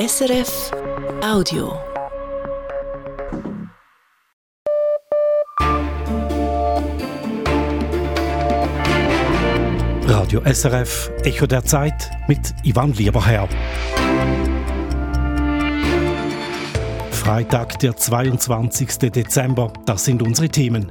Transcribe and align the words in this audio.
SRF 0.00 0.70
Audio. 1.22 1.78
Radio 10.06 10.40
SRF 10.50 11.10
Echo 11.22 11.46
der 11.46 11.62
Zeit 11.66 12.10
mit 12.28 12.38
Ivan 12.62 12.94
Lieberherr. 12.94 13.46
Freitag, 17.10 17.78
der 17.80 17.94
22. 17.94 19.10
Dezember, 19.10 19.70
das 19.84 20.06
sind 20.06 20.22
unsere 20.22 20.48
Themen. 20.48 20.90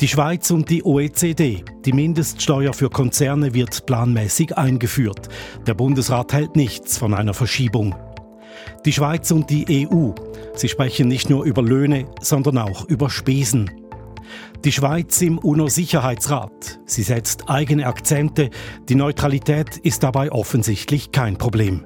Die 0.00 0.08
Schweiz 0.08 0.50
und 0.50 0.68
die 0.68 0.82
OECD. 0.82 1.64
Die 1.84 1.92
Mindeststeuer 1.92 2.72
für 2.72 2.90
Konzerne 2.90 3.54
wird 3.54 3.86
planmäßig 3.86 4.58
eingeführt. 4.58 5.28
Der 5.68 5.74
Bundesrat 5.74 6.32
hält 6.32 6.56
nichts 6.56 6.98
von 6.98 7.14
einer 7.14 7.34
Verschiebung. 7.34 7.94
Die 8.84 8.92
Schweiz 8.92 9.30
und 9.30 9.50
die 9.50 9.88
EU. 9.88 10.10
Sie 10.54 10.68
sprechen 10.68 11.08
nicht 11.08 11.30
nur 11.30 11.44
über 11.44 11.62
Löhne, 11.62 12.06
sondern 12.20 12.58
auch 12.58 12.84
über 12.86 13.10
Spesen. 13.10 13.70
Die 14.64 14.72
Schweiz 14.72 15.20
im 15.22 15.38
UNO-Sicherheitsrat. 15.38 16.80
Sie 16.86 17.02
setzt 17.02 17.48
eigene 17.48 17.86
Akzente. 17.86 18.50
Die 18.88 18.94
Neutralität 18.94 19.76
ist 19.78 20.02
dabei 20.02 20.30
offensichtlich 20.30 21.10
kein 21.10 21.36
Problem. 21.36 21.84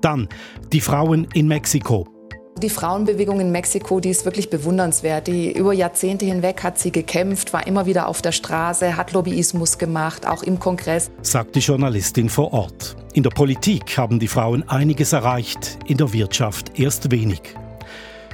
Dann 0.00 0.28
die 0.72 0.80
Frauen 0.80 1.28
in 1.34 1.46
Mexiko. 1.46 2.15
Die 2.62 2.70
Frauenbewegung 2.70 3.38
in 3.38 3.52
Mexiko, 3.52 4.00
die 4.00 4.08
ist 4.08 4.24
wirklich 4.24 4.48
bewundernswert. 4.48 5.26
Die 5.26 5.52
über 5.52 5.74
Jahrzehnte 5.74 6.24
hinweg 6.24 6.62
hat 6.62 6.78
sie 6.78 6.90
gekämpft, 6.90 7.52
war 7.52 7.66
immer 7.66 7.84
wieder 7.84 8.08
auf 8.08 8.22
der 8.22 8.32
Straße, 8.32 8.96
hat 8.96 9.12
Lobbyismus 9.12 9.76
gemacht, 9.76 10.26
auch 10.26 10.42
im 10.42 10.58
Kongress. 10.58 11.10
Sagt 11.20 11.54
die 11.54 11.60
Journalistin 11.60 12.30
vor 12.30 12.54
Ort. 12.54 12.96
In 13.12 13.22
der 13.22 13.30
Politik 13.30 13.98
haben 13.98 14.18
die 14.18 14.28
Frauen 14.28 14.66
einiges 14.70 15.12
erreicht, 15.12 15.76
in 15.84 15.98
der 15.98 16.14
Wirtschaft 16.14 16.78
erst 16.78 17.10
wenig. 17.10 17.42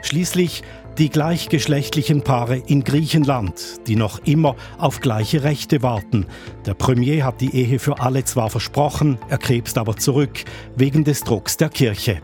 Schließlich 0.02 0.62
die 0.98 1.10
gleichgeschlechtlichen 1.10 2.22
Paare 2.22 2.58
in 2.58 2.84
Griechenland, 2.84 3.80
die 3.88 3.96
noch 3.96 4.20
immer 4.24 4.54
auf 4.78 5.00
gleiche 5.00 5.42
Rechte 5.42 5.82
warten. 5.82 6.26
Der 6.64 6.74
Premier 6.74 7.24
hat 7.24 7.40
die 7.40 7.56
Ehe 7.56 7.80
für 7.80 7.98
alle 7.98 8.22
zwar 8.22 8.50
versprochen, 8.50 9.18
er 9.28 9.38
krebst 9.38 9.78
aber 9.78 9.96
zurück, 9.96 10.44
wegen 10.76 11.02
des 11.02 11.24
Drucks 11.24 11.56
der 11.56 11.70
Kirche. 11.70 12.20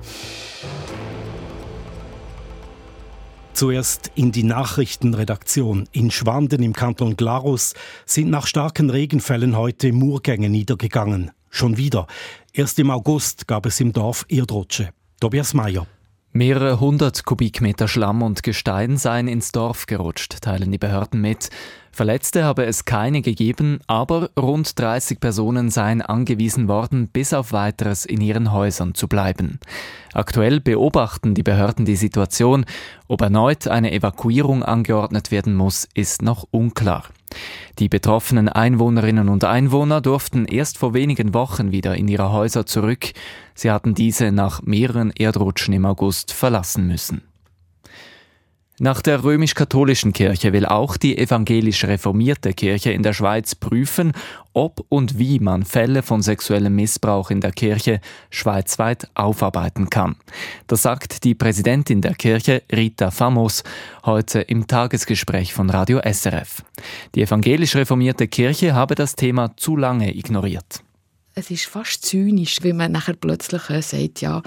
Zuerst 3.59 4.13
in 4.15 4.31
die 4.31 4.45
Nachrichtenredaktion. 4.45 5.89
In 5.91 6.13
Schwanden 6.13 6.63
im 6.63 6.75
Kanton 6.75 7.17
Glarus 7.17 7.75
sind 8.07 8.31
nach 8.31 8.47
starken 8.47 8.89
Regenfällen 8.89 9.57
heute 9.57 9.93
Murgänge 9.93 10.49
niedergegangen. 10.49 11.33
Schon 11.51 11.77
wieder. 11.77 12.07
Erst 12.53 12.79
im 12.79 12.89
August 12.93 13.49
gab 13.49 13.67
es 13.67 13.81
im 13.81 13.93
Dorf 13.93 14.25
Erdrutsche. 14.29 14.91
Tobias 15.19 15.55
Mayer. 15.55 15.89
Mehrere 16.31 16.79
hundert 16.79 17.25
Kubikmeter 17.25 17.89
Schlamm 17.89 18.23
und 18.23 18.45
Gestein 18.45 18.97
seien 18.97 19.27
ins 19.27 19.51
Dorf 19.51 19.87
gerutscht, 19.87 20.41
teilen 20.41 20.71
die 20.71 20.79
Behörden 20.79 21.21
mit. 21.21 21.51
Verletzte 21.93 22.45
habe 22.45 22.65
es 22.65 22.85
keine 22.85 23.23
gegeben, 23.23 23.81
aber 23.87 24.31
rund 24.39 24.79
30 24.79 25.21
Personen 25.21 25.71
seien 25.71 26.03
angewiesen 26.03 26.69
worden, 26.69 27.09
bis 27.09 27.33
auf 27.33 27.53
weiteres 27.53 28.05
in 28.05 28.21
ihren 28.21 28.53
Häusern 28.53 28.95
zu 28.95 29.09
bleiben. 29.09 29.59
Aktuell 30.13 30.61
beobachten 30.61 31.35
die 31.35 31.43
Behörden 31.43 31.85
die 31.85 31.97
Situation. 31.97 32.65
Ob 33.09 33.21
erneut 33.21 33.69
eine 33.69 33.93
Evakuierung 33.93 34.63
angeordnet 34.63 35.31
werden 35.31 35.55
muss, 35.55 35.89
ist 35.95 36.23
noch 36.23 36.47
unklar. 36.51 37.05
Die 37.79 37.89
betroffenen 37.89 38.49
Einwohnerinnen 38.49 39.29
und 39.29 39.45
Einwohner 39.45 40.01
durften 40.01 40.47
erst 40.47 40.79
vor 40.79 40.95
wenigen 40.95 41.35
Wochen 41.35 41.73
wieder 41.73 41.95
in 41.97 42.09
ihre 42.09 42.33
Häuser 42.33 42.67
zurück. 42.67 43.13
Sie 43.55 43.71
hatten 43.71 43.95
diese 43.95 44.33
nach 44.33 44.63
mehreren 44.63 45.11
Erdrutschen 45.11 45.75
im 45.75 45.85
August 45.85 46.33
verlassen 46.33 46.87
müssen. 46.87 47.28
Nach 48.81 49.03
der 49.03 49.25
römisch-katholischen 49.25 50.13
Kirche 50.13 50.53
will 50.53 50.65
auch 50.65 50.97
die 50.97 51.19
evangelisch-reformierte 51.19 52.53
Kirche 52.53 52.93
in 52.93 53.03
der 53.03 53.13
Schweiz 53.13 53.57
prüfen, 53.57 54.13
ob 54.53 54.87
und 54.89 55.19
wie 55.19 55.41
man 55.41 55.65
Fälle 55.65 56.03
von 56.05 56.23
sexuellem 56.23 56.77
Missbrauch 56.77 57.33
in 57.33 57.41
der 57.41 57.51
Kirche 57.51 58.01
schweizweit 58.31 59.09
aufarbeiten 59.15 59.91
kann. 59.91 60.15
Das 60.69 60.83
sagt 60.83 61.25
die 61.25 61.35
Präsidentin 61.35 62.03
der 62.03 62.15
Kirche, 62.15 62.63
Rita 62.71 63.11
Famos, 63.11 63.65
heute 64.05 64.43
im 64.43 64.69
Tagesgespräch 64.69 65.53
von 65.53 65.71
Radio 65.71 66.01
SRF. 66.01 66.63
Die 67.17 67.23
evangelisch-reformierte 67.23 68.29
Kirche 68.29 68.75
habe 68.75 68.95
das 68.95 69.17
Thema 69.17 69.57
zu 69.57 69.77
lange 69.77 70.17
ignoriert 70.17 70.85
es 71.35 71.53
ist 71.53 71.67
fast 71.67 72.05
zynisch, 72.05 72.59
wenn 72.63 72.79
man 72.79 72.91
nachher 72.91 73.15
plötzlich 73.15 73.71
äh, 73.71 73.81
sagt, 73.81 74.23
ja, 74.23 74.43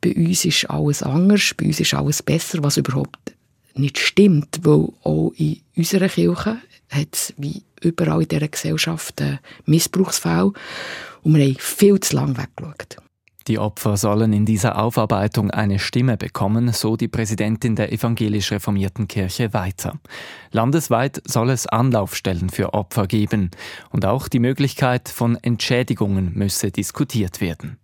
bei 0.00 0.12
uns 0.12 0.44
ist 0.44 0.68
alles 0.68 1.04
anders, 1.04 1.54
bei 1.56 1.66
uns 1.66 1.78
ist 1.78 1.94
alles 1.94 2.20
besser, 2.20 2.58
was 2.64 2.78
überhaupt 2.78 3.35
nicht 3.78 3.98
stimmt, 3.98 4.60
weil 4.62 4.88
auch 5.02 5.32
in 5.36 5.60
unserer 5.76 6.08
Kirche 6.08 6.58
hat 6.90 7.08
es 7.12 7.34
wie 7.36 7.62
überall 7.80 8.22
in 8.22 8.28
dieser 8.28 8.48
Gesellschaft 8.48 9.22
Missbrauchsfälle 9.66 10.52
und 11.22 11.34
wir 11.34 11.44
haben 11.44 11.56
viel 11.58 12.00
zu 12.00 12.16
lange 12.16 12.36
weggeschaut. 12.36 12.96
Die 13.48 13.60
Opfer 13.60 13.96
sollen 13.96 14.32
in 14.32 14.44
dieser 14.44 14.76
Aufarbeitung 14.76 15.52
eine 15.52 15.78
Stimme 15.78 16.16
bekommen, 16.16 16.72
so 16.72 16.96
die 16.96 17.06
Präsidentin 17.06 17.76
der 17.76 17.92
evangelisch 17.92 18.50
reformierten 18.50 19.06
Kirche 19.06 19.54
weiter. 19.54 20.00
Landesweit 20.50 21.22
soll 21.24 21.50
es 21.50 21.68
Anlaufstellen 21.68 22.50
für 22.50 22.74
Opfer 22.74 23.06
geben 23.06 23.52
und 23.90 24.04
auch 24.04 24.26
die 24.26 24.40
Möglichkeit 24.40 25.08
von 25.08 25.36
Entschädigungen 25.36 26.32
müsse 26.34 26.72
diskutiert 26.72 27.40
werden. 27.40 27.78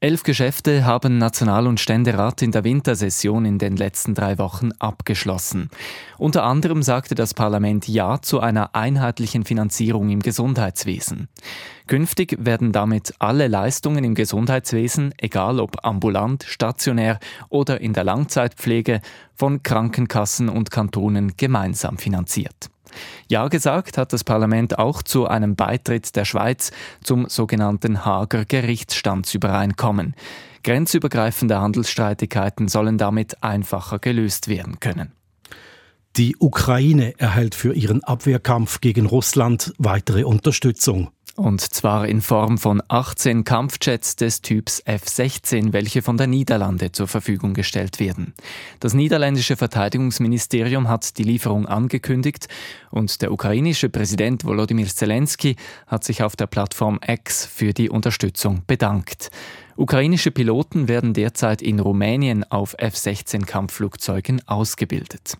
Elf 0.00 0.22
Geschäfte 0.22 0.84
haben 0.84 1.18
National- 1.18 1.66
und 1.66 1.80
Ständerat 1.80 2.40
in 2.42 2.52
der 2.52 2.62
Wintersession 2.62 3.44
in 3.44 3.58
den 3.58 3.76
letzten 3.76 4.14
drei 4.14 4.38
Wochen 4.38 4.70
abgeschlossen. 4.78 5.70
Unter 6.18 6.44
anderem 6.44 6.84
sagte 6.84 7.16
das 7.16 7.34
Parlament 7.34 7.88
Ja 7.88 8.22
zu 8.22 8.38
einer 8.38 8.76
einheitlichen 8.76 9.44
Finanzierung 9.44 10.08
im 10.10 10.20
Gesundheitswesen. 10.20 11.26
Künftig 11.88 12.36
werden 12.38 12.70
damit 12.70 13.12
alle 13.18 13.48
Leistungen 13.48 14.04
im 14.04 14.14
Gesundheitswesen, 14.14 15.14
egal 15.16 15.58
ob 15.58 15.84
ambulant, 15.84 16.44
stationär 16.44 17.18
oder 17.48 17.80
in 17.80 17.92
der 17.92 18.04
Langzeitpflege, 18.04 19.00
von 19.34 19.64
Krankenkassen 19.64 20.48
und 20.48 20.70
Kantonen 20.70 21.36
gemeinsam 21.36 21.98
finanziert. 21.98 22.70
Ja 23.28 23.48
gesagt 23.48 23.98
hat 23.98 24.12
das 24.12 24.24
Parlament 24.24 24.78
auch 24.78 25.02
zu 25.02 25.26
einem 25.26 25.56
Beitritt 25.56 26.16
der 26.16 26.24
Schweiz 26.24 26.70
zum 27.02 27.28
sogenannten 27.28 28.04
Hager 28.04 28.44
Gerichtsstandsübereinkommen. 28.44 30.14
Grenzübergreifende 30.64 31.60
Handelsstreitigkeiten 31.60 32.68
sollen 32.68 32.98
damit 32.98 33.42
einfacher 33.42 33.98
gelöst 33.98 34.48
werden 34.48 34.80
können. 34.80 35.12
Die 36.16 36.36
Ukraine 36.38 37.14
erhält 37.18 37.54
für 37.54 37.74
ihren 37.74 38.02
Abwehrkampf 38.02 38.80
gegen 38.80 39.06
Russland 39.06 39.72
weitere 39.78 40.24
Unterstützung. 40.24 41.10
Und 41.38 41.60
zwar 41.60 42.08
in 42.08 42.20
Form 42.20 42.58
von 42.58 42.82
18 42.88 43.44
Kampfjets 43.44 44.16
des 44.16 44.42
Typs 44.42 44.80
F-16, 44.84 45.72
welche 45.72 46.02
von 46.02 46.16
der 46.16 46.26
Niederlande 46.26 46.90
zur 46.90 47.06
Verfügung 47.06 47.54
gestellt 47.54 48.00
werden. 48.00 48.34
Das 48.80 48.92
niederländische 48.92 49.56
Verteidigungsministerium 49.56 50.88
hat 50.88 51.16
die 51.16 51.22
Lieferung 51.22 51.66
angekündigt 51.66 52.48
und 52.90 53.22
der 53.22 53.30
ukrainische 53.30 53.88
Präsident 53.88 54.44
Volodymyr 54.44 54.88
Zelensky 54.88 55.54
hat 55.86 56.02
sich 56.02 56.24
auf 56.24 56.34
der 56.34 56.48
Plattform 56.48 56.98
X 57.06 57.46
für 57.46 57.72
die 57.72 57.88
Unterstützung 57.88 58.62
bedankt. 58.66 59.30
Ukrainische 59.76 60.32
Piloten 60.32 60.88
werden 60.88 61.14
derzeit 61.14 61.62
in 61.62 61.78
Rumänien 61.78 62.42
auf 62.50 62.74
F-16 62.78 63.46
Kampfflugzeugen 63.46 64.42
ausgebildet. 64.48 65.38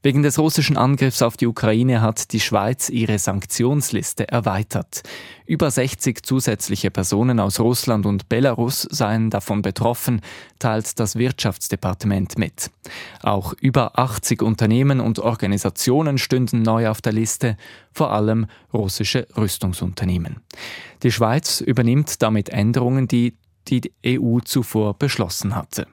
Wegen 0.00 0.22
des 0.22 0.38
russischen 0.38 0.76
Angriffs 0.76 1.22
auf 1.22 1.36
die 1.36 1.48
Ukraine 1.48 2.00
hat 2.00 2.32
die 2.32 2.38
Schweiz 2.38 2.88
ihre 2.88 3.18
Sanktionsliste 3.18 4.28
erweitert. 4.28 5.02
Über 5.44 5.72
60 5.72 6.22
zusätzliche 6.22 6.92
Personen 6.92 7.40
aus 7.40 7.58
Russland 7.58 8.06
und 8.06 8.28
Belarus 8.28 8.82
seien 8.82 9.28
davon 9.28 9.60
betroffen, 9.60 10.20
teilt 10.60 11.00
das 11.00 11.16
Wirtschaftsdepartement 11.16 12.38
mit. 12.38 12.70
Auch 13.22 13.54
über 13.60 13.98
80 13.98 14.40
Unternehmen 14.40 15.00
und 15.00 15.18
Organisationen 15.18 16.18
stünden 16.18 16.62
neu 16.62 16.88
auf 16.88 17.02
der 17.02 17.12
Liste, 17.12 17.56
vor 17.90 18.12
allem 18.12 18.46
russische 18.72 19.26
Rüstungsunternehmen. 19.36 20.36
Die 21.02 21.10
Schweiz 21.10 21.60
übernimmt 21.60 22.22
damit 22.22 22.50
Änderungen, 22.50 23.08
die 23.08 23.36
die 23.66 23.92
EU 24.06 24.38
zuvor 24.44 24.94
beschlossen 24.94 25.56
hatte. 25.56 25.88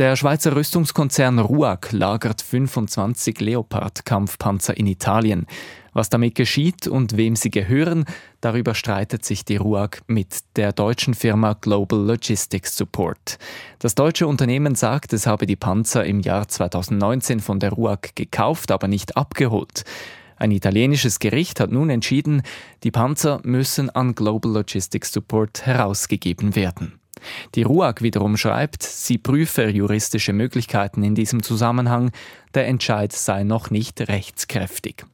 Der 0.00 0.16
Schweizer 0.16 0.56
Rüstungskonzern 0.56 1.38
RUAG 1.38 1.92
lagert 1.92 2.40
25 2.40 3.38
Leopard-Kampfpanzer 3.38 4.74
in 4.74 4.86
Italien. 4.86 5.44
Was 5.92 6.08
damit 6.08 6.36
geschieht 6.36 6.86
und 6.86 7.18
wem 7.18 7.36
sie 7.36 7.50
gehören, 7.50 8.06
darüber 8.40 8.74
streitet 8.74 9.26
sich 9.26 9.44
die 9.44 9.56
RUAG 9.56 9.98
mit 10.06 10.38
der 10.56 10.72
deutschen 10.72 11.12
Firma 11.12 11.52
Global 11.52 11.98
Logistics 11.98 12.78
Support. 12.78 13.36
Das 13.78 13.94
deutsche 13.94 14.26
Unternehmen 14.26 14.74
sagt, 14.74 15.12
es 15.12 15.26
habe 15.26 15.44
die 15.44 15.56
Panzer 15.56 16.06
im 16.06 16.20
Jahr 16.20 16.48
2019 16.48 17.40
von 17.40 17.60
der 17.60 17.74
RUAG 17.74 18.14
gekauft, 18.14 18.70
aber 18.70 18.88
nicht 18.88 19.18
abgeholt. 19.18 19.84
Ein 20.38 20.50
italienisches 20.50 21.18
Gericht 21.18 21.60
hat 21.60 21.72
nun 21.72 21.90
entschieden, 21.90 22.40
die 22.84 22.90
Panzer 22.90 23.40
müssen 23.42 23.90
an 23.90 24.14
Global 24.14 24.50
Logistics 24.50 25.12
Support 25.12 25.66
herausgegeben 25.66 26.56
werden. 26.56 26.99
Die 27.54 27.62
RUAG 27.62 28.02
wiederum 28.02 28.36
schreibt, 28.36 28.82
sie 28.82 29.18
prüfe 29.18 29.68
juristische 29.68 30.32
Möglichkeiten 30.32 31.02
in 31.02 31.14
diesem 31.14 31.42
Zusammenhang, 31.42 32.10
der 32.54 32.66
Entscheid 32.66 33.12
sei 33.12 33.44
noch 33.44 33.70
nicht 33.70 34.00
rechtskräftig. 34.00 35.04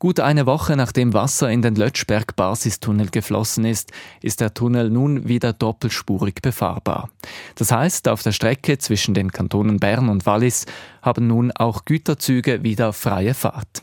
Gut 0.00 0.20
eine 0.20 0.46
Woche 0.46 0.76
nachdem 0.76 1.12
Wasser 1.12 1.50
in 1.50 1.60
den 1.60 1.74
Lötschberg-Basistunnel 1.74 3.10
geflossen 3.10 3.64
ist, 3.64 3.90
ist 4.22 4.40
der 4.40 4.54
Tunnel 4.54 4.90
nun 4.90 5.26
wieder 5.26 5.52
doppelspurig 5.52 6.36
befahrbar. 6.40 7.10
Das 7.56 7.72
heißt, 7.72 8.06
auf 8.06 8.22
der 8.22 8.30
Strecke 8.30 8.78
zwischen 8.78 9.12
den 9.12 9.32
Kantonen 9.32 9.80
Bern 9.80 10.08
und 10.08 10.24
Wallis 10.24 10.66
haben 11.02 11.26
nun 11.26 11.50
auch 11.50 11.84
Güterzüge 11.84 12.62
wieder 12.62 12.92
freie 12.92 13.34
Fahrt. 13.34 13.82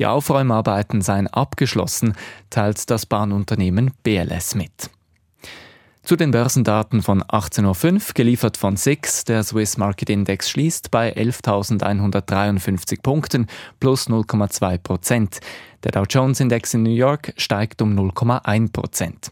Die 0.00 0.06
Aufräumarbeiten 0.06 1.00
seien 1.00 1.28
abgeschlossen, 1.28 2.14
teilt 2.50 2.90
das 2.90 3.06
Bahnunternehmen 3.06 3.92
BLS 4.02 4.56
mit. 4.56 4.90
Zu 6.04 6.16
den 6.16 6.32
Börsendaten 6.32 7.00
von 7.00 7.22
18.05 7.22 7.94
Uhr, 7.94 8.00
geliefert 8.14 8.56
von 8.56 8.76
SIX. 8.76 9.24
Der 9.24 9.44
Swiss 9.44 9.76
Market 9.76 10.10
Index 10.10 10.50
schließt 10.50 10.90
bei 10.90 11.16
11.153 11.16 13.00
Punkten 13.00 13.46
plus 13.78 14.08
0,2 14.08 14.78
Prozent. 14.78 15.38
Der 15.84 15.92
Dow 15.92 16.04
Jones 16.08 16.40
Index 16.40 16.74
in 16.74 16.82
New 16.82 16.90
York 16.90 17.32
steigt 17.36 17.80
um 17.82 17.96
0,1 17.96 18.72
Prozent. 18.72 19.30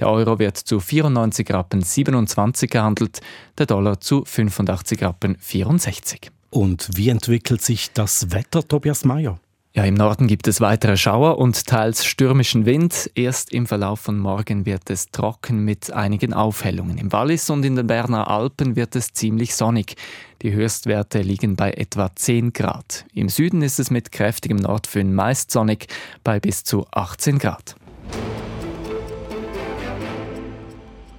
Der 0.00 0.10
Euro 0.10 0.38
wird 0.38 0.58
zu 0.58 0.80
94 0.80 1.50
Rappen 1.50 1.80
27 1.80 2.70
gehandelt, 2.70 3.20
der 3.56 3.64
Dollar 3.64 3.98
zu 3.98 4.26
85 4.26 5.02
Rappen 5.02 5.36
64. 5.40 6.30
Und 6.50 6.90
wie 6.94 7.08
entwickelt 7.08 7.62
sich 7.62 7.90
das 7.92 8.30
Wetter, 8.32 8.68
Tobias 8.68 9.06
Mayer? 9.06 9.40
Ja, 9.74 9.84
im 9.84 9.94
Norden 9.94 10.26
gibt 10.26 10.48
es 10.48 10.60
weitere 10.60 10.98
Schauer 10.98 11.38
und 11.38 11.66
teils 11.66 12.04
stürmischen 12.04 12.66
Wind. 12.66 13.10
Erst 13.14 13.54
im 13.54 13.66
Verlauf 13.66 14.00
von 14.00 14.18
morgen 14.18 14.66
wird 14.66 14.90
es 14.90 15.10
trocken 15.10 15.64
mit 15.64 15.90
einigen 15.90 16.34
Aufhellungen. 16.34 16.98
Im 16.98 17.10
Wallis 17.10 17.48
und 17.48 17.64
in 17.64 17.76
den 17.76 17.86
Berner 17.86 18.28
Alpen 18.28 18.76
wird 18.76 18.96
es 18.96 19.14
ziemlich 19.14 19.54
sonnig. 19.54 19.96
Die 20.42 20.52
Höchstwerte 20.52 21.22
liegen 21.22 21.56
bei 21.56 21.70
etwa 21.70 22.14
10 22.14 22.52
Grad. 22.52 23.06
Im 23.14 23.30
Süden 23.30 23.62
ist 23.62 23.80
es 23.80 23.90
mit 23.90 24.12
kräftigem 24.12 24.58
Nordföhn 24.58 25.14
meist 25.14 25.50
sonnig 25.50 25.86
bei 26.22 26.38
bis 26.38 26.64
zu 26.64 26.86
18 26.90 27.38
Grad. 27.38 27.74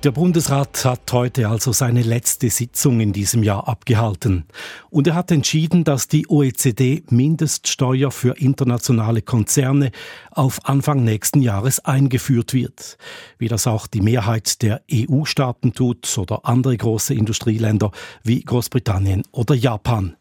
Der 0.04 0.12
Bundesrat 0.12 0.84
hat 0.84 1.14
heute 1.14 1.48
also 1.48 1.72
seine 1.72 2.02
letzte 2.02 2.50
Sitzung 2.50 3.00
in 3.00 3.14
diesem 3.14 3.42
Jahr 3.42 3.70
abgehalten. 3.70 4.44
Und 4.90 5.08
er 5.08 5.16
hat 5.16 5.32
entschieden, 5.32 5.86
dass 5.86 6.10
die 6.10 6.28
OECD 6.28 7.04
Mindeststeuer 7.10 8.12
für 8.12 8.38
internationale 8.38 9.22
Konzerne 9.22 9.92
auf 10.32 10.66
Anfang 10.68 11.06
nächsten 11.06 11.42
Jahres 11.42 11.80
eingeführt 11.86 12.54
wird. 12.54 12.98
Wie 13.38 13.48
das 13.48 13.66
auch 13.66 13.88
die 13.88 14.02
Mehrheit 14.02 14.62
der 14.62 14.82
EU-Staaten 14.92 15.72
tut 15.72 16.18
oder 16.18 16.42
andere 16.44 16.76
große 16.76 17.14
Industrieländer 17.14 17.92
wie 18.24 18.42
Großbritannien 18.42 19.24
oder 19.32 19.56
Japan. 19.56 20.18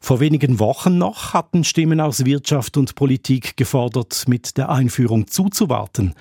Vor 0.00 0.18
wenigen 0.18 0.58
Wochen 0.58 0.98
noch 0.98 1.32
hatten 1.32 1.62
Stimmen 1.62 2.00
aus 2.00 2.24
Wirtschaft 2.24 2.76
und 2.76 2.96
Politik 2.96 3.56
gefordert, 3.56 4.24
mit 4.26 4.56
der 4.56 4.70
Einführung 4.70 5.28
zuzuwarten. 5.28 6.16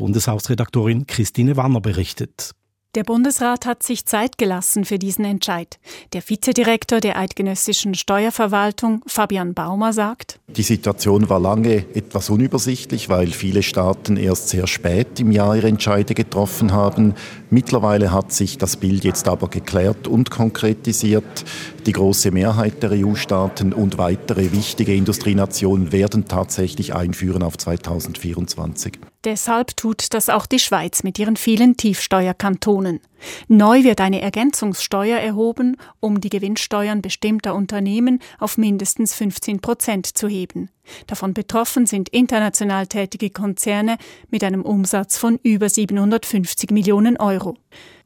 Bundeshausredaktorin 0.00 1.06
Christine 1.06 1.58
Wanner 1.58 1.82
berichtet. 1.82 2.52
Der 2.94 3.04
Bundesrat 3.04 3.66
hat 3.66 3.82
sich 3.82 4.06
Zeit 4.06 4.38
gelassen 4.38 4.86
für 4.86 4.98
diesen 4.98 5.26
Entscheid. 5.26 5.78
Der 6.14 6.22
Vizedirektor 6.22 7.00
der 7.00 7.18
Eidgenössischen 7.18 7.94
Steuerverwaltung, 7.94 9.02
Fabian 9.06 9.52
Baumer, 9.52 9.92
sagt, 9.92 10.40
Die 10.48 10.62
Situation 10.62 11.28
war 11.28 11.38
lange 11.38 11.84
etwas 11.94 12.30
unübersichtlich, 12.30 13.10
weil 13.10 13.28
viele 13.28 13.62
Staaten 13.62 14.16
erst 14.16 14.48
sehr 14.48 14.66
spät 14.66 15.20
im 15.20 15.32
Jahr 15.32 15.54
ihre 15.54 15.68
Entscheide 15.68 16.14
getroffen 16.14 16.72
haben. 16.72 17.14
Mittlerweile 17.50 18.10
hat 18.10 18.32
sich 18.32 18.56
das 18.56 18.78
Bild 18.78 19.04
jetzt 19.04 19.28
aber 19.28 19.48
geklärt 19.48 20.08
und 20.08 20.30
konkretisiert. 20.30 21.44
Die 21.84 21.92
große 21.92 22.30
Mehrheit 22.30 22.82
der 22.82 22.92
EU-Staaten 22.92 23.74
und 23.74 23.98
weitere 23.98 24.50
wichtige 24.50 24.94
Industrienationen 24.94 25.92
werden 25.92 26.24
tatsächlich 26.24 26.94
einführen 26.94 27.42
auf 27.42 27.58
2024. 27.58 28.98
Deshalb 29.24 29.76
tut 29.76 30.14
das 30.14 30.30
auch 30.30 30.46
die 30.46 30.58
Schweiz 30.58 31.02
mit 31.02 31.18
ihren 31.18 31.36
vielen 31.36 31.76
Tiefsteuerkantonen. 31.76 33.00
Neu 33.48 33.84
wird 33.84 34.00
eine 34.00 34.22
Ergänzungssteuer 34.22 35.18
erhoben, 35.18 35.76
um 36.00 36.22
die 36.22 36.30
Gewinnsteuern 36.30 37.02
bestimmter 37.02 37.54
Unternehmen 37.54 38.20
auf 38.38 38.56
mindestens 38.56 39.12
15 39.14 39.60
Prozent 39.60 40.06
zu 40.06 40.26
heben. 40.26 40.70
Davon 41.06 41.34
betroffen 41.34 41.84
sind 41.84 42.08
international 42.08 42.86
tätige 42.86 43.28
Konzerne 43.28 43.98
mit 44.30 44.42
einem 44.42 44.62
Umsatz 44.62 45.18
von 45.18 45.38
über 45.42 45.68
750 45.68 46.70
Millionen 46.70 47.18
Euro. 47.18 47.58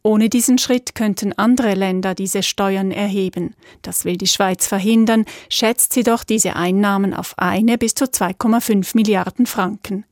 Ohne 0.02 0.28
diesen 0.28 0.58
Schritt 0.58 0.96
könnten 0.96 1.32
andere 1.32 1.74
Länder 1.74 2.16
diese 2.16 2.42
Steuern 2.42 2.90
erheben. 2.90 3.54
Das 3.82 4.04
will 4.04 4.16
die 4.16 4.26
Schweiz 4.26 4.66
verhindern, 4.66 5.26
schätzt 5.48 5.92
sie 5.92 6.02
doch 6.02 6.24
diese 6.24 6.56
Einnahmen 6.56 7.14
auf 7.14 7.34
eine 7.38 7.78
bis 7.78 7.94
zu 7.94 8.06
2,5 8.06 8.90
Milliarden 8.96 9.46
Franken. 9.46 10.04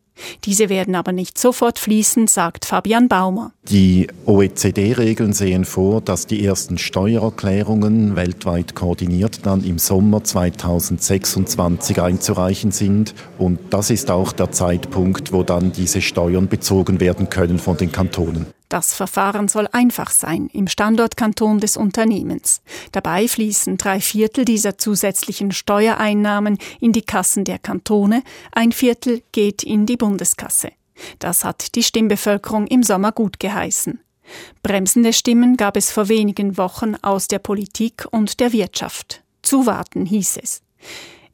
Diese 0.45 0.69
werden 0.69 0.95
aber 0.95 1.13
nicht 1.13 1.39
sofort 1.39 1.79
fließen, 1.79 2.27
sagt 2.27 2.65
Fabian 2.65 3.09
Baumer. 3.09 3.53
Die 3.69 4.09
OECD-Regeln 4.27 5.33
sehen 5.33 5.65
vor, 5.65 6.01
dass 6.01 6.27
die 6.27 6.45
ersten 6.45 6.79
Steuererklärungen 6.79 8.17
weltweit 8.17 8.75
koordiniert 8.75 9.41
dann 9.45 9.65
im 9.65 9.79
Sommer 9.79 10.25
2026 10.25 12.01
einzureichen 12.01 12.73
sind. 12.73 13.15
Und 13.39 13.59
das 13.71 13.91
ist 13.91 14.11
auch 14.11 14.33
der 14.33 14.51
Zeitpunkt, 14.53 15.33
wo 15.33 15.43
dann 15.43 15.73
diese 15.73 16.01
Steuern 16.01 16.49
bezogen 16.49 17.01
werden 17.01 17.31
können 17.31 17.59
von 17.59 17.77
den 17.77 17.93
Kantonen. 17.93 18.47
Das 18.73 18.95
Verfahren 18.95 19.49
soll 19.49 19.69
einfach 19.71 20.11
sein 20.11 20.49
im 20.51 20.67
Standortkanton 20.67 21.61
des 21.61 21.77
Unternehmens. 21.77 22.63
Dabei 22.91 23.29
fließen 23.29 23.77
drei 23.77 24.01
Viertel 24.01 24.47
dieser 24.47 24.79
zusätzlichen 24.79 25.53
Steuereinnahmen 25.53 26.57
in 26.81 26.93
die 26.93 27.03
Kassen 27.03 27.45
der 27.45 27.59
Kantone, 27.59 28.23
ein 28.51 28.73
Viertel 28.73 29.23
geht 29.33 29.63
in 29.63 29.85
die 29.85 29.99
Bundeskasse. 29.99 30.71
Das 31.19 31.45
hat 31.45 31.75
die 31.75 31.83
Stimmbevölkerung 31.83 32.67
im 32.67 32.83
Sommer 32.83 33.13
gut 33.13 33.39
geheißen. 33.39 34.01
Bremsende 34.63 35.13
Stimmen 35.13 35.59
gab 35.59 35.77
es 35.77 35.93
vor 35.93 36.09
wenigen 36.09 36.57
Wochen 36.57 36.95
aus 37.03 37.29
der 37.29 37.41
Politik 37.41 38.07
und 38.11 38.41
der 38.41 38.55
Wirtschaft. 38.55 39.23
Zuwarten 39.43 40.07
hieß 40.07 40.39
es. 40.43 40.63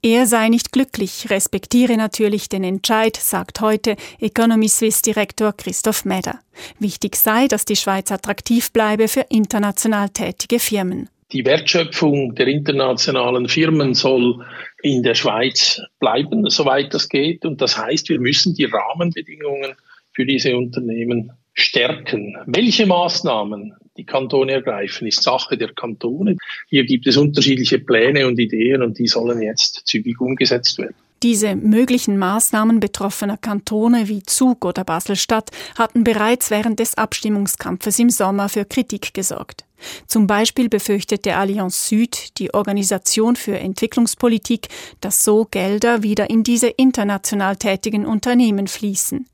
Er 0.03 0.27
sei 0.27 0.49
nicht 0.49 0.71
glücklich, 0.71 1.29
respektiere 1.29 1.97
natürlich 1.97 2.49
den 2.49 2.63
Entscheid, 2.63 3.17
sagt 3.17 3.61
heute 3.61 3.97
Economy 4.21 4.69
Swiss 4.69 5.03
Direktor 5.03 5.53
Christoph 5.53 6.05
Meder. 6.05 6.39
Wichtig 6.79 7.17
sei, 7.17 7.49
dass 7.49 7.65
die 7.65 7.75
Schweiz 7.75 8.13
attraktiv 8.13 8.71
bleibe 8.73 9.09
für 9.09 9.27
international 9.29 10.09
tätige 10.11 10.61
Firmen. 10.61 11.09
Die 11.33 11.45
Wertschöpfung 11.45 12.37
der 12.37 12.47
internationalen 12.47 13.49
Firmen 13.49 13.95
soll 13.95 14.47
in 14.83 15.03
der 15.03 15.15
Schweiz 15.15 15.83
bleiben, 15.99 16.49
soweit 16.49 16.95
das 16.95 17.09
geht. 17.09 17.45
Und 17.45 17.61
das 17.61 17.77
heißt, 17.77 18.09
wir 18.09 18.21
müssen 18.21 18.55
die 18.55 18.67
Rahmenbedingungen 18.67 19.75
für 20.13 20.25
diese 20.25 20.57
Unternehmen 20.57 21.33
stärken. 21.55 22.37
Welche 22.47 22.87
Maßnahmen 22.87 23.75
die 23.99 24.05
Kantone 24.05 24.53
ergreifen, 24.53 25.07
ist 25.07 25.23
Sache 25.23 25.59
der 25.59 25.73
Kantone. 25.75 26.37
Hier 26.69 26.85
gibt 26.85 27.07
es 27.07 27.17
unterschiedliche 27.17 27.81
Pläne 27.81 28.27
und 28.27 28.39
Ideen 28.39 28.83
und 28.83 28.99
die 28.99 29.09
sollen 29.09 29.43
jetzt 29.43 29.83
zügig 29.85 30.21
umgesetzt 30.21 30.79
werden. 30.79 30.95
Diese 31.25 31.57
möglichen 31.57 32.17
Maßnahmen 32.17 32.79
betroffener 32.79 33.37
Kantone 33.37 34.07
wie 34.07 34.23
Zug 34.23 34.65
oder 34.65 34.85
Baselstadt 34.85 35.51
hatten 35.77 36.05
bereits 36.05 36.53
während 36.53 36.79
des 36.79 36.97
Abstimmungskampfes 36.97 37.99
im 37.99 38.09
Sommer 38.09 38.49
für 38.49 38.65
Kritik 38.65 39.15
gesorgt. 39.15 39.65
Zum 40.07 40.29
Beispiel 40.29 40.69
befürchtete 40.69 41.35
Allianz 41.35 41.89
Süd, 41.89 42.39
die 42.39 42.55
Organisation 42.55 43.35
für 43.35 43.59
Entwicklungspolitik, 43.59 44.69
dass 45.01 45.25
so 45.25 45.45
Gelder 45.45 46.05
wieder 46.05 46.31
in 46.31 46.45
diese 46.45 46.69
international 46.69 47.57
tätigen 47.57 48.07
Unternehmen 48.07 48.69
fließen. 48.69 49.27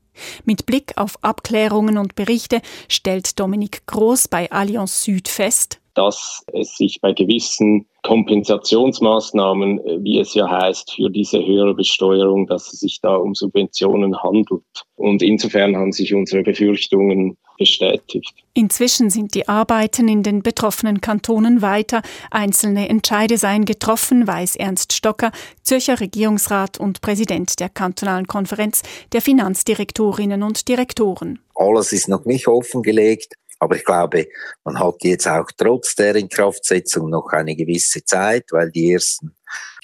Mit 0.43 0.65
Blick 0.65 0.93
auf 0.95 1.17
Abklärungen 1.23 1.97
und 1.97 2.15
Berichte 2.15 2.61
stellt 2.87 3.39
Dominik 3.39 3.85
Groß 3.87 4.27
bei 4.27 4.51
Allianz 4.51 5.03
Süd 5.03 5.27
fest, 5.27 5.79
dass 5.95 6.43
es 6.53 6.75
sich 6.75 6.99
bei 7.01 7.13
gewissen 7.13 7.87
Kompensationsmaßnahmen, 8.03 9.79
wie 10.03 10.19
es 10.19 10.35
ja 10.35 10.47
heißt, 10.47 10.93
für 10.93 11.09
diese 11.09 11.43
höhere 11.43 11.73
Besteuerung, 11.73 12.45
dass 12.45 12.71
es 12.71 12.81
sich 12.81 12.99
da 13.01 13.15
um 13.15 13.33
Subventionen 13.33 14.21
handelt. 14.21 14.63
Und 14.95 15.23
insofern 15.23 15.75
haben 15.75 15.91
sich 15.91 16.13
unsere 16.13 16.43
Befürchtungen 16.43 17.37
bestätigt. 17.57 18.33
Inzwischen 18.53 19.09
sind 19.09 19.33
die 19.33 19.47
Arbeiten 19.47 20.07
in 20.07 20.23
den 20.23 20.43
betroffenen 20.43 21.01
Kantonen 21.01 21.61
weiter. 21.61 22.01
Einzelne 22.31 22.89
Entscheide 22.89 23.37
seien 23.37 23.65
getroffen, 23.65 24.27
weiß 24.27 24.55
Ernst 24.55 24.93
Stocker, 24.93 25.31
Zürcher 25.63 25.99
Regierungsrat 25.99 26.79
und 26.79 27.01
Präsident 27.01 27.59
der 27.59 27.69
kantonalen 27.69 28.27
Konferenz 28.27 28.83
der 29.13 29.21
Finanzdirektorinnen 29.21 30.43
und 30.43 30.67
Direktoren. 30.67 31.39
Alles 31.55 31.93
ist 31.93 32.09
noch 32.09 32.25
nicht 32.25 32.47
offengelegt. 32.47 33.33
Aber 33.59 33.75
ich 33.75 33.85
glaube, 33.85 34.27
man 34.63 34.79
hat 34.79 34.95
jetzt 35.03 35.27
auch 35.27 35.47
trotz 35.57 35.95
der 35.95 36.15
Inkraftsetzung 36.15 37.09
noch 37.09 37.29
eine 37.29 37.55
gewisse 37.55 38.03
Zeit, 38.03 38.45
weil 38.51 38.71
die 38.71 38.93
ersten 38.93 39.35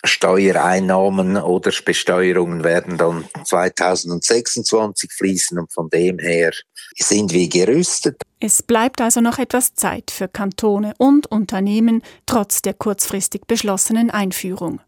Steuereinnahmen 0.04 1.38
oder 1.38 1.72
Besteuerungen 1.86 2.64
werden 2.64 2.98
dann 2.98 3.26
2026 3.46 5.12
fließen 5.12 5.60
und 5.60 5.72
von 5.72 5.90
dem 5.90 6.18
her 6.20 6.52
sind 6.98 7.32
wir 7.32 7.48
gerüstet. 7.48 8.22
Es 8.40 8.64
bleibt 8.64 9.00
also 9.00 9.22
noch 9.22 9.38
etwas 9.38 9.76
Zeit 9.76 10.10
für 10.10 10.28
Kantone 10.28 10.94
und 10.98 11.28
Unternehmen 11.28 12.02
trotz 12.26 12.62
der 12.64 12.74
kurzfristig 12.74 13.46
beschlossenen 13.46 14.10
Einführung. 14.10 14.82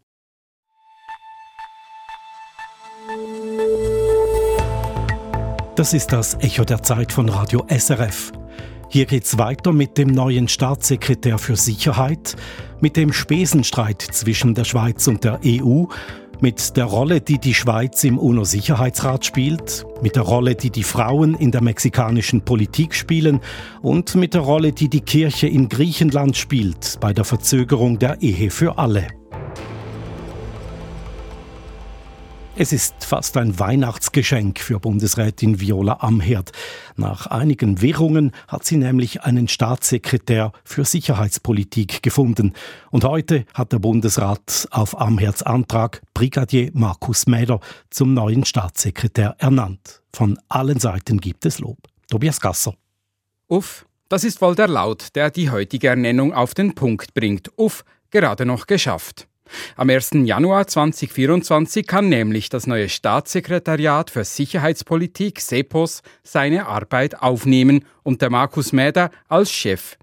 Das 5.76 5.92
ist 5.92 6.12
das 6.12 6.34
Echo 6.34 6.64
der 6.64 6.82
Zeit 6.82 7.12
von 7.12 7.28
Radio 7.28 7.66
SRF. 7.68 8.32
Hier 8.94 9.06
geht's 9.06 9.38
weiter 9.38 9.72
mit 9.72 9.98
dem 9.98 10.06
neuen 10.06 10.46
Staatssekretär 10.46 11.38
für 11.38 11.56
Sicherheit, 11.56 12.36
mit 12.80 12.96
dem 12.96 13.12
Spesenstreit 13.12 14.00
zwischen 14.00 14.54
der 14.54 14.62
Schweiz 14.62 15.08
und 15.08 15.24
der 15.24 15.40
EU, 15.44 15.86
mit 16.40 16.76
der 16.76 16.84
Rolle, 16.84 17.20
die 17.20 17.40
die 17.40 17.54
Schweiz 17.54 18.04
im 18.04 18.18
UNO-Sicherheitsrat 18.18 19.24
spielt, 19.24 19.84
mit 20.00 20.14
der 20.14 20.22
Rolle, 20.22 20.54
die 20.54 20.70
die 20.70 20.84
Frauen 20.84 21.34
in 21.34 21.50
der 21.50 21.60
mexikanischen 21.60 22.42
Politik 22.42 22.94
spielen 22.94 23.40
und 23.82 24.14
mit 24.14 24.32
der 24.32 24.42
Rolle, 24.42 24.70
die 24.70 24.88
die 24.88 25.00
Kirche 25.00 25.48
in 25.48 25.68
Griechenland 25.68 26.36
spielt 26.36 26.98
bei 27.00 27.12
der 27.12 27.24
Verzögerung 27.24 27.98
der 27.98 28.22
Ehe 28.22 28.48
für 28.48 28.78
alle. 28.78 29.08
Es 32.56 32.72
ist 32.72 33.04
fast 33.04 33.36
ein 33.36 33.58
Weihnachtsgeschenk 33.58 34.60
für 34.60 34.78
Bundesrätin 34.78 35.60
Viola 35.60 35.94
Amherd. 36.00 36.52
Nach 36.94 37.26
einigen 37.26 37.82
Wirrungen 37.82 38.30
hat 38.46 38.64
sie 38.64 38.76
nämlich 38.76 39.22
einen 39.22 39.48
Staatssekretär 39.48 40.52
für 40.62 40.84
Sicherheitspolitik 40.84 42.04
gefunden. 42.04 42.52
Und 42.92 43.02
heute 43.02 43.44
hat 43.54 43.72
der 43.72 43.80
Bundesrat 43.80 44.68
auf 44.70 45.00
Amherds 45.00 45.42
Antrag 45.42 46.00
Brigadier 46.14 46.70
Markus 46.74 47.26
Mäder 47.26 47.58
zum 47.90 48.14
neuen 48.14 48.44
Staatssekretär 48.44 49.34
ernannt. 49.38 50.02
Von 50.14 50.38
allen 50.48 50.78
Seiten 50.78 51.18
gibt 51.18 51.44
es 51.46 51.58
Lob. 51.58 51.78
Tobias 52.08 52.40
Gasser. 52.40 52.74
Uff, 53.48 53.84
das 54.08 54.22
ist 54.22 54.40
wohl 54.40 54.54
der 54.54 54.68
Laut, 54.68 55.08
der 55.16 55.32
die 55.32 55.50
heutige 55.50 55.88
Ernennung 55.88 56.32
auf 56.32 56.54
den 56.54 56.76
Punkt 56.76 57.14
bringt. 57.14 57.50
Uff, 57.56 57.84
gerade 58.10 58.46
noch 58.46 58.68
geschafft. 58.68 59.26
Am 59.76 59.90
1. 59.90 60.10
Januar 60.24 60.66
2024 60.66 61.86
kann 61.86 62.08
nämlich 62.08 62.48
das 62.48 62.66
neue 62.66 62.88
Staatssekretariat 62.88 64.10
für 64.10 64.24
Sicherheitspolitik 64.24 65.40
SEPOS 65.40 66.02
seine 66.22 66.66
Arbeit 66.66 67.22
aufnehmen 67.22 67.84
und 68.02 68.22
der 68.22 68.30
Markus 68.30 68.72
Mäder 68.72 69.10
als 69.28 69.50
Chef. 69.50 69.96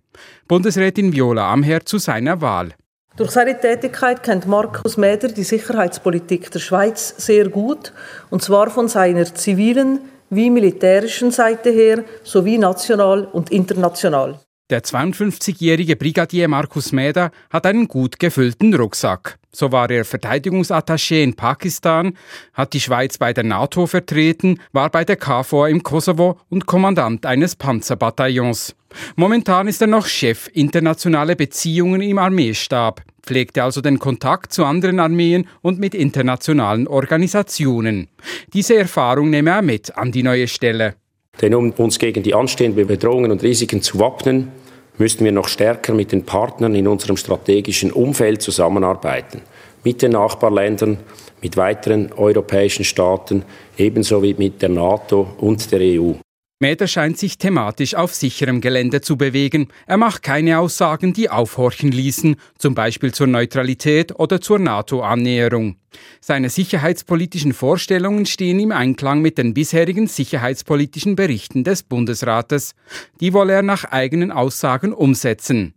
Bundesrätin 0.48 1.14
Viola 1.14 1.52
Amher 1.52 1.86
zu 1.86 1.98
seiner 1.98 2.42
Wahl. 2.42 2.74
Durch 3.18 3.32
seine 3.32 3.60
Tätigkeit 3.60 4.24
kennt 4.24 4.48
Markus 4.48 4.96
Mäder 4.98 5.28
die 5.28 5.44
Sicherheitspolitik 5.44 6.50
der 6.50 6.60
Schweiz 6.60 7.14
sehr 7.18 7.50
gut, 7.50 7.92
und 8.30 8.42
zwar 8.42 8.70
von 8.70 8.88
seiner 8.88 9.26
zivilen 9.36 10.00
wie 10.30 10.50
militärischen 10.50 11.32
Seite 11.32 11.72
her 11.72 12.06
sowie 12.24 12.58
national 12.58 13.26
und 13.26 13.52
international. 13.52 14.40
Der 14.72 14.84
52-jährige 14.84 15.98
Brigadier 15.98 16.48
Markus 16.48 16.94
Meda 16.94 17.32
hat 17.50 17.66
einen 17.66 17.90
gut 17.90 18.20
gefüllten 18.20 18.74
Rucksack. 18.74 19.38
So 19.52 19.74
war 19.74 19.90
er 19.90 20.06
Verteidigungsattaché 20.06 21.22
in 21.22 21.34
Pakistan, 21.34 22.14
hat 22.54 22.72
die 22.72 22.80
Schweiz 22.80 23.18
bei 23.18 23.34
der 23.34 23.44
NATO 23.44 23.86
vertreten, 23.86 24.62
war 24.72 24.90
bei 24.90 25.04
der 25.04 25.18
KFOR 25.18 25.68
im 25.68 25.84
Kosovo 25.84 26.40
und 26.48 26.68
Kommandant 26.68 27.26
eines 27.26 27.58
Panzerbataillons. 27.58 28.74
Momentan 29.18 29.68
ist 29.68 29.82
er 29.82 29.88
noch 29.88 30.06
Chef 30.06 30.50
internationale 30.54 31.36
Beziehungen 31.36 32.02
im 32.02 32.18
Armeestab, 32.18 33.02
pflegte 33.24 33.64
also 33.64 33.82
den 33.82 34.00
Kontakt 34.00 34.54
zu 34.54 34.64
anderen 34.64 35.02
Armeen 35.02 35.50
und 35.62 35.80
mit 35.80 35.94
internationalen 35.94 36.88
Organisationen. 36.88 38.08
Diese 38.54 38.78
Erfahrung 38.78 39.32
nehme 39.32 39.50
er 39.50 39.62
mit 39.64 39.98
an 39.98 40.14
die 40.14 40.24
neue 40.24 40.48
Stelle. 40.48 40.96
Denn 41.42 41.56
um 41.56 41.72
uns 41.72 42.00
gegen 42.00 42.24
die 42.24 42.34
anstehenden 42.34 42.88
Bedrohungen 42.88 43.32
und 43.32 43.44
Risiken 43.44 43.82
zu 43.82 44.00
wappnen, 44.00 44.50
müssten 44.98 45.26
wir 45.26 45.32
noch 45.32 45.48
stärker 45.48 45.94
mit 45.94 46.12
den 46.12 46.26
Partnern 46.26 46.76
in 46.76 46.88
unserem 46.88 47.18
strategischen 47.18 47.92
Umfeld 47.92 48.42
zusammenarbeiten. 48.42 49.42
Mit 49.84 50.02
den 50.02 50.12
Nachbarländern, 50.12 50.98
mit 51.42 51.58
weiteren 51.58 52.12
europäischen 52.14 52.86
Staaten, 52.86 53.44
ebenso 53.78 54.22
wie 54.22 54.36
mit 54.36 54.62
der 54.62 54.70
NATO 54.70 55.28
und 55.40 55.72
der 55.72 55.80
EU. 55.82 56.14
Mäder 56.62 56.86
scheint 56.86 57.18
sich 57.18 57.40
thematisch 57.40 57.96
auf 57.96 58.14
sicherem 58.14 58.62
Gelände 58.62 59.02
zu 59.02 59.18
bewegen. 59.18 59.70
Er 59.88 59.98
macht 59.98 60.22
keine 60.22 60.60
Aussagen, 60.60 61.12
die 61.12 61.28
aufhorchen 61.28 61.92
ließen, 61.92 62.36
zum 62.60 62.76
Beispiel 62.76 63.12
zur 63.12 63.26
Neutralität 63.26 64.20
oder 64.20 64.40
zur 64.42 64.60
NATO-Annäherung. 64.60 65.78
Seine 66.20 66.52
sicherheitspolitischen 66.52 67.54
Vorstellungen 67.54 68.28
stehen 68.28 68.60
im 68.60 68.72
Einklang 68.72 69.24
mit 69.24 69.40
den 69.40 69.56
bisherigen 69.56 70.06
sicherheitspolitischen 70.06 71.16
Berichten 71.16 71.64
des 71.64 71.82
Bundesrates. 71.82 72.76
Die 73.20 73.34
wolle 73.34 73.54
er 73.54 73.64
nach 73.64 73.86
eigenen 73.86 74.32
Aussagen 74.32 74.94
umsetzen. 74.94 75.74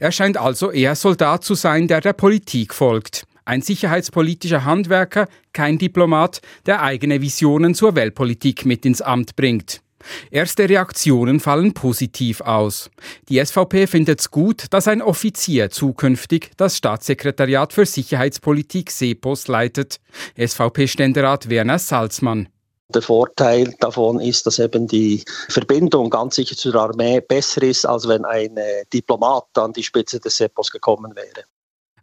Er 0.00 0.10
scheint 0.10 0.36
also 0.36 0.72
eher 0.72 0.96
Soldat 0.96 1.44
zu 1.44 1.54
sein, 1.54 1.86
der 1.86 2.00
der 2.00 2.12
Politik 2.12 2.74
folgt. 2.74 3.24
Ein 3.44 3.62
sicherheitspolitischer 3.62 4.64
Handwerker, 4.64 5.28
kein 5.52 5.78
Diplomat, 5.78 6.40
der 6.66 6.82
eigene 6.82 7.20
Visionen 7.20 7.76
zur 7.76 7.94
Weltpolitik 7.94 8.66
mit 8.66 8.84
ins 8.84 9.00
Amt 9.00 9.36
bringt. 9.36 9.83
Erste 10.30 10.68
Reaktionen 10.68 11.40
fallen 11.40 11.74
positiv 11.74 12.40
aus. 12.40 12.90
Die 13.28 13.44
SVP 13.44 13.86
findet 13.86 14.20
es 14.20 14.30
gut, 14.30 14.66
dass 14.70 14.88
ein 14.88 15.02
Offizier 15.02 15.70
zukünftig 15.70 16.52
das 16.56 16.76
Staatssekretariat 16.76 17.72
für 17.72 17.86
Sicherheitspolitik 17.86 18.90
SEPOS 18.90 19.48
leitet. 19.48 20.00
SVP-Ständerat 20.36 21.48
Werner 21.48 21.78
Salzmann. 21.78 22.48
Der 22.94 23.02
Vorteil 23.02 23.74
davon 23.80 24.20
ist, 24.20 24.46
dass 24.46 24.58
eben 24.58 24.86
die 24.86 25.24
Verbindung 25.48 26.10
ganz 26.10 26.36
sicher 26.36 26.54
zur 26.54 26.74
Armee 26.74 27.20
besser 27.20 27.62
ist, 27.62 27.86
als 27.86 28.06
wenn 28.06 28.24
ein 28.24 28.58
Diplomat 28.92 29.46
an 29.54 29.72
die 29.72 29.82
Spitze 29.82 30.20
des 30.20 30.36
SEPOS 30.36 30.70
gekommen 30.70 31.16
wäre. 31.16 31.44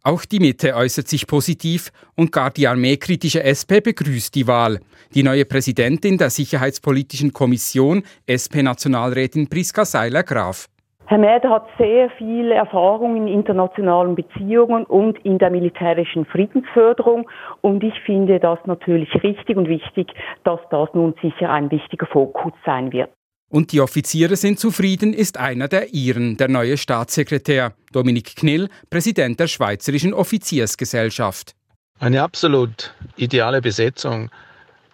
Auch 0.03 0.25
die 0.25 0.39
Mitte 0.39 0.75
äußert 0.75 1.07
sich 1.07 1.27
positiv 1.27 1.91
und 2.15 2.31
gar 2.31 2.49
die 2.49 2.67
armeekritische 2.67 3.43
SP 3.45 3.85
begrüßt 3.85 4.33
die 4.33 4.47
Wahl. 4.47 4.79
Die 5.13 5.21
neue 5.21 5.45
Präsidentin 5.45 6.17
der 6.17 6.31
Sicherheitspolitischen 6.31 7.33
Kommission, 7.33 8.01
SP-Nationalrätin 8.25 9.47
Priska 9.47 9.85
Seiler-Graf. 9.85 10.67
Herr 11.05 11.19
Mäder 11.19 11.49
hat 11.49 11.67
sehr 11.77 12.09
viel 12.11 12.51
Erfahrung 12.51 13.15
in 13.15 13.27
internationalen 13.27 14.15
Beziehungen 14.15 14.85
und 14.85 15.19
in 15.23 15.37
der 15.37 15.51
militärischen 15.51 16.25
Friedensförderung. 16.25 17.29
Und 17.59 17.83
ich 17.83 17.99
finde 18.03 18.39
das 18.39 18.57
natürlich 18.65 19.13
richtig 19.21 19.55
und 19.55 19.67
wichtig, 19.67 20.07
dass 20.45 20.61
das 20.71 20.89
nun 20.93 21.13
sicher 21.21 21.51
ein 21.51 21.69
wichtiger 21.69 22.07
Fokus 22.07 22.53
sein 22.65 22.91
wird. 22.91 23.09
Und 23.51 23.73
die 23.73 23.81
Offiziere 23.81 24.37
sind 24.37 24.61
zufrieden, 24.61 25.13
ist 25.13 25.35
einer 25.35 25.67
der 25.67 25.93
Iren, 25.93 26.37
der 26.37 26.47
neue 26.47 26.77
Staatssekretär, 26.77 27.73
Dominik 27.91 28.37
Knill, 28.37 28.69
Präsident 28.89 29.41
der 29.41 29.47
Schweizerischen 29.47 30.13
Offiziersgesellschaft. 30.13 31.53
Eine 31.99 32.23
absolut 32.23 32.95
ideale 33.17 33.61
Besetzung. 33.61 34.31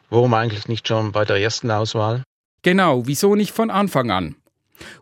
Warum 0.10 0.34
eigentlich 0.34 0.68
nicht 0.68 0.88
schon 0.88 1.12
bei 1.12 1.24
der 1.24 1.38
ersten 1.38 1.70
Auswahl? 1.70 2.24
Genau, 2.64 3.06
wieso 3.06 3.36
nicht 3.36 3.52
von 3.52 3.70
Anfang 3.70 4.10
an? 4.10 4.36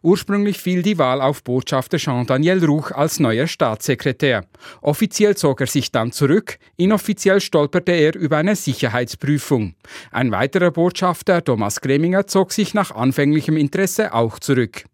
Ursprünglich 0.02 0.60
fiel 0.60 0.82
die 0.82 0.98
Wahl 0.98 1.22
auf 1.22 1.44
Botschafter 1.44 1.98
Jean-Daniel 1.98 2.64
Ruch 2.66 2.92
als 2.92 3.20
neuer 3.20 3.48
Staatssekretär. 3.48 4.46
Offiziell 4.82 5.36
zog 5.36 5.62
er 5.62 5.68
sich 5.68 5.92
dann 5.92 6.12
zurück, 6.12 6.58
inoffiziell 6.78 7.42
stolperte 7.42 7.92
er 7.92 8.16
über 8.16 8.38
eine 8.38 8.56
Sicherheitsprüfung. 8.56 9.76
Ein 10.12 10.32
weiterer 10.32 10.72
Botschafter, 10.72 11.44
Thomas 11.44 11.82
Greminger, 11.82 12.28
zog 12.28 12.54
sich 12.54 12.74
nach 12.74 12.92
anfänglichem 12.92 13.58
Interesse 13.58 14.14
auch 14.14 14.40
zurück. 14.40 14.86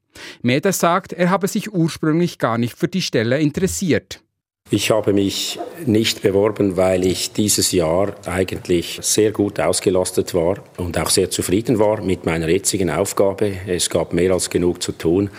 Meder 0.42 0.74
sagt, 0.74 1.14
er 1.14 1.30
habe 1.30 1.48
sich 1.48 1.74
ursprünglich 1.74 2.38
gar 2.38 2.58
nicht 2.58 2.78
für 2.78 2.88
die 2.88 3.02
Stelle 3.02 3.40
interessiert. 3.40 4.22
Ich 4.74 4.90
habe 4.90 5.12
mich 5.12 5.60
nicht 5.86 6.22
beworben, 6.22 6.78
weil 6.78 7.06
ich 7.06 7.34
dieses 7.34 7.74
Jahr 7.74 8.16
eigentlich 8.26 9.00
sehr 9.02 9.34
gut 9.34 9.60
ausgelastet 9.60 10.34
war 10.34 10.64
und 10.78 10.98
auch 10.98 11.10
sehr 11.10 11.30
zufrieden 11.30 11.78
war 11.78 12.02
mit 12.02 12.26
meiner 12.26 12.48
jetzigen 12.48 12.90
Aufgabe. 12.90 13.52
Es 13.68 13.90
gab 13.90 14.14
mehr 14.14 14.32
als 14.32 14.50
genug 14.50 14.82
zu 14.82 14.94
tun. 14.94 15.30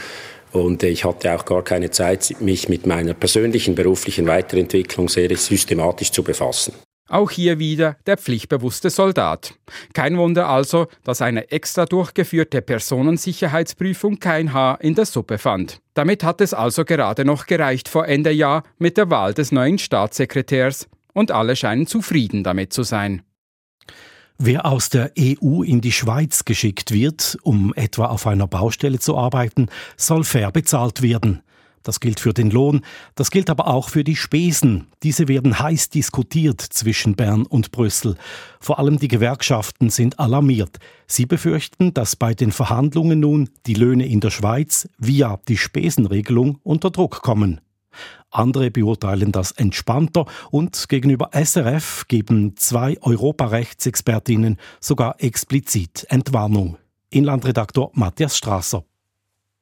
Und 0.53 0.83
ich 0.83 1.07
hatte 1.07 1.35
auch 1.35 1.47
gar 1.47 1.65
keine 1.65 1.91
Zeit, 1.91 2.37
mich 2.41 2.69
mit 2.69 2.87
meiner 2.87 3.15
persönlichen 3.15 3.75
beruflichen 3.75 4.27
Weiterentwicklung 4.27 5.09
sehr 5.09 5.35
systematisch 5.35 6.13
zu 6.13 6.23
befassen. 6.23 6.75
Auch 7.09 7.31
hier 7.31 7.59
wieder 7.59 7.97
der 8.07 8.17
pflichtbewusste 8.17 8.89
Soldat. 8.89 9.55
Kein 9.93 10.17
Wunder 10.17 10.49
also, 10.49 10.87
dass 11.05 11.21
eine 11.21 11.51
extra 11.51 11.85
durchgeführte 11.85 12.63
Personensicherheitsprüfung 12.63 14.19
kein 14.19 14.53
Haar 14.53 14.81
in 14.81 14.95
der 14.95 15.07
Suppe 15.07 15.39
fand. 15.39 15.81
Damit 15.95 16.25
hat 16.25 16.41
es 16.41 16.55
also 16.55 16.85
gerade 16.85 17.25
noch 17.25 17.47
gereicht 17.47 17.89
vor 17.89 18.07
Ende 18.07 18.31
Jahr 18.31 18.63
mit 18.79 18.97
der 18.97 19.11
Wahl 19.11 19.35
des 19.35 19.53
neuen 19.53 19.79
Staatssekretärs 19.79 20.89
und 21.13 21.31
alle 21.31 21.57
scheinen 21.57 21.87
zufrieden 21.87 22.45
damit 22.45 22.73
zu 22.73 22.83
sein. 22.83 23.23
Wer 24.39 24.67
aus 24.67 24.89
der 24.89 25.13
EU 25.19 25.63
in 25.63 25.81
die 25.81 25.93
Schweiz 25.93 26.45
geschickt 26.45 26.93
wird, 26.93 27.39
um 27.43 27.73
etwa 27.75 28.07
auf 28.07 28.27
einer 28.27 28.47
Baustelle 28.47 28.99
zu 28.99 29.17
arbeiten, 29.17 29.69
soll 29.97 30.25
fair 30.25 30.51
bezahlt 30.51 31.03
werden. 31.03 31.43
Das 31.83 32.01
gilt 32.01 32.21
für 32.21 32.33
den 32.33 32.51
Lohn, 32.51 32.83
das 33.15 33.31
gilt 33.31 33.51
aber 33.51 33.67
auch 33.67 33.89
für 33.89 34.05
die 34.05 34.17
Spesen. 34.17 34.87
Diese 35.03 35.29
werden 35.29 35.59
heiß 35.59 35.91
diskutiert 35.91 36.61
zwischen 36.61 37.17
Bern 37.17 37.45
und 37.45 37.73
Brüssel. 37.73 38.17
Vor 38.61 38.79
allem 38.79 38.99
die 38.99 39.09
Gewerkschaften 39.09 39.91
sind 39.91 40.19
alarmiert. 40.19 40.79
Sie 41.07 41.27
befürchten, 41.27 41.93
dass 41.95 42.17
bei 42.17 42.35
den 42.35 42.53
Verhandlungen 42.53 43.21
nun 43.21 43.51
die 43.67 43.75
Löhne 43.75 44.07
in 44.07 44.21
der 44.21 44.31
Schweiz 44.31 44.89
via 44.99 45.39
die 45.49 45.57
Spesenregelung 45.57 46.59
unter 46.63 46.91
Druck 46.91 47.23
kommen. 47.23 47.61
Andere 48.31 48.71
beurteilen 48.71 49.31
das 49.31 49.53
entspannter 49.53 50.25
und 50.51 50.89
gegenüber 50.89 51.31
SRF 51.35 52.07
geben 52.09 52.57
zwei 52.57 52.97
Europarechtsexpertinnen 53.03 54.57
sogar 54.81 55.17
explizit 55.19 56.07
Entwarnung. 56.09 56.79
Inlandredaktor 57.11 57.91
Matthias 57.93 58.39
Strasser. 58.39 58.85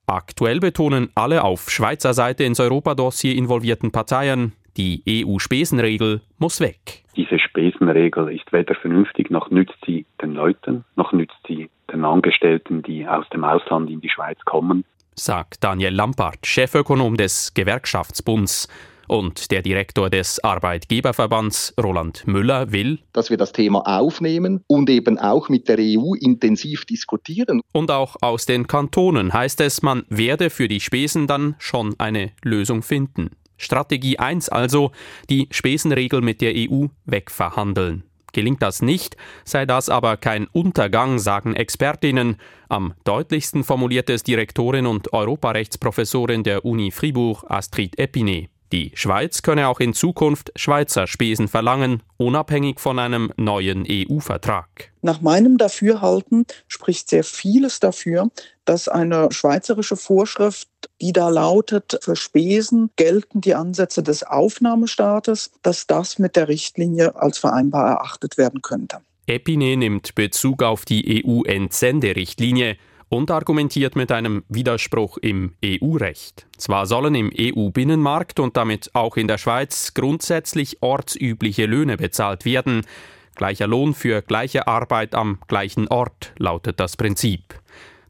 Aktuell 0.07 0.61
betonen 0.61 1.11
alle 1.15 1.45
auf 1.45 1.71
Schweizer 1.71 2.15
Seite 2.15 2.45
ins 2.45 2.61
Europadossier 2.61 3.37
involvierten 3.37 3.93
Parteien, 3.93 4.53
die 4.77 5.03
EU-Spesenregel 5.09 6.21
muss 6.39 6.61
weg. 6.61 7.05
Diese 7.17 7.39
Spesenregel 7.39 8.33
ist 8.33 8.53
weder 8.53 8.75
vernünftig, 8.75 9.31
noch 9.31 9.51
nützt 9.51 9.77
sie 9.87 10.07
den 10.23 10.35
Leuten, 10.35 10.85
noch 10.97 11.13
nützt 11.13 11.39
sie 11.47 11.69
den 11.93 12.05
Angestellten, 12.05 12.83
die 12.83 13.07
aus 13.07 13.29
dem 13.31 13.45
Ausland 13.45 13.91
in 13.91 14.01
die 14.01 14.11
Schweiz 14.11 14.39
kommen. 14.45 14.85
Sagt 15.15 15.63
Daniel 15.63 15.95
Lampard, 15.95 16.47
Chefökonom 16.47 17.17
des 17.17 17.53
Gewerkschaftsbunds. 17.55 18.69
Und 19.11 19.51
der 19.51 19.63
Direktor 19.63 20.09
des 20.09 20.39
Arbeitgeberverbands 20.45 21.75
Roland 21.83 22.29
Müller 22.29 22.71
will, 22.71 23.01
dass 23.13 23.29
wir 23.29 23.37
das 23.37 23.51
Thema 23.51 23.81
aufnehmen 23.81 24.63
und 24.69 24.89
eben 24.89 25.19
auch 25.19 25.49
mit 25.49 25.69
der 25.69 25.79
EU 25.81 26.15
intensiv 26.15 26.85
diskutieren. 26.85 27.61
Und 27.73 27.91
auch 27.91 28.15
aus 28.21 28.47
den 28.47 28.69
Kantonen 28.69 29.33
heißt 29.33 29.63
es, 29.63 29.83
man 29.83 30.05
werde 30.11 30.49
für 30.49 30.69
die 30.69 30.79
Spesen 30.79 31.27
dann 31.27 31.57
schon 31.59 31.97
eine 31.99 32.31
Lösung 32.45 32.85
finden. 32.85 33.31
Strategie 33.57 34.21
1 34.21 34.49
also, 34.49 34.93
die 35.29 35.49
Spesenregel 35.51 36.21
mit 36.21 36.41
der 36.41 36.53
EU 36.55 36.87
wegverhandeln. 37.05 38.05
Gelingt 38.33 38.63
das 38.63 38.81
nicht, 38.81 39.17
sei 39.45 39.67
das 39.67 39.89
aber 39.89 40.19
kein 40.19 40.47
Untergang, 40.47 41.19
sagen 41.19 41.57
Expertinnen. 41.57 42.37
Am 42.69 42.95
deutlichsten 43.03 43.65
formuliert 43.65 44.09
es 44.09 44.23
Direktorin 44.23 44.87
und 44.87 45.13
Europarechtsprofessorin 45.13 46.45
der 46.45 46.65
Uni 46.65 46.93
Fribourg 46.93 47.43
Astrid 47.49 47.99
Epinet. 47.99 48.51
Die 48.73 48.93
Schweiz 48.95 49.43
könne 49.43 49.67
auch 49.67 49.81
in 49.81 49.95
Zukunft 49.95 50.53
Schweizer 50.55 51.09
Spesen 51.09 51.49
verlangen, 51.49 52.05
unabhängig 52.19 52.79
von 52.79 53.01
einem 53.01 53.33
neuen 53.37 53.85
EU-Vertrag. 53.89 54.93
Nach 55.03 55.21
meinem 55.21 55.59
Dafürhalten 55.59 56.47
spricht 56.69 57.09
sehr 57.09 57.25
vieles 57.25 57.81
dafür, 57.81 58.31
dass 58.65 58.87
eine 58.87 59.33
schweizerische 59.33 59.97
Vorschrift, 59.97 60.69
die 61.01 61.13
da 61.13 61.31
lautet, 61.31 61.99
für 62.03 62.15
Spesen 62.15 62.91
gelten 62.95 63.41
die 63.41 63.57
Ansätze 63.57 64.05
des 64.05 64.23
Aufnahmestaates, 64.23 65.51
dass 65.63 65.89
das 65.89 66.21
mit 66.21 66.37
der 66.37 66.47
Richtlinie 66.47 67.17
als 67.17 67.39
vereinbar 67.39 67.89
erachtet 67.89 68.39
werden 68.39 68.63
könnte. 68.63 68.99
Epine 69.27 69.77
nimmt 69.77 70.15
Bezug 70.15 70.63
auf 70.63 70.85
die 70.85 71.25
EU-Entsenderichtlinie 71.25 72.77
und 73.11 73.31
argumentiert 73.31 73.97
mit 73.97 74.11
einem 74.13 74.45
Widerspruch 74.49 75.19
im 75.19 75.53
EU-Recht. 75.63 76.47
Zwar 76.57 76.87
sollen 76.87 77.15
im 77.15 77.31
EU-Binnenmarkt 77.37 78.41
und 78.41 78.57
damit 78.57 78.91
auch 78.95 79.17
in 79.17 79.29
der 79.29 79.37
Schweiz 79.37 79.93
grundsätzlich 79.95 80.79
ortsübliche 80.81 81.67
Löhne 81.67 81.97
bezahlt 81.97 82.45
werden. 82.45 82.87
Gleicher 83.35 83.67
Lohn 83.67 83.95
für 83.95 84.23
gleiche 84.23 84.69
Arbeit 84.69 85.15
am 85.15 85.41
gleichen 85.49 85.89
Ort 85.89 86.33
lautet 86.39 86.79
das 86.79 86.97
Prinzip. 86.97 87.61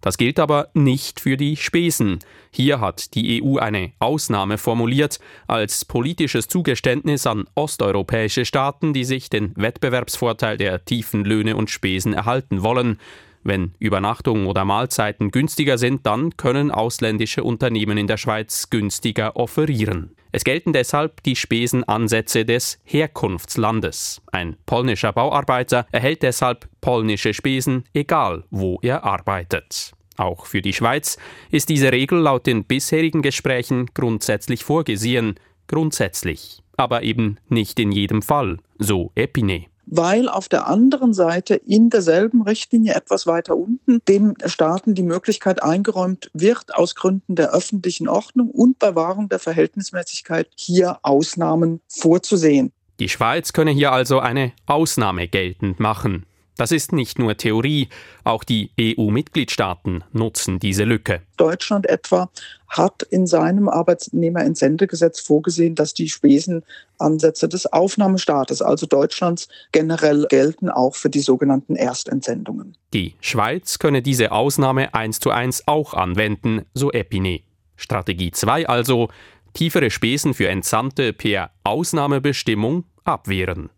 Das 0.03 0.19
gilt 0.19 0.39
aber 0.39 0.69
nicht 0.75 1.21
für 1.21 1.37
die 1.37 1.57
Spesen. 1.57 2.19
Hier 2.51 2.81
hat 2.81 3.15
die 3.15 3.43
EU 3.43 3.59
eine 3.59 3.93
Ausnahme 3.99 4.59
formuliert 4.59 5.19
als 5.47 5.85
politisches 5.85 6.49
Zugeständnis 6.49 7.27
an 7.27 7.47
osteuropäische 7.55 8.45
Staaten, 8.45 8.93
die 8.93 9.05
sich 9.05 9.31
den 9.31 9.53
Wettbewerbsvorteil 9.57 10.57
der 10.57 10.85
tiefen 10.85 11.25
Löhne 11.25 11.57
und 11.57 11.71
Spesen 11.71 12.13
erhalten 12.13 12.63
wollen. 12.63 12.99
Wenn 13.43 13.75
Übernachtungen 13.79 14.47
oder 14.47 14.65
Mahlzeiten 14.65 15.31
günstiger 15.31 15.79
sind, 15.79 16.05
dann 16.07 16.37
können 16.37 16.71
ausländische 16.71 17.43
Unternehmen 17.43 17.97
in 17.97 18.07
der 18.07 18.19
Schweiz 18.19 18.69
günstiger 18.69 19.37
offerieren. 19.37 20.15
Es 20.33 20.45
gelten 20.45 20.73
deshalb 20.73 21.23
die 21.25 21.35
Spesenansätze 21.35 22.45
des 22.45 22.79
Herkunftslandes. 22.85 24.23
Ein 24.31 24.57
polnischer 24.67 25.13
Bauarbeiter 25.13 25.87
erhält 25.91 26.23
deshalb 26.23 26.69
polnische 26.81 27.35
Spesen, 27.35 27.85
egal 27.95 28.45
wo 28.51 28.79
er 28.83 29.05
arbeitet. 29.05 29.93
Auch 30.17 30.47
für 30.47 30.61
die 30.61 30.75
Schweiz 30.75 31.17
ist 31.51 31.71
diese 31.71 31.93
Regel 31.93 32.19
laut 32.19 32.47
den 32.47 32.65
bisherigen 32.65 33.23
Gesprächen 33.23 33.87
grundsätzlich 33.95 34.65
vorgesehen. 34.65 35.35
Grundsätzlich. 35.67 36.63
Aber 36.77 37.03
eben 37.03 37.39
nicht 37.49 37.81
in 37.81 37.91
jedem 37.91 38.23
Fall, 38.23 38.59
so 38.79 39.13
Epine 39.15 39.67
weil 39.91 40.29
auf 40.29 40.49
der 40.49 40.69
anderen 40.69 41.13
Seite 41.13 41.57
in 41.57 41.91
derselben 41.91 42.43
Richtlinie 42.43 42.95
etwas 42.95 43.27
weiter 43.27 43.57
unten 43.57 44.01
den 44.09 44.35
Staaten 44.47 44.95
die 44.95 45.03
Möglichkeit 45.03 45.63
eingeräumt 45.63 46.31
wird, 46.33 46.75
aus 46.75 46.95
Gründen 46.95 47.35
der 47.35 47.53
öffentlichen 47.53 48.09
Ordnung 48.09 48.51
und 48.51 48.79
bei 48.79 48.95
Wahrung 48.95 49.29
der 49.29 49.41
Verhältnismäßigkeit 49.41 50.49
hier 50.55 51.01
Ausnahmen 51.03 51.81
vorzusehen. 51.89 52.73
Die 53.01 53.09
Schweiz 53.09 53.53
könne 53.53 53.73
hier 53.73 53.93
also 53.93 54.21
eine 54.21 54.53
Ausnahme 54.67 55.27
geltend 55.27 55.81
machen. 55.81 56.25
Das 56.61 56.73
ist 56.73 56.93
nicht 56.93 57.19
nur 57.19 57.39
Theorie, 57.39 57.89
auch 58.23 58.45
die 58.45 58.71
EU-Mitgliedstaaten 58.79 60.05
nutzen 60.13 60.59
diese 60.59 60.85
Lücke. 60.85 61.23
Deutschland 61.39 61.89
etwa 61.89 62.29
hat 62.69 63.03
in 63.03 63.27
seinem 63.27 63.71
Arbeitnehmerentsendegesetz 63.71 65.21
vorgesehen, 65.21 65.75
dass 65.75 65.95
die 65.95 66.11
Spesenansätze 66.11 67.49
des 67.49 67.65
Aufnahmestaates, 67.65 68.61
also 68.61 68.85
Deutschlands, 68.85 69.49
generell 69.73 70.27
gelten 70.29 70.69
auch 70.69 70.97
für 70.97 71.09
die 71.09 71.21
sogenannten 71.21 71.77
Erstentsendungen. 71.77 72.77
Die 72.93 73.15
Schweiz 73.23 73.79
könne 73.79 74.03
diese 74.03 74.31
Ausnahme 74.31 74.93
eins 74.93 75.19
zu 75.19 75.31
eins 75.31 75.67
auch 75.67 75.95
anwenden, 75.95 76.67
so 76.75 76.93
Epine. 76.93 77.41
Strategie 77.77 78.33
2 78.33 78.69
also, 78.69 79.09
tiefere 79.55 79.91
Spesen 79.91 80.35
für 80.35 80.49
Entsandte 80.49 81.15
per 81.15 81.53
Ausnahmebestimmung 81.65 82.85
abwehren. 83.05 83.71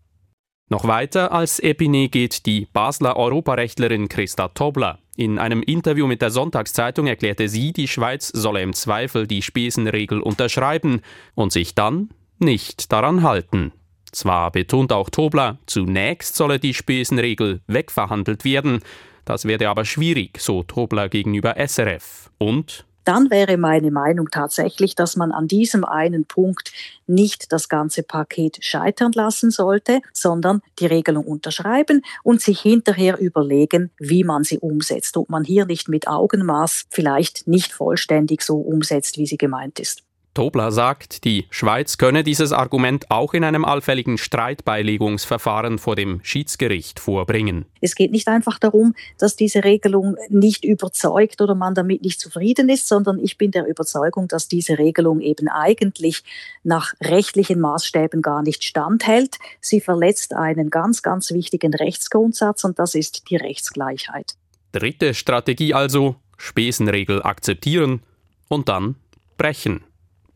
Noch 0.73 0.89
weiter 0.89 1.33
als 1.33 1.61
Epine 1.61 2.09
geht 2.09 2.47
die 2.47 2.67
Basler 2.73 3.19
Europarechtlerin 3.19 4.09
Christa 4.09 4.49
Tobler. 4.49 5.01
In 5.17 5.39
einem 5.39 5.63
Interview 5.63 6.07
mit 6.07 6.23
der 6.23 6.31
Sonntagszeitung 6.31 7.07
erklärte 7.07 7.51
sie, 7.51 7.75
die 7.75 7.87
Schweiz 7.87 8.29
solle 8.29 8.63
im 8.63 8.73
Zweifel 8.73 9.27
die 9.27 9.43
Spesenregel 9.43 10.23
unterschreiben 10.23 11.03
und 11.35 11.53
sich 11.53 11.75
dann 11.75 12.09
nicht 12.39 12.91
daran 12.91 13.23
halten. 13.23 13.73
Zwar 14.13 14.51
betont 14.51 14.95
auch 14.95 15.11
Tobler, 15.11 15.59
zunächst 15.67 16.37
solle 16.37 16.59
die 16.59 16.73
Spesenregel 16.73 17.61
wegverhandelt 17.67 18.47
werden, 18.47 18.79
das 19.27 19.45
werde 19.45 19.69
aber 19.69 19.85
schwierig, 19.85 20.41
so 20.41 20.63
Tobler 20.63 21.11
gegenüber 21.11 21.55
SRF. 21.59 22.31
Und 22.39 22.87
dann 23.05 23.31
wäre 23.31 23.57
meine 23.57 23.91
Meinung 23.91 24.31
tatsächlich, 24.31 24.95
dass 24.95 25.17
man 25.17 25.33
an 25.33 25.49
diesem 25.49 25.85
einen 25.85 26.25
Punkt 26.25 26.73
nicht 27.07 27.53
das 27.53 27.69
ganze 27.69 28.03
Paket 28.03 28.65
scheitern 28.65 29.13
lassen 29.15 29.51
sollte, 29.51 30.01
sondern 30.13 30.63
die 30.79 30.87
Regelung 30.87 31.25
unterschreiben 31.25 32.03
und 32.23 32.41
sich 32.41 32.61
hinterher 32.61 33.19
überlegen, 33.19 33.91
wie 33.99 34.25
man 34.25 34.45
sie 34.45 34.59
umsetzt, 34.59 35.17
ob 35.17 35.29
man 35.31 35.45
hier 35.45 35.67
nicht 35.67 35.89
mit 35.89 36.07
Augenmaß 36.09 36.85
vielleicht 36.91 37.47
nicht 37.47 37.73
vollständig 37.73 38.43
so 38.43 38.59
umsetzt, 38.59 39.19
wie 39.19 39.27
sie 39.27 39.39
gemeint 39.39 39.81
ist. 39.81 40.03
Tobler 40.35 40.73
sagt, 40.73 41.25
die 41.25 41.47
Schweiz 41.51 41.99
könne 41.99 42.25
dieses 42.25 42.53
Argument 42.53 43.11
auch 43.11 43.35
in 43.35 43.45
einem 43.45 43.67
allfälligen 43.67 44.17
Streitbeilegungsverfahren 44.17 45.79
vor 45.79 45.95
dem 45.95 46.21
Schiedsgericht 46.23 47.01
vorbringen. 47.01 47.67
Es 47.83 47.95
geht 47.95 48.13
nicht 48.13 48.29
einfach 48.29 48.59
darum, 48.59 48.95
dass 49.19 49.37
diese 49.37 49.63
Regelung 49.63 50.17
nicht 50.31 50.65
überzeugt 50.65 51.43
oder 51.43 51.55
man 51.55 51.75
damit 51.75 52.03
nicht 52.03 52.19
zufrieden 52.19 52.71
ist, 52.71 52.89
sondern 52.89 53.19
ich 53.19 53.37
bin 53.37 53.51
der 53.51 53.67
Überzeugung, 53.67 54.27
dass 54.27 54.49
diese 54.49 54.79
Regelung 54.79 55.21
eben 55.21 55.49
eigentlich 55.49 56.25
nach 56.63 56.95
rechtlichen 57.03 57.61
Maßstäben 57.61 58.23
gar 58.23 58.43
nicht 58.43 58.65
standhält. 58.65 59.39
Sie 59.61 59.81
verletzt 59.83 60.35
einen 60.35 60.71
ganz, 60.71 61.03
ganz 61.03 61.31
wichtigen 61.33 61.75
Rechtsgrundsatz 61.75 62.65
und 62.65 62.79
das 62.79 62.95
ist 62.95 63.29
die 63.29 63.37
Rechtsgleichheit. 63.37 64.35
Dritte 64.73 65.13
Strategie 65.13 65.75
also, 65.75 66.17
Spesenregel 66.39 67.23
akzeptieren 67.23 68.01
und 68.49 68.71
dann 68.71 68.97
brechen. 69.37 69.85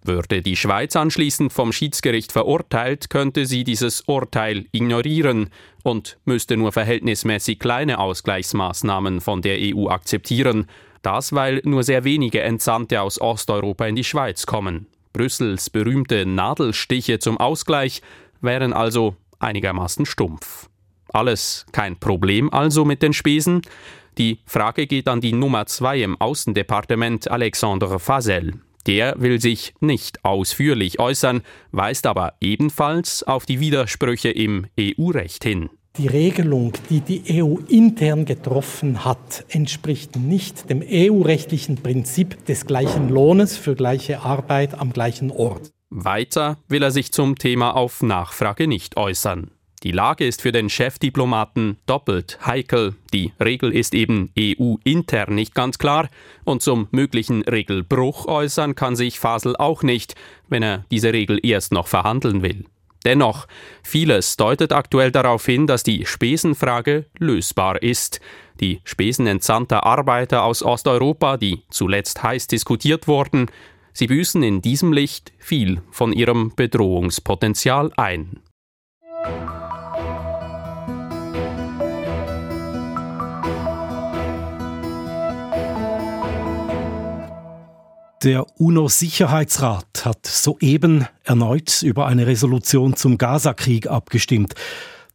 Würde 0.07 0.41
die 0.41 0.57
Schweiz 0.57 0.95
anschließend 0.95 1.53
vom 1.53 1.73
Schiedsgericht 1.73 2.31
verurteilt, 2.31 3.11
könnte 3.11 3.45
sie 3.45 3.65
dieses 3.65 4.03
Urteil 4.03 4.67
ignorieren 4.71 5.51
und 5.83 6.19
müsste 6.25 6.57
nur 6.57 6.73
verhältnismäßig 6.73 7.59
kleine 7.59 7.99
Ausgleichsmaßnahmen 7.99 9.21
von 9.21 9.43
der 9.43 9.59
EU 9.61 9.89
akzeptieren. 9.89 10.67
Das, 11.03 11.33
weil 11.33 11.61
nur 11.65 11.83
sehr 11.83 12.05
wenige 12.05 12.43
Entsandte 12.43 13.01
aus 13.01 13.21
Osteuropa 13.21 13.87
in 13.87 13.97
die 13.97 14.05
Schweiz 14.05 14.47
kommen. 14.47 14.87
Brüssels 15.13 15.71
berühmte 15.71 16.27
Nadelstiche 16.27 17.19
zum 17.19 17.39
Ausgleich 17.39 18.03
wären 18.41 18.73
also 18.73 19.17
einigermaßen 19.39 20.07
stumpf. 20.07 20.69
Alles 21.09 21.67
kein 21.73 21.99
Problem 21.99 22.53
also 22.53 22.85
mit 22.85 23.03
den 23.03 23.13
Spesen? 23.13 23.63
Die 24.19 24.41
Frage 24.47 24.87
geht 24.87 25.09
an 25.09 25.21
die 25.21 25.33
Nummer 25.33 25.67
zwei 25.67 26.01
im 26.01 26.21
Außendepartement 26.21 27.31
Alexandre 27.31 27.99
Fasel. 27.99 28.55
Der 28.87 29.21
will 29.21 29.41
sich 29.41 29.75
nicht 29.81 30.25
ausführlich 30.25 31.01
äußern, 31.01 31.43
weist 31.73 32.07
aber 32.07 32.35
ebenfalls 32.41 33.23
auf 33.25 33.45
die 33.45 33.59
Widersprüche 33.61 34.31
im 34.31 34.67
EU-Recht 34.79 35.43
hin. 35.43 35.71
Die 35.99 36.09
Regelung, 36.09 36.75
die 36.91 37.01
die 37.01 37.43
EU 37.43 37.57
intern 37.69 38.27
getroffen 38.27 39.05
hat, 39.05 39.47
entspricht 39.49 40.17
nicht 40.17 40.69
dem 40.69 40.83
EU-rechtlichen 40.87 41.77
Prinzip 41.77 42.45
des 42.45 42.67
gleichen 42.67 43.09
Lohnes 43.09 43.57
für 43.57 43.75
gleiche 43.75 44.21
Arbeit 44.21 44.79
am 44.79 44.93
gleichen 44.93 45.31
Ort. 45.31 45.71
Weiter 45.89 46.59
will 46.69 46.83
er 46.83 46.91
sich 46.91 47.13
zum 47.13 47.37
Thema 47.37 47.75
auf 47.75 48.03
Nachfrage 48.03 48.67
nicht 48.67 48.99
äußern. 48.99 49.51
Die 49.87 49.93
Lage 49.93 50.27
ist 50.27 50.43
für 50.43 50.51
den 50.51 50.69
Chefdiplomaten 50.69 51.79
doppelt 51.87 52.41
heikel. 52.45 52.97
Die 53.15 53.33
Regel 53.39 53.73
ist 53.73 53.95
eben 53.95 54.33
EU-intern 54.37 55.33
nicht 55.33 55.55
ganz 55.55 55.79
klar 55.79 56.09
und 56.43 56.61
zum 56.61 56.89
möglichen 56.91 57.43
Regelbruch 57.43 58.27
äußern 58.27 58.75
kann 58.75 58.97
sich 58.97 59.21
Fasel 59.21 59.55
auch 59.55 59.85
nicht, 59.85 60.17
wenn 60.49 60.65
er 60.65 60.85
diese 60.91 61.13
Regel 61.13 61.39
erst 61.41 61.71
noch 61.71 61.87
verhandeln 61.87 62.43
will. 62.43 62.65
Dennoch, 63.05 63.47
vieles 63.85 64.37
deutet 64.37 64.73
aktuell 64.73 65.13
darauf 65.13 65.47
hin, 65.47 65.69
dass 65.69 65.85
die 65.85 66.05
Spesenfrage 66.05 67.07
lösbar 67.21 67.81
ist. 67.81 68.21
Die 68.59 68.81
Spesen 68.83 69.29
entsandter 69.29 69.87
Arbeiter 69.87 70.43
aus 70.43 70.65
Osteuropa, 70.65 71.37
die 71.37 71.63
zuletzt 71.71 72.25
heiß 72.25 72.49
diskutiert 72.49 73.07
wurden, 73.07 73.47
sie 73.93 74.09
büßen 74.09 74.43
in 74.43 74.63
diesem 74.63 74.93
Licht 74.93 75.33
viel 75.39 75.81
von 75.93 76.13
ihrem 76.13 76.53
Bedrohungspotenzial 76.57 77.93
ein. 77.97 78.41
Der 88.23 88.47
UNO-Sicherheitsrat 88.59 90.07
hat 90.07 90.27
soeben 90.27 91.07
erneut 91.25 91.83
über 91.83 92.07
eine 92.07 92.27
Resolution 92.27 92.97
zum 92.97 93.19
Gazakrieg 93.19 93.89
abgestimmt. 93.89 94.55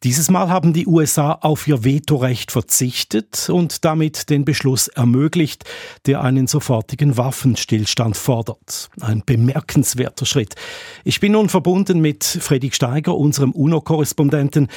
Dieses 0.03 0.29
Mal 0.29 0.49
haben 0.49 0.73
die 0.73 0.85
USA 0.85 1.33
auf 1.33 1.67
ihr 1.67 1.83
Vetorecht 1.83 2.51
verzichtet 2.51 3.49
und 3.49 3.85
damit 3.85 4.29
den 4.29 4.45
Beschluss 4.45 4.87
ermöglicht, 4.87 5.63
der 6.05 6.21
einen 6.21 6.45
sofortigen 6.45 7.17
Waffenstillstand 7.17 8.17
fordert. 8.17 8.89
Ein 8.99 9.23
bemerkenswerter 9.25 10.27
Schritt. 10.27 10.55
Ich 11.03 11.19
bin 11.19 11.31
nun 11.31 11.49
verbunden 11.49 12.01
mit 12.01 12.23
Fredrik 12.23 12.75
Steiger, 12.75 13.15
unserem 13.15 13.51
UNO-Korrespondenten. 13.51 14.69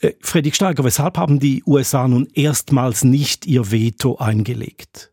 Äh, 0.00 0.12
Fredrik 0.20 0.54
Steiger, 0.54 0.84
weshalb 0.84 1.18
haben 1.18 1.40
die 1.40 1.64
USA 1.66 2.06
nun 2.06 2.28
erstmals 2.34 3.02
nicht 3.02 3.46
ihr 3.46 3.70
Veto 3.72 4.16
eingelegt? 4.16 5.12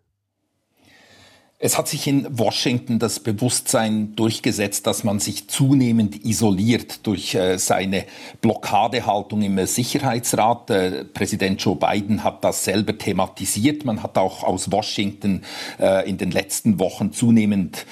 Es 1.63 1.77
hat 1.77 1.87
sich 1.87 2.07
in 2.07 2.25
Washington 2.39 2.97
das 2.97 3.19
Bewusstsein 3.19 4.15
durchgesetzt, 4.15 4.87
dass 4.87 5.03
man 5.03 5.19
sich 5.19 5.47
zunehmend 5.47 6.25
isoliert 6.25 7.05
durch 7.05 7.35
äh, 7.35 7.59
seine 7.59 8.05
Blockadehaltung 8.41 9.43
im 9.43 9.63
Sicherheitsrat. 9.67 10.71
Äh, 10.71 11.05
Präsident 11.05 11.61
Joe 11.61 11.75
Biden 11.75 12.23
hat 12.23 12.43
das 12.43 12.63
selber 12.63 12.97
thematisiert. 12.97 13.85
Man 13.85 14.01
hat 14.01 14.17
auch 14.17 14.43
aus 14.43 14.71
Washington 14.71 15.43
äh, 15.79 16.09
in 16.09 16.17
den 16.17 16.31
letzten 16.31 16.79
Wochen 16.79 17.13
zunehmend 17.13 17.85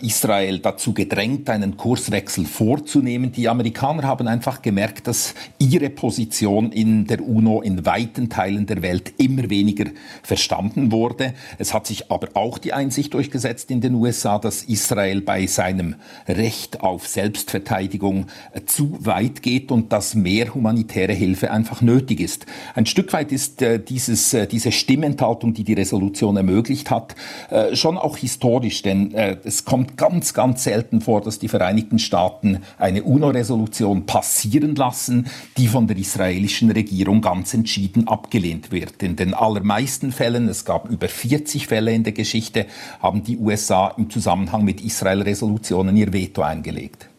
Israel 0.00 0.58
dazu 0.58 0.92
gedrängt, 0.92 1.48
einen 1.48 1.76
Kurswechsel 1.76 2.44
vorzunehmen. 2.44 3.32
Die 3.32 3.48
Amerikaner 3.48 4.02
haben 4.02 4.28
einfach 4.28 4.60
gemerkt, 4.60 5.06
dass 5.06 5.34
ihre 5.58 5.88
Position 5.88 6.72
in 6.72 7.06
der 7.06 7.26
UNO 7.26 7.62
in 7.62 7.86
weiten 7.86 8.28
Teilen 8.28 8.66
der 8.66 8.82
Welt 8.82 9.14
immer 9.16 9.48
weniger 9.48 9.86
verstanden 10.22 10.92
wurde. 10.92 11.32
Es 11.58 11.72
hat 11.72 11.86
sich 11.86 12.10
aber 12.10 12.28
auch 12.34 12.58
die 12.58 12.72
Einsicht 12.72 13.13
durchgesetzt 13.14 13.70
in 13.70 13.80
den 13.80 13.94
USA, 13.94 14.38
dass 14.38 14.64
Israel 14.64 15.20
bei 15.20 15.46
seinem 15.46 15.94
Recht 16.26 16.80
auf 16.80 17.06
Selbstverteidigung 17.06 18.26
zu 18.66 18.98
weit 19.06 19.42
geht 19.42 19.70
und 19.70 19.92
dass 19.92 20.14
mehr 20.14 20.52
humanitäre 20.54 21.12
Hilfe 21.12 21.52
einfach 21.52 21.80
nötig 21.80 22.20
ist. 22.20 22.46
Ein 22.74 22.86
Stück 22.86 23.12
weit 23.12 23.30
ist 23.30 23.62
äh, 23.62 23.78
dieses, 23.78 24.34
äh, 24.34 24.46
diese 24.46 24.72
Stimmenthaltung, 24.72 25.54
die 25.54 25.62
die 25.62 25.74
Resolution 25.74 26.36
ermöglicht 26.36 26.90
hat, 26.90 27.14
äh, 27.50 27.76
schon 27.76 27.96
auch 27.96 28.16
historisch, 28.16 28.82
denn 28.82 29.14
es 29.14 29.64
kommt 29.64 29.96
ganz, 29.96 30.34
ganz 30.34 30.64
selten 30.64 31.00
vor, 31.00 31.20
dass 31.20 31.38
die 31.38 31.48
Vereinigten 31.48 31.98
Staaten 31.98 32.60
eine 32.78 33.04
UNO-Resolution 33.04 34.06
passieren 34.06 34.74
lassen, 34.74 35.26
die 35.56 35.68
von 35.68 35.86
der 35.86 35.96
israelischen 35.96 36.70
Regierung 36.70 37.20
ganz 37.20 37.54
entschieden 37.54 38.08
abgelehnt 38.08 38.72
wird. 38.72 39.02
In 39.02 39.16
den 39.16 39.34
allermeisten 39.34 40.10
Fällen, 40.10 40.48
es 40.48 40.64
gab 40.64 40.90
über 40.90 41.08
40 41.08 41.68
Fälle 41.68 41.92
in 41.92 42.02
der 42.02 42.12
Geschichte, 42.12 42.66
haben 43.04 43.22
die 43.22 43.36
USA 43.36 43.88
im 43.98 44.08
Zusammenhang 44.08 44.64
mit 44.64 44.80
Israel-Resolutionen 44.82 45.94
ihr 45.94 46.10
Veto 46.14 46.40
eingelegt. 46.40 47.10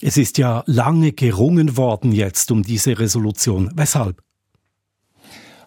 Es 0.00 0.16
ist 0.16 0.38
ja 0.38 0.64
lange 0.66 1.12
gerungen 1.12 1.76
worden 1.76 2.12
jetzt 2.12 2.50
um 2.50 2.62
diese 2.62 2.98
Resolution. 2.98 3.70
Weshalb? 3.74 4.23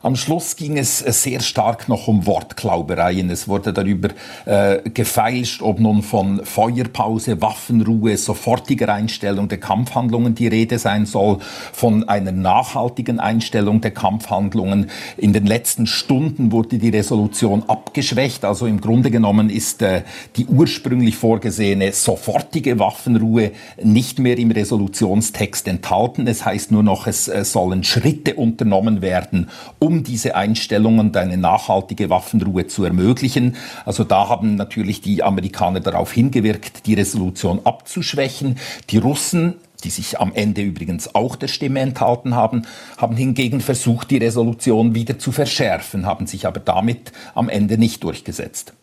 Am 0.07 0.15
Schluss 0.15 0.55
ging 0.55 0.77
es 0.77 1.01
äh, 1.01 1.11
sehr 1.11 1.41
stark 1.41 1.89
noch 1.89 2.07
um 2.07 2.25
Wortklaubereien. 2.25 3.29
Es 3.29 3.49
wurde 3.49 3.73
darüber 3.73 4.07
äh, 4.45 4.89
gefeilscht, 4.89 5.61
ob 5.61 5.81
nun 5.81 6.01
von 6.01 6.45
Feuerpause, 6.45 7.41
Waffenruhe, 7.41 8.15
sofortiger 8.15 8.93
Einstellung 8.93 9.49
der 9.49 9.57
Kampfhandlungen 9.57 10.33
die 10.33 10.47
Rede 10.47 10.79
sein 10.79 11.05
soll, 11.05 11.39
von 11.73 12.07
einer 12.07 12.31
nachhaltigen 12.31 13.19
Einstellung 13.19 13.81
der 13.81 13.91
Kampfhandlungen. 13.91 14.89
In 15.17 15.33
den 15.33 15.45
letzten 15.45 15.87
Stunden 15.87 16.53
wurde 16.53 16.77
die 16.77 16.87
Resolution 16.87 17.63
abgeschwächt. 17.67 18.45
Also 18.45 18.65
im 18.65 18.79
Grunde 18.79 19.11
genommen 19.11 19.49
ist 19.49 19.81
äh, 19.81 20.03
die 20.37 20.45
ursprünglich 20.45 21.17
vorgesehene 21.17 21.91
sofortige 21.91 22.79
Waffenruhe 22.79 23.51
nicht 23.83 24.19
mehr 24.19 24.37
im 24.37 24.51
Resolutionstext 24.51 25.67
enthalten. 25.67 26.27
Es 26.27 26.45
heißt 26.45 26.71
nur 26.71 26.83
noch, 26.83 27.07
es 27.07 27.27
äh, 27.27 27.43
sollen 27.43 27.83
Schritte 27.83 28.35
unternommen 28.35 29.01
werden, 29.01 29.49
um 29.79 29.96
diese 30.03 30.35
Einstellung 30.35 30.99
und 30.99 31.15
eine 31.17 31.37
nachhaltige 31.37 32.09
Waffenruhe 32.09 32.67
zu 32.67 32.83
ermöglichen. 32.83 33.55
Also 33.85 34.03
da 34.03 34.29
haben 34.29 34.55
natürlich 34.55 35.01
die 35.01 35.23
Amerikaner 35.23 35.79
darauf 35.79 36.11
hingewirkt, 36.11 36.85
die 36.85 36.93
Resolution 36.93 37.61
abzuschwächen. 37.63 38.57
Die 38.89 38.97
Russen 38.97 39.55
die 39.83 39.89
sich 39.89 40.19
am 40.19 40.33
Ende 40.33 40.61
übrigens 40.61 41.13
auch 41.13 41.35
der 41.35 41.47
Stimme 41.47 41.79
enthalten 41.81 42.35
haben, 42.35 42.63
haben 42.97 43.15
hingegen 43.15 43.61
versucht, 43.61 44.09
die 44.11 44.17
Resolution 44.17 44.95
wieder 44.95 45.19
zu 45.19 45.31
verschärfen, 45.31 46.05
haben 46.05 46.27
sich 46.27 46.47
aber 46.47 46.59
damit 46.59 47.11
am 47.35 47.47
Ende 47.47 47.77
nicht 47.77 48.03
durchgesetzt. 48.03 48.73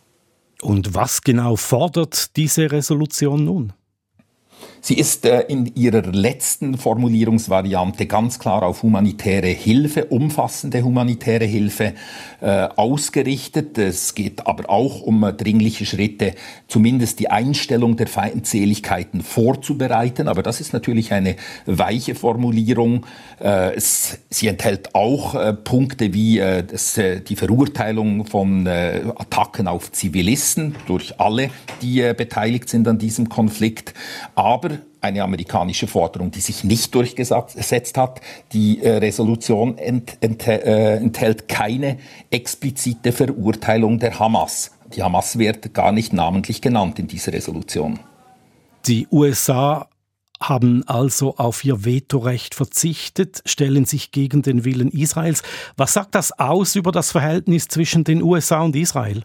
Und 0.63 0.95
was 0.95 1.23
genau 1.23 1.57
fordert 1.57 2.37
diese 2.37 2.71
Resolution 2.71 3.45
nun? 3.45 3.73
Sie 4.87 4.99
ist 4.99 5.25
äh, 5.25 5.41
in 5.49 5.75
ihrer 5.77 6.03
letzten 6.03 6.77
Formulierungsvariante 6.77 8.05
ganz 8.05 8.39
klar 8.39 8.63
auf 8.65 8.83
humanitäre 8.83 9.47
Hilfe, 9.47 10.05
umfassende 10.05 10.83
humanitäre 10.83 11.47
Hilfe 11.47 11.95
äh, 12.43 12.69
ausgerichtet. 12.77 13.79
Es 13.79 14.15
geht 14.15 14.47
aber 14.47 14.69
auch 14.69 15.01
um 15.01 15.25
äh, 15.25 15.33
dringliche 15.33 15.87
Schritte, 15.87 16.35
zumindest 16.69 17.19
die 17.19 17.31
Einstellung 17.31 17.97
der 17.97 18.09
Feindseligkeiten 18.09 19.23
vorzubereiten. 19.23 20.29
Aber 20.29 20.43
das 20.43 20.61
ist 20.61 20.75
natürlich 20.75 21.15
eine 21.15 21.37
weiche 21.65 22.15
Formulierung. 22.15 23.07
Äh, 23.41 23.77
es, 23.77 24.19
sie 24.29 24.49
enthält 24.49 24.95
auch 24.95 25.35
äh, 25.35 25.55
Punkte 25.55 26.13
wie 26.13 26.41
äh, 26.41 26.63
das, 26.63 27.01
die 27.27 27.37
Verurteilung 27.37 28.27
von 28.27 28.67
Attacken 28.67 29.67
auf 29.67 29.93
Zivilisten 29.93 30.75
durch 30.87 31.19
alle, 31.19 31.49
die 31.81 32.13
beteiligt 32.15 32.69
sind 32.69 32.87
an 32.87 32.99
diesem 32.99 33.31
Konflikt. 33.31 33.95
Aber 34.35 34.74
eine 35.05 35.23
amerikanische 35.23 35.87
Forderung, 35.87 36.31
die 36.31 36.41
sich 36.41 36.65
nicht 36.65 36.95
durchgesetzt 36.95 37.99
hat. 37.99 38.21
Die 38.53 38.83
äh, 38.83 38.97
Resolution 38.97 39.79
ent, 39.79 40.17
ent, 40.21 40.47
äh, 40.49 40.97
enthält 40.97 41.47
keine 41.47 41.99
explizite 42.31 43.13
Verurteilung 43.13 43.99
der 43.99 44.19
Hamas. 44.19 44.73
Die 44.97 45.03
Hamas 45.03 45.39
wird 45.39 45.75
gar 45.75 45.93
nicht 45.93 46.13
namentlich 46.13 46.63
genannt 46.63 46.99
in 46.99 47.07
dieser 47.07 47.33
Resolution. 47.33 47.99
Die 48.87 49.07
USA 49.11 49.89
haben 50.41 50.87
also 50.87 51.37
auf 51.37 51.65
ihr 51.65 51.85
Vetorecht 51.85 52.55
verzichtet, 52.55 53.43
stellen 53.47 53.85
sich 53.85 54.11
gegen 54.11 54.43
den 54.43 54.65
Willen 54.65 54.91
Israels. 54.91 55.43
Was 55.77 55.95
sagt 55.95 56.15
das 56.15 56.39
aus 56.39 56.77
über 56.77 56.93
das 56.93 57.13
Verhältnis 57.13 57.69
zwischen 57.69 58.05
den 58.05 58.23
USA 58.23 58.63
und 58.63 58.77
Israel? 58.77 59.25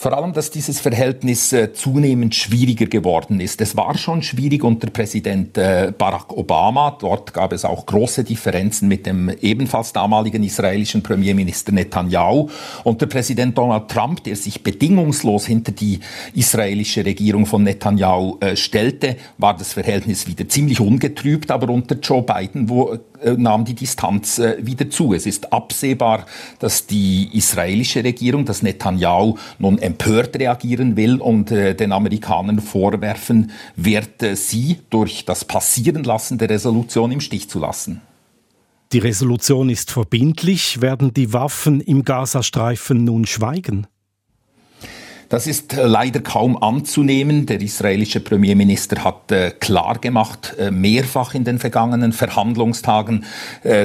Vor 0.00 0.16
allem, 0.16 0.32
dass 0.32 0.52
dieses 0.52 0.78
Verhältnis 0.78 1.52
äh, 1.52 1.72
zunehmend 1.72 2.32
schwieriger 2.32 2.86
geworden 2.86 3.40
ist. 3.40 3.60
Es 3.60 3.76
war 3.76 3.98
schon 3.98 4.22
schwierig 4.22 4.62
unter 4.62 4.88
Präsident 4.90 5.58
äh, 5.58 5.92
Barack 5.98 6.32
Obama. 6.32 6.96
Dort 7.00 7.34
gab 7.34 7.52
es 7.52 7.64
auch 7.64 7.84
große 7.84 8.22
Differenzen 8.22 8.86
mit 8.86 9.06
dem 9.06 9.28
ebenfalls 9.28 9.92
damaligen 9.92 10.44
israelischen 10.44 11.02
Premierminister 11.02 11.72
Netanyahu. 11.72 12.48
Unter 12.84 13.06
Präsident 13.06 13.58
Donald 13.58 13.88
Trump, 13.88 14.22
der 14.22 14.36
sich 14.36 14.62
bedingungslos 14.62 15.46
hinter 15.46 15.72
die 15.72 15.98
israelische 16.32 17.04
Regierung 17.04 17.44
von 17.44 17.64
Netanyahu 17.64 18.36
äh, 18.38 18.54
stellte, 18.54 19.16
war 19.36 19.56
das 19.56 19.72
Verhältnis 19.72 20.28
wieder 20.28 20.48
ziemlich 20.48 20.78
ungetrübt. 20.78 21.50
Aber 21.50 21.72
unter 21.72 21.96
Joe 21.96 22.22
Biden 22.22 22.68
wo, 22.68 22.96
nahm 23.36 23.64
die 23.64 23.74
Distanz 23.74 24.40
wieder 24.60 24.90
zu. 24.90 25.12
Es 25.12 25.26
ist 25.26 25.52
absehbar, 25.52 26.24
dass 26.60 26.86
die 26.86 27.28
israelische 27.32 28.04
Regierung, 28.04 28.44
dass 28.44 28.62
Netanyahu 28.62 29.34
nun 29.58 29.78
empört 29.88 30.38
reagieren 30.38 30.96
will 30.96 31.16
und 31.20 31.50
äh, 31.50 31.74
den 31.74 31.92
Amerikanern 31.92 32.60
vorwerfen 32.60 33.50
wird, 33.76 34.22
äh, 34.22 34.36
sie 34.36 34.78
durch 34.90 35.24
das 35.24 35.44
Passierenlassen 35.44 36.38
der 36.38 36.50
Resolution 36.50 37.10
im 37.10 37.20
Stich 37.20 37.48
zu 37.48 37.58
lassen. 37.58 38.02
Die 38.92 39.00
Resolution 39.00 39.68
ist 39.68 39.90
verbindlich. 39.90 40.80
Werden 40.80 41.12
die 41.12 41.32
Waffen 41.32 41.80
im 41.80 42.04
Gazastreifen 42.04 43.04
nun 43.04 43.26
schweigen? 43.26 43.86
Das 45.28 45.46
ist 45.46 45.74
äh, 45.74 45.84
leider 45.84 46.20
kaum 46.20 46.62
anzunehmen. 46.62 47.44
Der 47.44 47.60
israelische 47.60 48.20
Premierminister 48.20 49.04
hat 49.04 49.30
äh, 49.30 49.50
klar 49.50 49.98
gemacht, 49.98 50.54
äh, 50.58 50.70
mehrfach 50.70 51.34
in 51.34 51.44
den 51.44 51.58
vergangenen 51.58 52.12
Verhandlungstagen, 52.12 53.24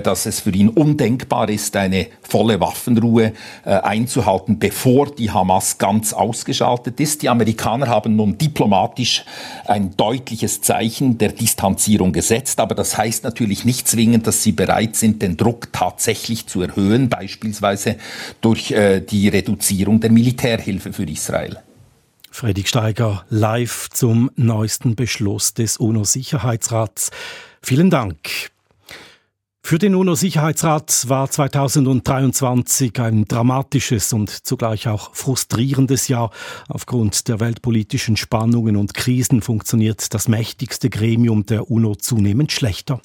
dass 0.03 0.25
es 0.25 0.41
für 0.41 0.51
ihn 0.51 0.69
undenkbar 0.69 1.49
ist, 1.49 1.75
eine 1.75 2.07
volle 2.21 2.59
Waffenruhe 2.59 3.33
einzuhalten, 3.63 4.59
bevor 4.59 5.13
die 5.13 5.31
Hamas 5.31 5.77
ganz 5.77 6.13
ausgeschaltet 6.13 6.99
ist. 6.99 7.21
Die 7.21 7.29
Amerikaner 7.29 7.87
haben 7.87 8.15
nun 8.15 8.37
diplomatisch 8.37 9.25
ein 9.65 9.95
deutliches 9.97 10.61
Zeichen 10.61 11.17
der 11.17 11.31
Distanzierung 11.31 12.13
gesetzt, 12.13 12.59
aber 12.59 12.75
das 12.75 12.97
heißt 12.97 13.23
natürlich 13.23 13.65
nicht 13.65 13.87
zwingend, 13.87 14.27
dass 14.27 14.43
sie 14.43 14.51
bereit 14.51 14.95
sind, 14.95 15.21
den 15.21 15.37
Druck 15.37 15.73
tatsächlich 15.73 16.47
zu 16.47 16.61
erhöhen, 16.61 17.09
beispielsweise 17.09 17.95
durch 18.41 18.73
die 19.09 19.27
Reduzierung 19.29 19.99
der 19.99 20.11
Militärhilfe 20.11 20.93
für 20.93 21.03
Israel. 21.03 21.32
Israel. 21.33 21.57
Fredrik 22.29 22.67
Steiger 22.67 23.25
live 23.29 23.89
zum 23.89 24.29
neuesten 24.35 24.95
Beschluss 24.95 25.53
des 25.53 25.77
UNO-Sicherheitsrats. 25.77 27.09
Vielen 27.61 27.89
Dank. 27.89 28.51
Für 29.65 29.79
den 29.79 29.95
UNO-Sicherheitsrat 29.95 31.09
war 31.09 31.29
2023 31.29 32.99
ein 32.99 33.25
dramatisches 33.25 34.13
und 34.13 34.29
zugleich 34.29 34.87
auch 34.87 35.15
frustrierendes 35.15 36.07
Jahr. 36.07 36.31
Aufgrund 36.67 37.27
der 37.27 37.39
weltpolitischen 37.39 38.17
Spannungen 38.17 38.75
und 38.75 38.93
Krisen 38.93 39.41
funktioniert 39.41 40.13
das 40.13 40.27
mächtigste 40.27 40.89
Gremium 40.89 41.45
der 41.45 41.71
UNO 41.71 41.95
zunehmend 41.95 42.51
schlechter. 42.51 42.99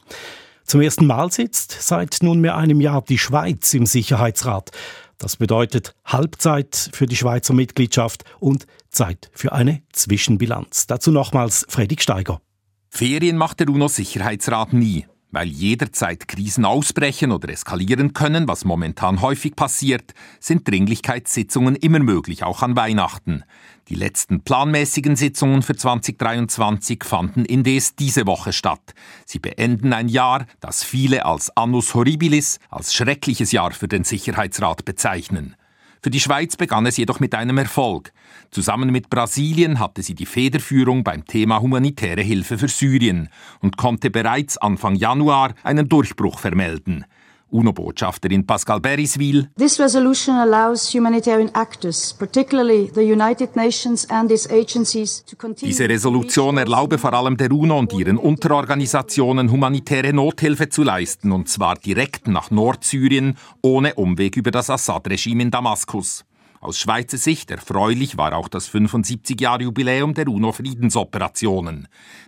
Zum 0.65 0.83
ersten 0.83 1.07
Mal 1.07 1.33
sitzt 1.33 1.79
seit 1.81 2.19
nunmehr 2.23 2.57
einem 2.57 2.83
Jahr 2.83 3.03
die 3.03 3.17
Schweiz 3.17 3.73
im 3.73 3.87
Sicherheitsrat. 3.87 4.71
Das 5.19 5.37
bedeutet 5.37 5.97
Halbzeit 6.05 6.91
für 6.93 7.07
die 7.07 7.17
Schweizer 7.17 7.53
Mitgliedschaft 7.53 8.25
und 8.39 8.67
Zeit 8.89 9.31
für 9.35 9.53
eine 9.53 9.83
Zwischenbilanz. 9.93 10.87
Dazu 10.87 11.11
nochmals 11.11 11.67
Fredrik 11.69 12.03
Steiger. 12.03 12.41
Ferien 12.89 13.37
macht 13.37 13.59
der 13.59 13.69
UNO-Sicherheitsrat 13.69 14.73
nie, 14.73 15.07
weil 15.33 15.49
jederzeit 15.49 16.29
Krisen 16.29 16.65
ausbrechen 16.65 17.33
oder 17.33 17.49
eskalieren 17.49 18.13
können, 18.13 18.47
was 18.47 18.65
momentan 18.65 19.21
häufig 19.21 19.57
passiert, 19.57 20.15
sind 20.39 20.69
Dringlichkeitssitzungen 20.69 21.75
immer 21.75 21.99
möglich, 21.99 22.45
auch 22.45 22.63
an 22.63 22.77
Weihnachten. 22.77 23.43
Die 23.89 23.95
letzten 23.95 24.43
planmäßigen 24.43 25.17
Sitzungen 25.17 25.63
für 25.63 25.75
2023 25.75 27.03
fanden 27.05 27.47
indes 27.47 27.97
diese 27.97 28.27
Woche 28.27 28.53
statt. 28.53 28.95
Sie 29.25 29.39
beenden 29.39 29.95
ein 29.95 30.09
Jahr, 30.09 30.47
das 30.61 30.85
viele 30.85 31.25
als 31.25 31.57
Annus 31.57 31.95
Horribilis, 31.95 32.59
als 32.69 32.93
schreckliches 32.93 33.51
Jahr 33.51 33.71
für 33.71 33.89
den 33.89 34.05
Sicherheitsrat 34.05 34.85
bezeichnen. 34.85 35.57
Für 36.03 36.11
die 36.11 36.21
Schweiz 36.21 36.57
begann 36.57 36.85
es 36.85 36.99
jedoch 36.99 37.19
mit 37.19 37.35
einem 37.35 37.57
Erfolg. 37.57 38.13
Zusammen 38.51 38.91
mit 38.91 39.09
Brasilien 39.09 39.79
hatte 39.79 40.03
sie 40.03 40.15
die 40.15 40.27
Federführung 40.27 41.03
beim 41.03 41.25
Thema 41.25 41.63
humanitäre 41.63 42.23
Hilfe 42.23 42.59
für 42.59 42.69
Syrien 42.69 43.31
und 43.61 43.79
konnte 43.79 44.11
bereits 44.11 44.59
Anfang 44.59 44.97
Januar 44.97 45.55
einen 45.65 45.89
Durchbruch 45.89 46.39
vermelden. 46.39 47.07
UNO-Botschafterin 47.51 48.47
Pascal 48.47 48.81
Beriswil. 48.81 49.51
This 49.57 49.79
resolution 49.81 50.37
allows 50.37 50.93
humanitarian 50.95 51.51
actors, 51.55 52.15
particularly 52.19 52.91
the 52.95 53.03
United 53.03 53.57
Nations 53.57 54.09
and 54.11 54.31
its 54.31 54.49
agencies, 54.51 55.25
to 55.25 55.37
continue 55.37 55.71
Diese 55.73 55.89
Resolution 55.89 56.59
erlaube 56.59 56.99
vor 56.99 57.13
allem 57.13 57.37
der 57.37 57.51
UNO 57.51 57.79
und 57.79 57.93
ihren 57.93 58.19
Unterorganisationen 58.19 59.51
humanitäre 59.51 60.13
Nothilfe 60.13 60.69
zu 60.69 60.83
leisten, 60.83 61.33
und 61.33 61.49
zwar 61.49 61.77
direkt 61.77 62.29
nach 62.29 62.51
Nordsyrien, 62.51 63.37
ohne 63.63 63.95
Umweg 63.95 64.37
über 64.37 64.51
das 64.51 64.71
Assad-Regime 64.71 65.43
in 65.43 65.51
Damaskus. 65.51 66.25
Aus 66.61 66.79
Schweizer 66.79 67.19
Sicht 67.19 67.53
erfreulich 67.53 68.17
war 68.17 68.35
auch 68.35 68.49
das 68.49 68.69
75-Jahr-Jubiläum 68.69 70.15
der 70.15 70.27
UNO-Friedensoperationen. 70.27 71.87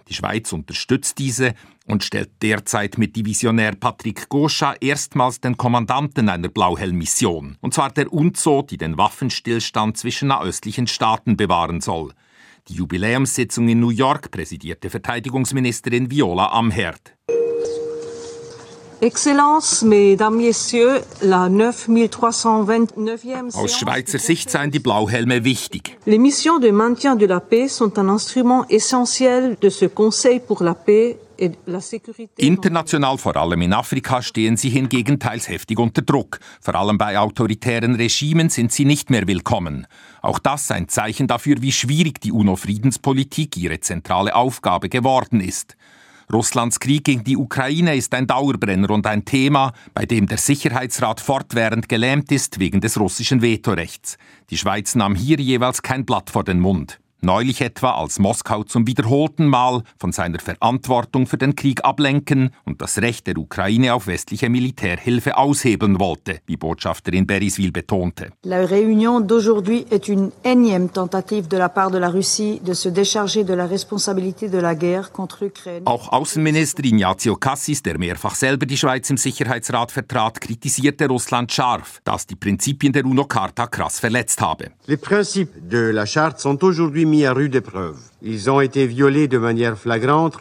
Die 0.08 0.14
Schweiz 0.14 0.52
unterstützt 0.52 1.18
diese 1.18 1.54
und 1.86 2.04
stellt 2.04 2.30
derzeit 2.40 2.96
mit 2.96 3.16
Divisionär 3.16 3.74
Patrick 3.74 4.28
Goscha 4.28 4.74
erstmals 4.80 5.40
den 5.40 5.56
Kommandanten 5.56 6.28
einer 6.28 6.48
Blauhelm-Mission, 6.48 7.56
und 7.60 7.74
zwar 7.74 7.90
der 7.90 8.12
UNZO, 8.12 8.62
die 8.62 8.76
den 8.76 8.96
Waffenstillstand 8.96 9.96
zwischen 9.96 10.28
nahöstlichen 10.28 10.86
Staaten 10.86 11.36
bewahren 11.36 11.80
soll. 11.80 12.12
Die 12.68 12.74
Jubiläumssitzung 12.74 13.68
in 13.68 13.80
New 13.80 13.90
York 13.90 14.30
präsidierte 14.30 14.90
Verteidigungsministerin 14.90 16.10
Viola 16.10 16.52
Amherd. 16.52 17.16
Exzellenz, 19.02 19.82
Mesdames, 19.82 20.36
Messieurs, 20.36 21.00
la 21.22 21.46
9329e 21.46 23.54
Aus 23.54 23.78
Schweizer 23.78 24.18
Sicht 24.18 24.50
seien 24.50 24.70
die 24.70 24.78
Blauhelme 24.78 25.42
wichtig. 25.42 25.96
Les 26.04 26.18
missions 26.18 26.60
de 26.60 26.70
maintien 26.70 27.16
de 27.16 27.24
la 27.24 27.40
paix 27.40 27.68
sont 27.68 27.98
un 27.98 28.10
instrument 28.10 28.66
essentiel 28.68 29.56
de 29.58 29.70
ce 29.70 29.86
Conseil 29.86 30.40
pour 30.40 30.62
la 30.62 30.74
paix 30.74 31.18
et 31.38 31.52
la 31.66 31.80
sécurité. 31.80 32.46
International, 32.46 33.16
vor 33.16 33.38
allem 33.38 33.62
in 33.62 33.72
Afrika, 33.72 34.20
stehen 34.20 34.58
sie 34.58 34.68
hingegen 34.68 35.18
teils 35.18 35.48
heftig 35.48 35.78
unter 35.78 36.02
Druck. 36.02 36.38
Vor 36.60 36.74
allem 36.74 36.98
bei 36.98 37.18
autoritären 37.18 37.94
Regimen 37.94 38.50
sind 38.50 38.70
sie 38.70 38.84
nicht 38.84 39.08
mehr 39.08 39.26
willkommen. 39.26 39.86
Auch 40.20 40.38
das 40.38 40.70
ein 40.70 40.88
Zeichen 40.88 41.26
dafür, 41.26 41.62
wie 41.62 41.72
schwierig 41.72 42.20
die 42.20 42.32
UNO-Friedenspolitik 42.32 43.56
ihre 43.56 43.80
zentrale 43.80 44.34
Aufgabe 44.34 44.90
geworden 44.90 45.40
ist. 45.40 45.78
Russlands 46.32 46.78
Krieg 46.78 47.04
gegen 47.04 47.24
die 47.24 47.36
Ukraine 47.36 47.96
ist 47.96 48.14
ein 48.14 48.28
Dauerbrenner 48.28 48.90
und 48.90 49.06
ein 49.06 49.24
Thema, 49.24 49.72
bei 49.94 50.06
dem 50.06 50.26
der 50.26 50.38
Sicherheitsrat 50.38 51.20
fortwährend 51.20 51.88
gelähmt 51.88 52.30
ist 52.30 52.60
wegen 52.60 52.80
des 52.80 53.00
russischen 53.00 53.42
Vetorechts. 53.42 54.16
Die 54.50 54.56
Schweiz 54.56 54.94
nahm 54.94 55.16
hier 55.16 55.40
jeweils 55.40 55.82
kein 55.82 56.06
Blatt 56.06 56.30
vor 56.30 56.44
den 56.44 56.60
Mund. 56.60 56.99
Neulich 57.22 57.60
etwa, 57.60 57.90
als 57.90 58.18
Moskau 58.18 58.64
zum 58.64 58.86
wiederholten 58.86 59.46
Mal 59.46 59.82
von 59.98 60.10
seiner 60.10 60.38
Verantwortung 60.38 61.26
für 61.26 61.36
den 61.36 61.54
Krieg 61.54 61.84
ablenken 61.84 62.50
und 62.64 62.80
das 62.80 62.96
Recht 62.96 63.26
der 63.26 63.36
Ukraine 63.36 63.92
auf 63.92 64.06
westliche 64.06 64.48
Militärhilfe 64.48 65.36
aushebeln 65.36 66.00
wollte, 66.00 66.40
wie 66.46 66.56
Botschafterin 66.56 67.26
Beriswil 67.26 67.72
betonte. 67.72 68.30
La 68.42 68.64
réunion 68.64 69.20
d'aujourd'hui 69.20 69.84
est 69.90 70.08
une 70.08 70.30
énième 70.44 70.88
tentative 70.88 71.46
de 71.46 71.58
la 71.58 71.68
part 71.68 71.90
de 71.90 71.98
la 71.98 72.08
Russie 72.08 72.58
de 72.64 72.72
se 72.72 72.88
décharger 72.88 73.44
de 73.44 73.52
la 73.52 73.66
responsabilité 73.66 74.48
de 74.48 74.58
la 74.58 74.74
guerre 74.74 75.12
contre 75.12 75.44
l'Ukraine. 75.44 75.82
Auch 75.84 76.10
Außenminister 76.12 76.84
Ignazio 76.86 77.36
Cassis, 77.36 77.82
der 77.82 77.98
mehrfach 77.98 78.34
selber 78.34 78.64
die 78.64 78.78
Schweiz 78.78 79.10
im 79.10 79.18
Sicherheitsrat 79.18 79.92
vertrat, 79.92 80.40
kritisierte 80.40 81.06
Russland 81.06 81.52
scharf, 81.52 82.00
das 82.04 82.26
die 82.26 82.36
Prinzipien 82.36 82.94
der 82.94 83.04
UNO-Charta 83.04 83.66
krass 83.66 84.00
verletzt 84.00 84.40
habe. 84.40 84.70
Les 84.86 84.96
principes 84.96 85.60
de 85.68 85.90
la 85.92 86.06
Charte 86.06 86.40
sont 86.40 86.64
aujourd'hui 86.64 87.09
mis 87.10 87.26
à 87.26 87.32
rude 87.32 87.54
épreuve. 87.54 87.98
Ils 88.22 88.48
ont 88.48 88.60
été 88.60 88.86
violés 88.86 89.28
de 89.28 89.38
manière 89.38 89.76
flagrante. 89.76 90.38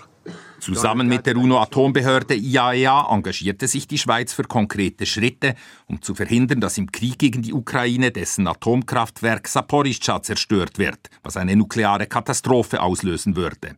Zusammen 0.60 1.08
mit 1.08 1.25
der 1.25 1.38
UNO-Atombehörde 1.38 2.36
IAEA 2.36 3.05
engagierte 3.10 3.67
sich 3.67 3.88
die 3.88 3.97
Schweiz 3.97 4.34
für 4.34 4.43
konkrete 4.43 5.05
Schritte, 5.05 5.55
um 5.88 6.01
zu 6.01 6.13
verhindern, 6.13 6.60
dass 6.60 6.77
im 6.77 6.91
Krieg 6.91 7.17
gegen 7.17 7.41
die 7.41 7.53
Ukraine 7.53 8.12
dessen 8.12 8.45
Atomkraftwerk 8.45 9.47
Saporischschja 9.47 10.21
zerstört 10.21 10.77
wird, 10.77 11.10
was 11.23 11.38
eine 11.38 11.55
nukleare 11.55 12.08
Katastrophe 12.08 12.82
auslösen 12.82 13.36
würde. 13.36 13.77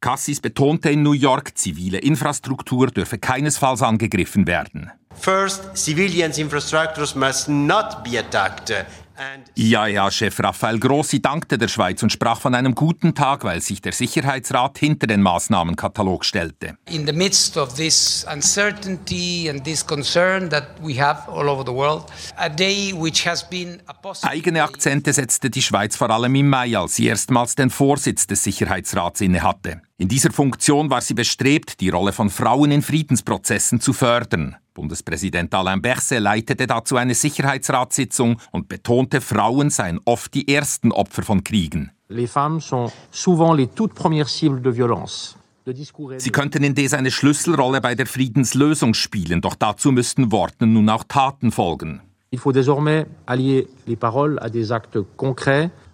Cassis 0.00 0.40
betonte 0.40 0.90
in 0.90 1.02
New 1.02 1.12
York, 1.12 1.56
zivile 1.56 1.98
Infrastruktur 1.98 2.88
dürfe 2.88 3.18
keinesfalls 3.18 3.82
angegriffen 3.82 4.46
werden. 4.46 4.90
First, 5.14 5.76
civilians' 5.76 6.38
infrastructures 6.38 7.14
must 7.14 7.48
not 7.48 8.02
be 8.02 8.18
attacked. 8.18 8.70
IAEA-Chef 9.56 10.40
Raphael 10.40 10.78
Grossi 10.78 11.20
dankte 11.20 11.58
der 11.58 11.68
Schweiz 11.68 12.02
und 12.02 12.10
sprach 12.10 12.40
von 12.40 12.54
einem 12.54 12.74
guten 12.74 13.14
Tag, 13.14 13.44
weil 13.44 13.60
sich 13.60 13.80
der 13.80 13.92
Sicherheitsrat 13.92 14.78
hinter 14.78 15.06
den 15.06 15.22
Maßnahmenkatalog 15.22 16.24
stellte. 16.24 16.76
In 16.90 17.06
the 17.06 17.12
midst 17.12 17.56
of 17.56 17.74
this 17.74 18.26
uncertainty 18.32 19.48
and 19.48 19.64
this 19.64 19.86
concern 19.86 20.50
that 20.50 20.68
we 20.82 21.00
have 21.00 21.28
all 21.30 21.48
over 21.48 21.64
the 21.64 21.72
world, 21.72 22.04
a 22.36 22.48
day 22.48 22.92
which 22.92 23.26
has 23.26 23.48
been 23.48 23.80
a 23.86 23.94
Eigene 24.22 24.62
Akzente 24.62 25.12
setzte 25.12 25.50
die 25.50 25.62
Schweiz 25.62 25.96
vor 25.96 26.10
allem 26.10 26.34
im 26.34 26.48
Mai, 26.48 26.76
als 26.76 26.96
sie 26.96 27.06
erstmals 27.06 27.54
den 27.54 27.70
Vorsitz 27.70 28.26
des 28.26 28.42
Sicherheitsrats 28.44 29.20
innehatte. 29.20 29.80
In 29.96 30.08
dieser 30.08 30.32
Funktion 30.32 30.90
war 30.90 31.00
sie 31.00 31.14
bestrebt, 31.14 31.80
die 31.80 31.88
Rolle 31.88 32.12
von 32.12 32.28
Frauen 32.28 32.72
in 32.72 32.82
Friedensprozessen 32.82 33.80
zu 33.80 33.92
fördern. 33.92 34.56
Bundespräsident 34.74 35.54
Alain 35.54 35.80
Berset 35.80 36.20
leitete 36.20 36.66
dazu 36.66 36.96
eine 36.96 37.14
Sicherheitsratssitzung 37.14 38.40
und 38.50 38.66
betonte, 38.66 39.20
Frauen 39.20 39.70
seien 39.70 40.00
oft 40.04 40.34
die 40.34 40.52
ersten 40.52 40.90
Opfer 40.90 41.22
von 41.22 41.44
Kriegen. 41.44 41.92
Les 42.08 42.26
femmes 42.26 42.60
sont 42.60 42.92
souvent 43.12 43.56
les 43.56 43.68
toutes 43.72 43.94
premières 43.94 44.28
cibles 44.28 44.62
de 44.62 44.74
violence. 44.74 45.36
Sie 46.18 46.30
könnten 46.30 46.62
indes 46.62 46.92
eine 46.92 47.10
Schlüsselrolle 47.10 47.80
bei 47.80 47.94
der 47.94 48.06
Friedenslösung 48.06 48.92
spielen, 48.92 49.40
doch 49.40 49.54
dazu 49.54 49.92
müssten 49.92 50.30
Worten 50.30 50.74
nun 50.74 50.90
auch 50.90 51.04
Taten 51.04 51.52
folgen. 51.52 52.02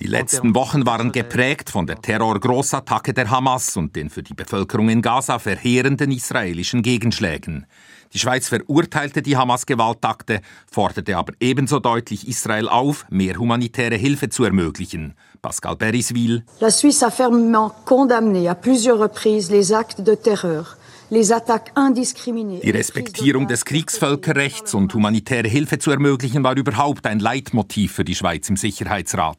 Die 0.00 0.06
letzten 0.06 0.54
Wochen 0.54 0.86
waren 0.86 1.12
geprägt 1.12 1.70
von 1.70 1.86
der 1.86 2.00
Terror-Großattacke 2.00 3.12
der 3.12 3.30
Hamas 3.30 3.76
und 3.76 3.96
den 3.96 4.10
für 4.10 4.22
die 4.22 4.34
Bevölkerung 4.34 4.88
in 4.88 5.02
Gaza 5.02 5.38
verheerenden 5.38 6.12
israelischen 6.12 6.82
Gegenschlägen. 6.82 7.66
Die 8.12 8.18
Schweiz 8.18 8.48
verurteilte 8.48 9.22
die 9.22 9.36
Hamas-Gewaltakte, 9.36 10.40
forderte 10.70 11.16
aber 11.16 11.32
ebenso 11.38 11.78
deutlich 11.78 12.26
Israel 12.26 12.68
auf, 12.68 13.06
mehr 13.08 13.36
humanitäre 13.36 13.94
Hilfe 13.94 14.28
zu 14.28 14.42
ermöglichen. 14.44 15.14
Pascal 15.40 15.76
Beriswil. 15.76 16.44
La 16.60 16.70
Suisse 16.70 17.04
a 17.04 17.10
fermement 17.10 17.72
condamné 17.84 18.48
à 18.48 18.54
plusieurs 18.54 18.98
reprises 18.98 19.50
les 19.50 19.72
actes 19.72 20.02
de 20.02 20.14
terreur 20.16 20.76
die 21.10 22.70
Respektierung 22.70 23.48
des 23.48 23.64
Kriegsvölkerrechts 23.64 24.74
und 24.74 24.94
humanitäre 24.94 25.48
Hilfe 25.48 25.78
zu 25.78 25.90
ermöglichen, 25.90 26.44
war 26.44 26.56
überhaupt 26.56 27.04
ein 27.06 27.18
Leitmotiv 27.18 27.92
für 27.92 28.04
die 28.04 28.14
Schweiz 28.14 28.48
im 28.48 28.56
Sicherheitsrat. 28.56 29.36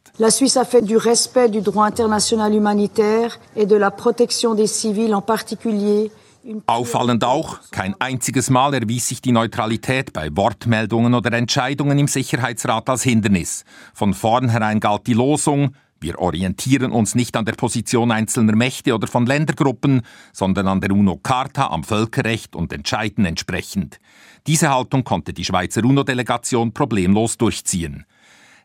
Auffallend 6.65 7.23
auch, 7.23 7.59
kein 7.71 7.95
einziges 7.99 8.49
Mal 8.49 8.73
erwies 8.73 9.07
sich 9.07 9.21
die 9.21 9.31
Neutralität 9.31 10.11
bei 10.11 10.35
Wortmeldungen 10.35 11.13
oder 11.13 11.31
Entscheidungen 11.33 11.99
im 11.99 12.07
Sicherheitsrat 12.07 12.89
als 12.89 13.03
Hindernis. 13.03 13.63
Von 13.93 14.13
vornherein 14.13 14.79
galt 14.79 15.07
die 15.07 15.13
Losung, 15.13 15.75
wir 16.01 16.17
orientieren 16.17 16.91
uns 16.91 17.13
nicht 17.13 17.37
an 17.37 17.45
der 17.45 17.53
Position 17.53 18.11
einzelner 18.11 18.55
Mächte 18.55 18.95
oder 18.95 19.07
von 19.07 19.27
Ländergruppen, 19.27 20.01
sondern 20.33 20.67
an 20.67 20.81
der 20.81 20.91
UNO-Charta, 20.91 21.67
am 21.67 21.83
Völkerrecht 21.83 22.55
und 22.55 22.73
entscheiden 22.73 23.25
entsprechend. 23.25 23.99
Diese 24.47 24.71
Haltung 24.71 25.03
konnte 25.03 25.31
die 25.31 25.45
Schweizer 25.45 25.85
UNO-Delegation 25.85 26.73
problemlos 26.73 27.37
durchziehen. 27.37 28.05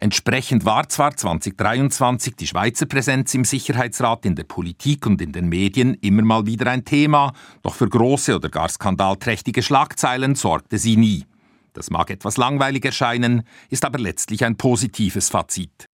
Entsprechend 0.01 0.65
war 0.65 0.89
zwar 0.89 1.17
2023 1.17 2.37
die 2.37 2.47
Schweizer 2.47 2.87
Präsenz 2.87 3.35
im 3.35 3.45
Sicherheitsrat 3.45 4.25
in 4.25 4.35
der 4.35 4.45
Politik 4.45 5.07
und 5.07 5.21
in 5.21 5.33
den 5.33 5.49
Medien 5.49 5.95
immer 5.95 6.23
mal 6.23 6.47
wieder 6.47 6.71
ein 6.71 6.85
Thema, 6.85 7.33
doch 7.63 7.75
für 7.75 7.89
große 7.89 8.35
oder 8.35 8.49
gar 8.49 8.69
skandalträchtige 8.69 9.63
Schlagzeilen 9.63 10.35
sorgte 10.35 10.79
sie 10.79 10.97
nie. 10.97 11.25
Das 11.73 11.91
mag 11.91 12.11
etwas 12.11 12.39
langweilig 12.39 12.85
erscheinen, 12.87 13.43
ist 13.69 13.85
aber 13.85 13.99
letztlich 13.99 14.45
ein 14.45 14.57
positives 14.57 15.29
Fazit. 15.29 15.87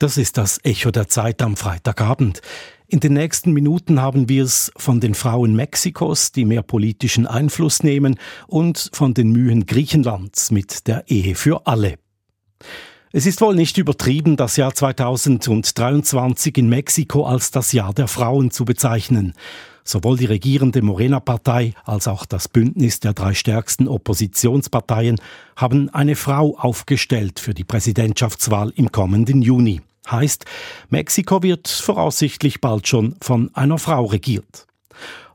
Das 0.00 0.18
ist 0.18 0.38
das 0.38 0.58
Echo 0.64 0.90
der 0.90 1.08
Zeit 1.08 1.40
am 1.40 1.56
Freitagabend. 1.56 2.42
In 2.88 2.98
den 2.98 3.12
nächsten 3.12 3.52
Minuten 3.52 4.00
haben 4.00 4.28
wir 4.28 4.42
es 4.42 4.72
von 4.76 4.98
den 4.98 5.14
Frauen 5.14 5.54
Mexikos, 5.54 6.32
die 6.32 6.44
mehr 6.44 6.62
politischen 6.62 7.28
Einfluss 7.28 7.84
nehmen, 7.84 8.18
und 8.48 8.90
von 8.92 9.14
den 9.14 9.30
Mühen 9.30 9.66
Griechenlands 9.66 10.50
mit 10.50 10.88
der 10.88 11.08
Ehe 11.08 11.36
für 11.36 11.66
alle. 11.68 11.94
Es 13.12 13.24
ist 13.26 13.40
wohl 13.40 13.54
nicht 13.54 13.78
übertrieben, 13.78 14.36
das 14.36 14.56
Jahr 14.56 14.74
2023 14.74 16.58
in 16.58 16.68
Mexiko 16.68 17.24
als 17.24 17.52
das 17.52 17.70
Jahr 17.70 17.94
der 17.94 18.08
Frauen 18.08 18.50
zu 18.50 18.64
bezeichnen. 18.64 19.34
Sowohl 19.86 20.16
die 20.16 20.24
regierende 20.24 20.80
Morena-Partei 20.80 21.74
als 21.84 22.08
auch 22.08 22.24
das 22.24 22.48
Bündnis 22.48 23.00
der 23.00 23.12
drei 23.12 23.34
stärksten 23.34 23.86
Oppositionsparteien 23.86 25.20
haben 25.56 25.90
eine 25.90 26.16
Frau 26.16 26.56
aufgestellt 26.56 27.38
für 27.38 27.52
die 27.52 27.64
Präsidentschaftswahl 27.64 28.72
im 28.76 28.90
kommenden 28.90 29.42
Juni. 29.42 29.82
Heißt, 30.10 30.46
Mexiko 30.88 31.42
wird 31.42 31.68
voraussichtlich 31.68 32.62
bald 32.62 32.88
schon 32.88 33.16
von 33.20 33.50
einer 33.54 33.78
Frau 33.78 34.06
regiert. 34.06 34.66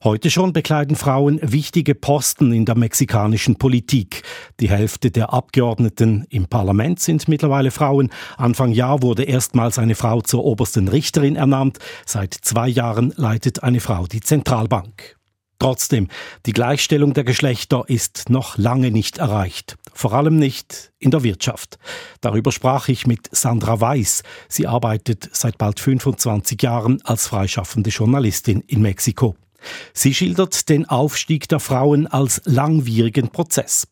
Heute 0.01 0.31
schon 0.31 0.53
bekleiden 0.53 0.95
Frauen 0.95 1.41
wichtige 1.41 1.93
Posten 1.93 2.53
in 2.53 2.63
der 2.63 2.77
mexikanischen 2.77 3.57
Politik. 3.57 4.23
Die 4.62 4.69
Hälfte 4.69 5.12
der 5.12 5.33
Abgeordneten 5.33 6.25
im 6.29 6.47
Parlament 6.47 7.01
sind 7.01 7.27
mittlerweile 7.27 7.69
Frauen. 7.69 8.09
Anfang 8.38 8.71
Jahr 8.71 9.01
wurde 9.01 9.23
erstmals 9.23 9.77
eine 9.77 9.95
Frau 9.95 10.21
zur 10.21 10.45
obersten 10.45 10.88
Richterin 10.88 11.35
ernannt. 11.35 11.79
Seit 12.05 12.33
zwei 12.33 12.69
Jahren 12.69 13.13
leitet 13.17 13.62
eine 13.62 13.81
Frau 13.81 14.07
die 14.07 14.21
Zentralbank. 14.21 15.17
Trotzdem, 15.59 16.07
die 16.45 16.53
Gleichstellung 16.53 17.13
der 17.13 17.25
Geschlechter 17.25 17.83
ist 17.88 18.29
noch 18.29 18.57
lange 18.57 18.91
nicht 18.91 19.17
erreicht. 19.17 19.75
Vor 19.93 20.13
allem 20.13 20.38
nicht 20.38 20.93
in 20.99 21.12
der 21.12 21.23
Wirtschaft. 21.23 21.77
Darüber 22.21 22.53
sprach 22.53 22.88
ich 22.88 23.05
mit 23.05 23.27
Sandra 23.35 23.81
Weiß. 23.81 24.23
Sie 24.47 24.65
arbeitet 24.65 25.29
seit 25.33 25.57
bald 25.57 25.81
25 25.81 26.63
Jahren 26.63 27.01
als 27.03 27.27
freischaffende 27.27 27.89
Journalistin 27.89 28.62
in 28.62 28.81
Mexiko. 28.81 29.35
Sie 29.93 30.13
schildert 30.13 30.69
den 30.69 30.87
Aufstieg 30.87 31.47
der 31.49 31.59
Frauen 31.59 32.07
als 32.07 32.41
langwierigen 32.45 33.29
Prozess. 33.29 33.87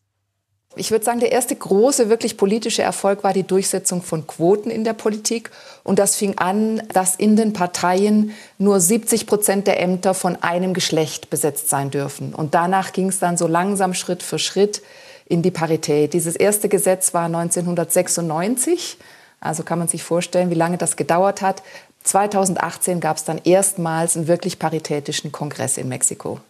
Ich 0.76 0.92
würde 0.92 1.04
sagen, 1.04 1.18
der 1.18 1.32
erste 1.32 1.56
große, 1.56 2.08
wirklich 2.08 2.36
politische 2.36 2.82
Erfolg 2.82 3.24
war 3.24 3.32
die 3.32 3.42
Durchsetzung 3.42 4.00
von 4.00 4.28
Quoten 4.28 4.70
in 4.70 4.84
der 4.84 4.92
Politik. 4.92 5.50
Und 5.82 5.98
das 5.98 6.14
fing 6.14 6.38
an, 6.38 6.82
dass 6.92 7.16
in 7.16 7.34
den 7.34 7.52
Parteien 7.52 8.32
nur 8.58 8.78
70 8.78 9.26
Prozent 9.26 9.66
der 9.66 9.80
Ämter 9.80 10.14
von 10.14 10.36
einem 10.36 10.74
Geschlecht 10.74 11.30
besetzt 11.30 11.68
sein 11.68 11.90
dürfen. 11.90 12.32
Und 12.32 12.54
danach 12.54 12.92
ging 12.92 13.08
es 13.08 13.18
dann 13.18 13.36
so 13.36 13.48
langsam 13.48 13.92
Schritt 13.92 14.22
für 14.22 14.38
Schritt 14.38 14.82
in 15.26 15.42
die 15.42 15.50
Parität. 15.50 16.12
Dieses 16.12 16.36
erste 16.36 16.68
Gesetz 16.68 17.12
war 17.12 17.24
1996. 17.24 18.98
Also 19.40 19.62
kann 19.62 19.78
man 19.78 19.88
sich 19.88 20.02
vorstellen, 20.02 20.50
wie 20.50 20.54
lange 20.54 20.78
das 20.78 20.96
gedauert 20.96 21.42
hat. 21.42 21.62
2018 22.04 23.00
gab 23.00 23.16
es 23.16 23.24
dann 23.24 23.40
erstmals 23.44 24.16
einen 24.16 24.28
wirklich 24.28 24.58
paritätischen 24.58 25.32
Kongress 25.32 25.76
in 25.76 25.88
Mexiko. 25.88 26.40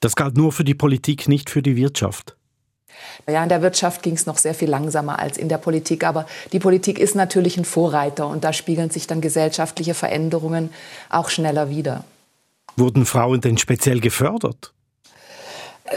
Das 0.00 0.14
galt 0.14 0.36
nur 0.36 0.52
für 0.52 0.64
die 0.64 0.74
Politik, 0.74 1.28
nicht 1.28 1.50
für 1.50 1.62
die 1.62 1.76
Wirtschaft. 1.76 2.36
Ja, 3.26 3.42
in 3.42 3.48
der 3.48 3.62
Wirtschaft 3.62 4.02
ging 4.02 4.14
es 4.14 4.26
noch 4.26 4.38
sehr 4.38 4.54
viel 4.54 4.68
langsamer 4.68 5.18
als 5.18 5.38
in 5.38 5.48
der 5.48 5.58
Politik. 5.58 6.04
Aber 6.04 6.26
die 6.52 6.58
Politik 6.58 6.98
ist 6.98 7.14
natürlich 7.14 7.56
ein 7.56 7.64
Vorreiter 7.64 8.26
und 8.28 8.44
da 8.44 8.52
spiegeln 8.52 8.90
sich 8.90 9.06
dann 9.06 9.20
gesellschaftliche 9.20 9.94
Veränderungen 9.94 10.70
auch 11.10 11.28
schneller 11.30 11.70
wider. 11.70 12.04
Wurden 12.76 13.06
Frauen 13.06 13.40
denn 13.40 13.58
speziell 13.58 14.00
gefördert? 14.00 14.72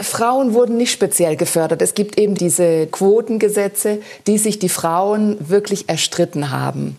Frauen 0.00 0.54
wurden 0.54 0.76
nicht 0.76 0.92
speziell 0.92 1.36
gefördert. 1.36 1.82
Es 1.82 1.94
gibt 1.94 2.18
eben 2.18 2.34
diese 2.34 2.86
Quotengesetze, 2.86 4.00
die 4.26 4.38
sich 4.38 4.58
die 4.58 4.68
Frauen 4.68 5.36
wirklich 5.40 5.88
erstritten 5.88 6.50
haben. 6.50 6.96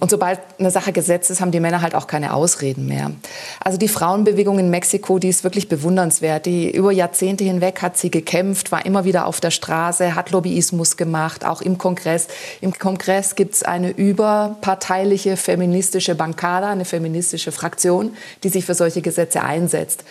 Und 0.00 0.10
sobald 0.10 0.40
eine 0.58 0.72
Sache 0.72 0.92
gesetzt 0.92 1.30
ist, 1.30 1.40
haben 1.40 1.52
die 1.52 1.60
Männer 1.60 1.80
halt 1.80 1.94
auch 1.94 2.08
keine 2.08 2.34
Ausreden 2.34 2.86
mehr. 2.86 3.12
Also 3.60 3.78
die 3.78 3.86
Frauenbewegung 3.86 4.58
in 4.58 4.68
Mexiko, 4.68 5.20
die 5.20 5.28
ist 5.28 5.44
wirklich 5.44 5.68
bewundernswert. 5.68 6.46
Die 6.46 6.68
über 6.68 6.90
Jahrzehnte 6.90 7.44
hinweg 7.44 7.80
hat 7.80 7.96
sie 7.96 8.10
gekämpft, 8.10 8.72
war 8.72 8.84
immer 8.84 9.04
wieder 9.04 9.24
auf 9.26 9.40
der 9.40 9.52
Straße, 9.52 10.16
hat 10.16 10.32
Lobbyismus 10.32 10.96
gemacht, 10.96 11.44
auch 11.44 11.62
im 11.62 11.78
Kongress. 11.78 12.26
Im 12.60 12.76
Kongress 12.76 13.36
gibt 13.36 13.54
es 13.54 13.62
eine 13.62 13.90
überparteiliche 13.90 15.36
feministische 15.36 16.16
Bankada, 16.16 16.70
eine 16.70 16.84
feministische 16.84 17.52
Fraktion, 17.52 18.16
die 18.42 18.48
sich 18.48 18.64
für 18.64 18.74
solche 18.74 19.00
Gesetze 19.00 19.42
einsetzt. 19.42 20.02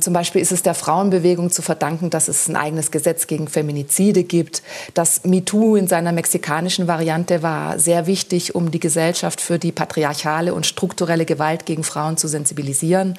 Zum 0.00 0.14
Beispiel 0.14 0.40
ist 0.40 0.52
es 0.52 0.62
der 0.62 0.74
Frauenbewegung 0.74 1.50
zu 1.50 1.60
verdanken, 1.60 2.08
dass 2.08 2.28
es 2.28 2.48
ein 2.48 2.56
eigenes 2.56 2.90
Gesetz 2.90 3.26
gegen 3.26 3.46
Feminizide 3.46 4.24
gibt. 4.24 4.62
Das 4.94 5.24
MeToo 5.24 5.76
in 5.76 5.86
seiner 5.86 6.12
mexikanischen 6.12 6.88
Variante 6.88 7.42
war 7.42 7.78
sehr 7.78 8.06
wichtig, 8.06 8.54
um 8.54 8.70
die 8.70 8.80
Gesellschaft 8.80 9.17
für 9.40 9.58
die 9.58 9.72
patriarchale 9.72 10.54
und 10.54 10.66
strukturelle 10.66 11.24
Gewalt 11.24 11.66
gegen 11.66 11.84
Frauen 11.84 12.16
zu 12.16 12.28
sensibilisieren. 12.28 13.18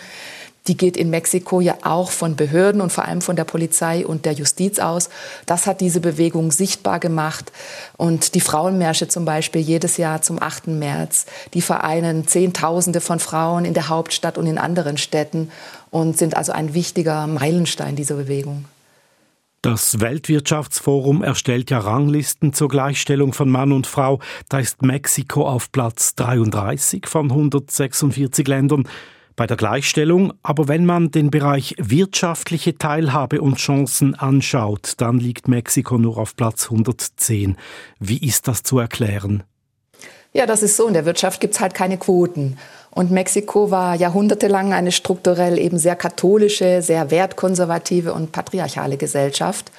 Die 0.68 0.78
geht 0.78 0.98
in 0.98 1.10
Mexiko 1.10 1.62
ja 1.62 1.78
auch 1.84 2.12
von 2.12 2.36
Behörden 2.36 2.82
und 2.82 2.92
vor 2.92 3.06
allem 3.06 3.22
von 3.22 3.36
der 3.36 3.44
Polizei 3.44 4.06
und 4.06 4.26
der 4.26 4.34
Justiz 4.34 4.78
aus. 4.78 5.10
Das 5.46 5.66
hat 5.66 5.82
diese 5.82 6.00
Bewegung 6.00 6.52
sichtbar 6.52 7.00
gemacht. 7.00 7.52
Und 7.98 8.36
die 8.36 8.42
Frauenmärsche 8.42 9.08
zum 9.08 9.26
Beispiel 9.26 9.62
jedes 9.62 9.98
Jahr 9.98 10.22
zum 10.22 10.42
8. 10.42 10.68
März, 10.68 11.26
die 11.54 11.62
vereinen 11.62 12.28
Zehntausende 12.28 13.02
von 13.02 13.20
Frauen 13.20 13.66
in 13.66 13.74
der 13.74 13.90
Hauptstadt 13.90 14.38
und 14.38 14.46
in 14.46 14.58
anderen 14.58 14.98
Städten 14.98 15.50
und 15.90 16.18
sind 16.18 16.38
also 16.38 16.52
ein 16.52 16.74
wichtiger 16.74 17.26
Meilenstein 17.26 17.96
dieser 17.96 18.16
Bewegung. 18.16 18.66
Das 19.62 20.00
Weltwirtschaftsforum 20.00 21.22
erstellt 21.22 21.70
ja 21.70 21.80
Ranglisten 21.80 22.54
zur 22.54 22.70
Gleichstellung 22.70 23.34
von 23.34 23.50
Mann 23.50 23.74
und 23.74 23.88
Frau. 23.88 24.20
Da 24.48 24.60
ist 24.60 24.82
Mexiko 24.82 25.46
auf 25.46 25.74
Platz 25.74 26.16
33 26.16 27.06
von 27.06 27.30
146 27.30 28.48
Ländern 28.48 28.88
bei 29.36 29.48
der 29.48 29.58
Gleichstellung. 29.58 30.32
Aber 30.44 30.70
wenn 30.70 30.86
man 30.86 31.12
den 31.12 31.30
Bereich 31.30 31.76
wirtschaftliche 31.78 32.78
Teilhabe 32.78 33.42
und 33.42 33.58
Chancen 33.58 34.16
anschaut, 34.16 34.94
dann 34.96 35.20
liegt 35.20 35.50
Mexiko 35.50 35.98
nur 35.98 36.18
auf 36.18 36.38
Platz 36.38 36.72
110. 36.72 37.58
Wie 38.00 38.26
ist 38.26 38.48
das 38.48 38.64
zu 38.64 38.80
erklären? 38.80 39.44
Ja, 40.32 40.46
das 40.46 40.64
ist 40.64 40.78
so. 40.78 40.88
In 40.88 40.94
der 40.94 41.06
Wirtschaft 41.06 41.42
gibt 41.42 41.56
es 41.56 41.60
halt 41.60 41.74
keine 41.74 41.98
Quoten. 41.98 42.58
Und 42.92 43.12
Mexiko 43.12 43.72
war 43.72 43.96
jahrhundertelang 43.96 44.74
eine 44.74 44.92
strukturell 44.92 45.60
eben 45.60 45.78
sehr 45.78 45.96
katholische, 45.96 46.82
sehr 46.82 47.12
wertkonservative 47.12 48.14
und 48.14 48.32
patriarchale 48.32 48.98
Gesellschaft. 48.98 49.72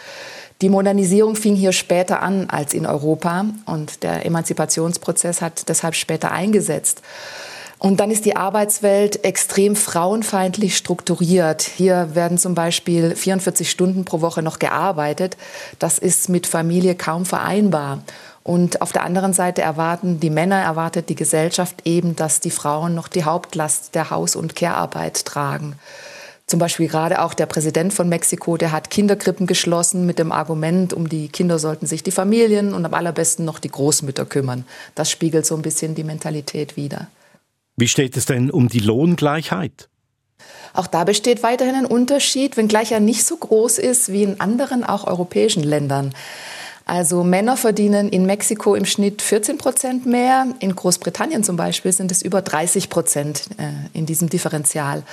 Die 0.63 0.69
Modernisierung 0.69 1.37
fing 1.37 1.55
hier 1.57 1.73
später 1.73 2.23
an 2.23 2.51
als 2.51 2.75
in 2.75 2.87
Europa 2.87 3.47
und 3.67 4.03
der 4.03 4.27
Emanzipationsprozess 4.27 5.41
hat 5.41 5.69
deshalb 5.69 5.95
später 5.95 6.33
eingesetzt. 6.33 7.01
Und 7.79 7.99
dann 7.99 8.11
ist 8.11 8.27
die 8.27 8.37
Arbeitswelt 8.37 9.25
extrem 9.25 9.75
frauenfeindlich 9.75 10.77
strukturiert. 10.77 11.63
Hier 11.63 12.15
werden 12.15 12.37
zum 12.37 12.55
Beispiel 12.55 13.17
44 13.17 13.71
Stunden 13.71 14.05
pro 14.05 14.21
Woche 14.21 14.43
noch 14.43 14.59
gearbeitet. 14.59 15.39
Das 15.79 15.99
ist 15.99 16.29
mit 16.29 16.47
Familie 16.47 16.95
kaum 16.95 17.25
vereinbar. 17.25 18.03
Und 18.51 18.83
auf 18.83 18.91
der 18.91 19.05
anderen 19.05 19.33
Seite 19.33 19.63
erwarten 19.63 20.19
die 20.19 20.29
Männer, 20.29 20.57
erwartet 20.57 21.09
die 21.09 21.15
Gesellschaft 21.15 21.83
eben, 21.85 22.17
dass 22.17 22.41
die 22.41 22.51
Frauen 22.51 22.97
noch 22.97 23.07
die 23.07 23.23
Hauptlast 23.23 23.95
der 23.95 24.11
Haus- 24.11 24.35
und 24.35 24.57
Care-Arbeit 24.57 25.25
tragen. 25.25 25.77
Zum 26.49 26.59
Beispiel 26.59 26.89
gerade 26.89 27.23
auch 27.23 27.33
der 27.33 27.47
Präsident 27.47 27.95
von 27.95 28.09
Mexiko, 28.09 28.57
der 28.57 28.73
hat 28.73 28.91
Kinderkrippen 28.91 29.47
geschlossen 29.47 30.05
mit 30.05 30.19
dem 30.19 30.33
Argument, 30.33 30.93
um 30.93 31.09
die 31.09 31.29
Kinder 31.29 31.61
sollten 31.61 31.87
sich 31.87 32.03
die 32.03 32.11
Familien 32.11 32.75
und 32.75 32.85
am 32.85 32.93
allerbesten 32.93 33.45
noch 33.45 33.61
die 33.61 33.71
Großmütter 33.71 34.27
kümmern. 34.27 34.65
Das 34.97 35.13
spiegelt 35.13 35.47
so 35.47 35.55
ein 35.55 35.63
bisschen 35.63 35.95
die 35.95 36.03
Mentalität 36.03 36.77
wider. 36.77 37.07
Wie 37.77 37.87
steht 37.87 38.17
es 38.17 38.27
denn 38.27 38.51
um 38.51 38.69
die 38.69 38.81
Lohngleichheit? 38.81 39.89
Auch 40.73 40.89
da 40.89 41.05
besteht 41.05 41.45
weiterhin 41.45 41.77
ein 41.77 41.87
Unterschied, 41.87 42.57
wenngleich 42.57 42.91
er 42.91 42.99
nicht 42.99 43.25
so 43.25 43.37
groß 43.37 43.79
ist 43.79 44.11
wie 44.11 44.25
in 44.25 44.41
anderen, 44.41 44.83
auch 44.83 45.07
europäischen 45.07 45.63
Ländern. 45.63 46.13
Also 46.91 47.23
Männer 47.23 47.57
verdienen 47.57 48.09
in 48.09 48.27
Mexiko 48.27 48.75
im 48.75 48.85
Schnitt 48.85 49.23
14 49.23 49.59
Prozent 49.59 50.07
mehr. 50.07 50.49
In 50.59 50.75
Großbritannien 50.75 51.45
zum 51.45 51.55
Beispiel 51.55 51.93
sind 51.93 52.11
es 52.11 52.21
über 52.21 52.43
30 52.43 52.91
Prozent 52.91 53.45
äh, 53.59 53.97
in 53.97 54.07
diesem 54.07 54.29
Differential. 54.29 55.05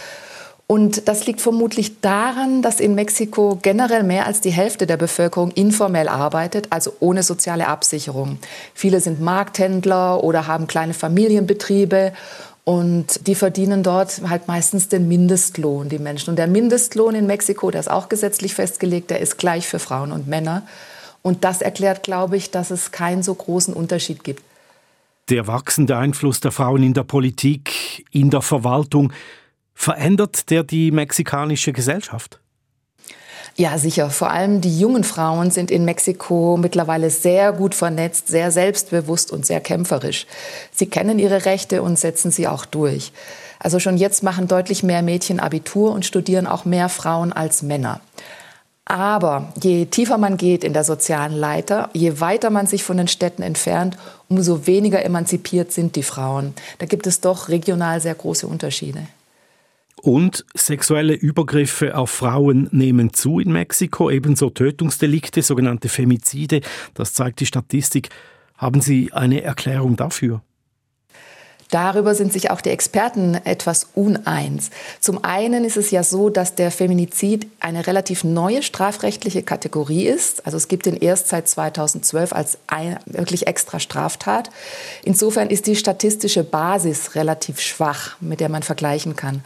Und 0.65 1.07
das 1.07 1.27
liegt 1.27 1.39
vermutlich 1.39 2.01
daran, 2.01 2.63
dass 2.63 2.79
in 2.79 2.95
Mexiko 2.95 3.59
generell 3.61 4.01
mehr 4.01 4.25
als 4.25 4.41
die 4.41 4.49
Hälfte 4.49 4.87
der 4.87 4.97
Bevölkerung 4.97 5.51
informell 5.51 6.07
arbeitet, 6.07 6.65
also 6.71 6.93
ohne 6.99 7.21
soziale 7.21 7.67
Absicherung. 7.67 8.39
Viele 8.73 8.99
sind 8.99 9.21
Markthändler 9.21 10.23
oder 10.23 10.47
haben 10.47 10.65
kleine 10.65 10.95
Familienbetriebe 10.95 12.11
und 12.63 13.27
die 13.27 13.35
verdienen 13.35 13.83
dort 13.83 14.27
halt 14.27 14.47
meistens 14.47 14.89
den 14.89 15.07
Mindestlohn, 15.07 15.89
die 15.89 15.99
Menschen. 15.99 16.31
Und 16.31 16.37
der 16.37 16.47
Mindestlohn 16.47 17.13
in 17.13 17.27
Mexiko, 17.27 17.69
der 17.69 17.81
ist 17.81 17.91
auch 17.91 18.09
gesetzlich 18.09 18.55
festgelegt, 18.55 19.11
der 19.11 19.19
ist 19.19 19.37
gleich 19.37 19.67
für 19.67 19.77
Frauen 19.77 20.11
und 20.11 20.27
Männer. 20.27 20.63
Und 21.21 21.43
das 21.43 21.61
erklärt, 21.61 22.03
glaube 22.03 22.37
ich, 22.37 22.51
dass 22.51 22.71
es 22.71 22.91
keinen 22.91 23.23
so 23.23 23.33
großen 23.33 23.73
Unterschied 23.73 24.23
gibt. 24.23 24.43
Der 25.29 25.47
wachsende 25.47 25.97
Einfluss 25.97 26.39
der 26.39 26.51
Frauen 26.51 26.83
in 26.83 26.93
der 26.93 27.03
Politik, 27.03 28.05
in 28.11 28.29
der 28.29 28.41
Verwaltung, 28.41 29.11
verändert 29.73 30.49
der 30.49 30.63
die 30.63 30.91
mexikanische 30.91 31.73
Gesellschaft? 31.73 32.39
Ja, 33.59 33.79
sicher. 33.79 34.11
Vor 34.11 34.29
allem 34.29 34.61
die 34.61 34.79
jungen 34.79 35.03
Frauen 35.03 35.49
sind 35.49 35.71
in 35.71 35.83
Mexiko 35.83 36.57
mittlerweile 36.57 37.09
sehr 37.09 37.51
gut 37.51 37.73
vernetzt, 37.73 38.27
sehr 38.27 38.51
selbstbewusst 38.51 39.31
und 39.31 39.47
sehr 39.47 39.59
kämpferisch. 39.59 40.27
Sie 40.71 40.85
kennen 40.85 41.17
ihre 41.17 41.45
Rechte 41.45 41.81
und 41.81 41.97
setzen 41.97 42.29
sie 42.29 42.47
auch 42.47 42.65
durch. 42.65 43.11
Also 43.59 43.79
schon 43.79 43.97
jetzt 43.97 44.21
machen 44.21 44.47
deutlich 44.47 44.83
mehr 44.83 45.01
Mädchen 45.01 45.39
Abitur 45.39 45.91
und 45.91 46.05
studieren 46.05 46.45
auch 46.45 46.65
mehr 46.65 46.87
Frauen 46.87 47.33
als 47.33 47.63
Männer. 47.63 47.99
Aber 48.89 49.51
je 49.61 49.85
tiefer 49.85 50.17
man 50.17 50.37
geht 50.37 50.63
in 50.63 50.71
der 50.71 50.85
sozialen 50.85 51.35
Leiter, 51.35 51.89
je 51.91 52.21
weiter 52.21 52.49
man 52.49 52.67
sich 52.67 52.85
von 52.85 52.95
den 52.95 53.09
Städten 53.09 53.41
entfernt, 53.41 53.97
umso 54.29 54.65
weniger 54.65 55.03
emanzipiert 55.03 55.73
sind 55.73 55.97
die 55.97 56.03
Frauen. 56.03 56.53
Da 56.77 56.85
gibt 56.85 57.05
es 57.05 57.19
doch 57.19 57.49
regional 57.49 57.99
sehr 57.99 58.15
große 58.15 58.47
Unterschiede. 58.47 59.05
Und 60.01 60.45
sexuelle 60.53 61.15
Übergriffe 61.15 61.97
auf 61.97 62.11
Frauen 62.11 62.69
nehmen 62.71 63.11
zu 63.11 63.39
in 63.41 63.51
Mexiko, 63.51 64.09
ebenso 64.09 64.51
Tötungsdelikte, 64.51 65.41
sogenannte 65.41 65.89
Femizide. 65.89 66.61
Das 66.93 67.13
zeigt 67.13 67.41
die 67.41 67.45
Statistik. 67.45 68.07
Haben 68.55 68.79
Sie 68.79 69.11
eine 69.11 69.41
Erklärung 69.41 69.97
dafür? 69.97 70.41
Darüber 71.69 72.15
sind 72.15 72.31
sich 72.31 72.49
auch 72.49 72.61
die 72.61 72.69
Experten 72.69 73.35
etwas 73.43 73.87
uneins. 73.93 74.69
Zum 75.01 75.23
einen 75.23 75.65
ist 75.65 75.75
es 75.75 75.91
ja 75.91 76.01
so, 76.01 76.29
dass 76.29 76.55
der 76.55 76.71
Feminizid 76.71 77.47
eine 77.59 77.87
relativ 77.87 78.23
neue 78.23 78.63
strafrechtliche 78.63 79.43
Kategorie 79.43 80.07
ist. 80.07 80.45
Also 80.45 80.55
es 80.57 80.69
gibt 80.69 80.85
den 80.85 80.95
erst 80.95 81.27
seit 81.27 81.47
2012 81.49 82.31
als 82.31 82.57
eine 82.67 82.99
wirklich 83.05 83.47
extra 83.47 83.79
Straftat. 83.79 84.49
Insofern 85.03 85.49
ist 85.49 85.67
die 85.67 85.75
statistische 85.75 86.43
Basis 86.43 87.15
relativ 87.15 87.59
schwach, 87.59 88.15
mit 88.21 88.39
der 88.39 88.49
man 88.49 88.63
vergleichen 88.63 89.17
kann. 89.17 89.43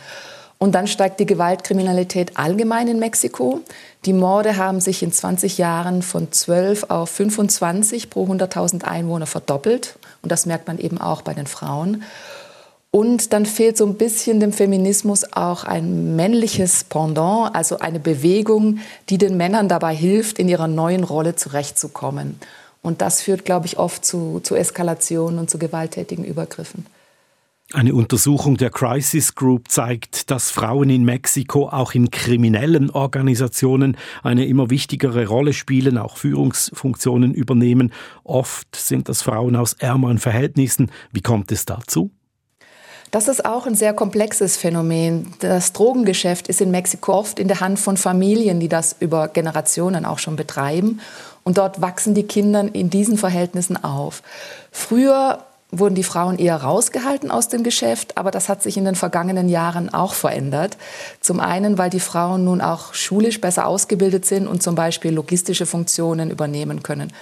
Und 0.62 0.76
dann 0.76 0.86
steigt 0.86 1.20
die 1.20 1.26
Gewaltkriminalität 1.26 2.38
allgemein 2.38 2.88
in 2.88 3.00
Mexiko. 3.00 3.62
Die 4.06 4.14
Morde 4.14 4.58
haben 4.58 4.80
sich 4.80 5.02
in 5.02 5.12
20 5.12 5.58
Jahren 5.58 6.04
von 6.04 6.32
12 6.32 6.84
auf 6.84 7.10
25 7.10 8.12
pro 8.12 8.28
100.000 8.28 8.84
Einwohner 8.84 9.26
verdoppelt. 9.26 9.96
Und 10.22 10.32
das 10.32 10.46
merkt 10.46 10.68
man 10.68 10.78
eben 10.78 11.00
auch 11.00 11.22
bei 11.22 11.34
den 11.34 11.48
Frauen. 11.48 12.04
Und 12.92 13.32
dann 13.32 13.46
fehlt 13.46 13.78
so 13.78 13.86
ein 13.86 13.96
bisschen 13.96 14.42
dem 14.42 14.52
Feminismus 14.52 15.32
auch 15.32 15.64
ein 15.64 16.18
männliches 16.18 16.84
Pendant, 16.84 17.56
also 17.56 17.80
eine 17.80 18.02
Bewegung, 18.02 18.80
die 19.10 19.18
den 19.18 19.38
Männern 19.38 19.70
dabei 19.70 19.96
hilft, 19.96 20.40
in 20.40 20.50
ihrer 20.50 20.68
neuen 20.68 21.06
Rolle 21.06 21.36
zurechtzukommen. 21.36 22.38
Und 22.82 23.02
das 23.02 23.22
führt, 23.22 23.46
glaube 23.46 23.66
ich, 23.68 23.80
oft 23.80 24.04
zu, 24.04 24.42
zu 24.44 24.56
Eskalationen 24.56 25.40
und 25.40 25.50
zu 25.50 25.58
gewalttätigen 25.58 26.26
Übergriffen. 26.26 26.86
Eine 27.74 27.94
Untersuchung 27.94 28.58
der 28.58 28.70
Crisis 28.70 29.34
Group 29.34 29.70
zeigt, 29.70 30.30
dass 30.30 30.52
Frauen 30.52 30.90
in 30.90 31.06
Mexiko 31.06 31.70
auch 31.70 31.94
in 31.94 32.12
kriminellen 32.12 32.90
Organisationen 32.90 33.96
eine 34.24 34.46
immer 34.46 34.70
wichtigere 34.70 35.26
Rolle 35.26 35.54
spielen, 35.54 35.98
auch 35.98 36.18
Führungsfunktionen 36.18 37.34
übernehmen. 37.34 37.94
Oft 38.26 38.76
sind 38.76 39.08
das 39.08 39.22
Frauen 39.22 39.56
aus 39.56 39.74
ärmeren 39.74 40.18
Verhältnissen. 40.18 40.92
Wie 41.14 41.22
kommt 41.22 41.50
es 41.54 41.64
dazu? 41.64 42.12
Das 43.10 43.30
ist 43.30 43.46
auch 43.46 43.68
ein 43.68 43.76
sehr 43.76 43.94
komplexes 43.94 44.58
Phänomen. 44.58 45.34
Das 45.40 45.72
Drogengeschäft 45.72 46.50
ist 46.50 46.60
in 46.60 46.72
Mexiko 46.72 47.14
oft 47.14 47.40
in 47.40 47.48
der 47.48 47.62
Hand 47.62 47.80
von 47.80 47.96
Familien, 47.96 48.60
die 48.60 48.70
das 48.70 48.98
über 49.00 49.30
Generationen 49.30 50.06
auch 50.06 50.20
schon 50.20 50.36
betreiben. 50.36 51.00
Und 51.44 51.58
dort 51.58 51.82
wachsen 51.82 52.16
die 52.16 52.24
Kinder 52.24 52.66
in 52.74 52.90
diesen 52.90 53.18
Verhältnissen 53.18 53.82
auf. 53.82 54.24
Früher 54.72 55.40
wurden 55.72 55.96
die 55.96 56.04
Frauen 56.04 56.38
eher 56.38 56.58
rausgehalten 56.58 57.32
aus 57.32 57.48
dem 57.48 57.64
Geschäft, 57.64 58.18
aber 58.18 58.30
das 58.30 58.50
hat 58.50 58.62
sich 58.62 58.78
in 58.78 58.86
den 58.86 58.96
vergangenen 58.96 59.48
Jahren 59.48 59.94
auch 59.94 60.14
verändert. 60.14 60.78
Zum 61.22 61.40
einen, 61.40 61.78
weil 61.78 61.90
die 61.90 62.02
Frauen 62.02 62.44
nun 62.44 62.62
auch 62.62 62.94
schulisch 62.94 63.40
besser 63.40 63.66
ausgebildet 63.66 64.26
sind 64.26 64.48
und 64.48 64.62
zum 64.62 64.76
Beispiel 64.76 65.14
logistische 65.14 65.66
Funktionen 65.66 66.30
übernehmen 66.30 66.84
können. 66.84 67.14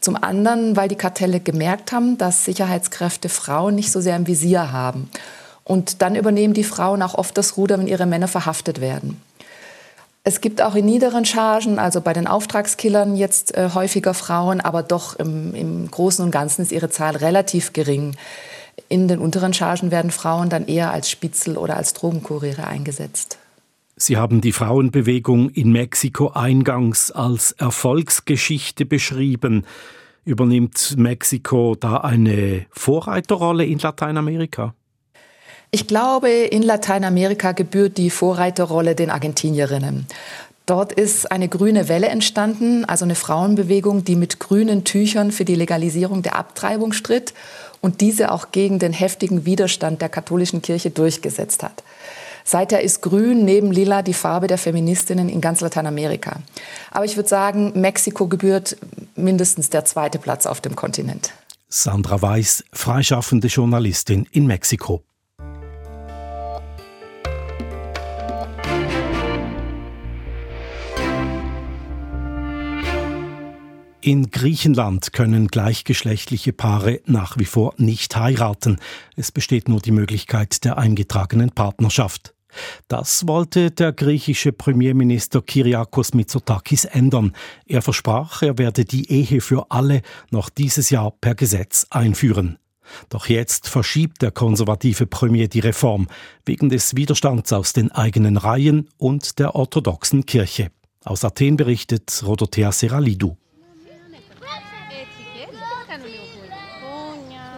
Zum 0.00 0.16
anderen, 0.16 0.76
weil 0.76 0.88
die 0.88 0.96
Kartelle 0.96 1.40
gemerkt 1.40 1.92
haben, 1.92 2.16
dass 2.16 2.46
Sicherheitskräfte 2.46 3.28
Frauen 3.28 3.74
nicht 3.74 3.92
so 3.92 4.00
sehr 4.00 4.16
im 4.16 4.26
Visier 4.26 4.72
haben. 4.72 5.10
Und 5.62 6.00
dann 6.00 6.16
übernehmen 6.16 6.54
die 6.54 6.64
Frauen 6.64 7.02
auch 7.02 7.14
oft 7.14 7.36
das 7.36 7.58
Ruder, 7.58 7.78
wenn 7.78 7.86
ihre 7.86 8.06
Männer 8.06 8.28
verhaftet 8.28 8.80
werden. 8.80 9.20
Es 10.22 10.42
gibt 10.42 10.60
auch 10.60 10.74
in 10.74 10.84
niederen 10.84 11.24
Chargen, 11.24 11.78
also 11.78 12.02
bei 12.02 12.12
den 12.12 12.26
Auftragskillern 12.26 13.16
jetzt 13.16 13.56
äh, 13.56 13.70
häufiger 13.74 14.12
Frauen, 14.12 14.60
aber 14.60 14.82
doch 14.82 15.16
im, 15.16 15.54
im 15.54 15.90
Großen 15.90 16.22
und 16.24 16.30
Ganzen 16.30 16.62
ist 16.62 16.72
ihre 16.72 16.90
Zahl 16.90 17.16
relativ 17.16 17.72
gering. 17.72 18.16
In 18.88 19.08
den 19.08 19.18
unteren 19.18 19.54
Chargen 19.54 19.90
werden 19.90 20.10
Frauen 20.10 20.50
dann 20.50 20.66
eher 20.66 20.90
als 20.90 21.10
Spitzel 21.10 21.56
oder 21.56 21.76
als 21.76 21.94
Drogenkuriere 21.94 22.66
eingesetzt. 22.66 23.38
Sie 23.96 24.16
haben 24.16 24.40
die 24.40 24.52
Frauenbewegung 24.52 25.50
in 25.50 25.72
Mexiko 25.72 26.30
eingangs 26.30 27.10
als 27.10 27.52
Erfolgsgeschichte 27.52 28.86
beschrieben. 28.86 29.64
Übernimmt 30.24 30.96
Mexiko 30.96 31.76
da 31.78 31.98
eine 31.98 32.66
Vorreiterrolle 32.70 33.64
in 33.64 33.78
Lateinamerika? 33.78 34.74
Ich 35.72 35.86
glaube, 35.86 36.30
in 36.30 36.62
Lateinamerika 36.62 37.52
gebührt 37.52 37.96
die 37.96 38.10
Vorreiterrolle 38.10 38.96
den 38.96 39.08
Argentinierinnen. 39.08 40.06
Dort 40.66 40.92
ist 40.92 41.30
eine 41.30 41.48
grüne 41.48 41.88
Welle 41.88 42.08
entstanden, 42.08 42.84
also 42.84 43.04
eine 43.04 43.14
Frauenbewegung, 43.14 44.04
die 44.04 44.16
mit 44.16 44.40
grünen 44.40 44.84
Tüchern 44.84 45.32
für 45.32 45.44
die 45.44 45.54
Legalisierung 45.54 46.22
der 46.22 46.36
Abtreibung 46.36 46.92
stritt 46.92 47.34
und 47.80 48.00
diese 48.00 48.32
auch 48.32 48.52
gegen 48.52 48.78
den 48.78 48.92
heftigen 48.92 49.44
Widerstand 49.44 50.02
der 50.02 50.08
katholischen 50.08 50.60
Kirche 50.60 50.90
durchgesetzt 50.90 51.62
hat. 51.62 51.82
Seither 52.44 52.82
ist 52.82 53.02
Grün 53.02 53.44
neben 53.44 53.70
Lila 53.70 54.02
die 54.02 54.14
Farbe 54.14 54.46
der 54.46 54.58
Feministinnen 54.58 55.28
in 55.28 55.40
ganz 55.40 55.60
Lateinamerika. 55.60 56.40
Aber 56.90 57.04
ich 57.04 57.16
würde 57.16 57.28
sagen, 57.28 57.72
Mexiko 57.80 58.26
gebührt 58.26 58.76
mindestens 59.14 59.70
der 59.70 59.84
zweite 59.84 60.18
Platz 60.18 60.46
auf 60.46 60.60
dem 60.60 60.74
Kontinent. 60.74 61.32
Sandra 61.68 62.20
Weiß, 62.20 62.64
freischaffende 62.72 63.46
Journalistin 63.46 64.26
in 64.32 64.46
Mexiko. 64.46 65.02
In 74.02 74.30
Griechenland 74.30 75.12
können 75.12 75.48
gleichgeschlechtliche 75.48 76.54
Paare 76.54 77.00
nach 77.04 77.36
wie 77.36 77.44
vor 77.44 77.74
nicht 77.76 78.16
heiraten. 78.16 78.78
Es 79.14 79.30
besteht 79.30 79.68
nur 79.68 79.80
die 79.80 79.90
Möglichkeit 79.90 80.64
der 80.64 80.78
eingetragenen 80.78 81.50
Partnerschaft. 81.50 82.34
Das 82.88 83.28
wollte 83.28 83.70
der 83.70 83.92
griechische 83.92 84.52
Premierminister 84.52 85.42
Kyriakos 85.42 86.14
Mitsotakis 86.14 86.86
ändern. 86.86 87.32
Er 87.66 87.82
versprach, 87.82 88.40
er 88.40 88.56
werde 88.56 88.86
die 88.86 89.10
Ehe 89.10 89.42
für 89.42 89.70
alle 89.70 90.00
noch 90.30 90.48
dieses 90.48 90.88
Jahr 90.88 91.12
per 91.20 91.34
Gesetz 91.34 91.86
einführen. 91.90 92.58
Doch 93.10 93.28
jetzt 93.28 93.68
verschiebt 93.68 94.22
der 94.22 94.30
konservative 94.30 95.06
Premier 95.06 95.46
die 95.46 95.60
Reform 95.60 96.08
wegen 96.46 96.70
des 96.70 96.96
Widerstands 96.96 97.52
aus 97.52 97.74
den 97.74 97.92
eigenen 97.92 98.38
Reihen 98.38 98.88
und 98.96 99.38
der 99.38 99.54
orthodoxen 99.54 100.24
Kirche. 100.24 100.70
Aus 101.04 101.22
Athen 101.22 101.58
berichtet 101.58 102.22
Rodothea 102.26 102.72
Seralidou. 102.72 103.36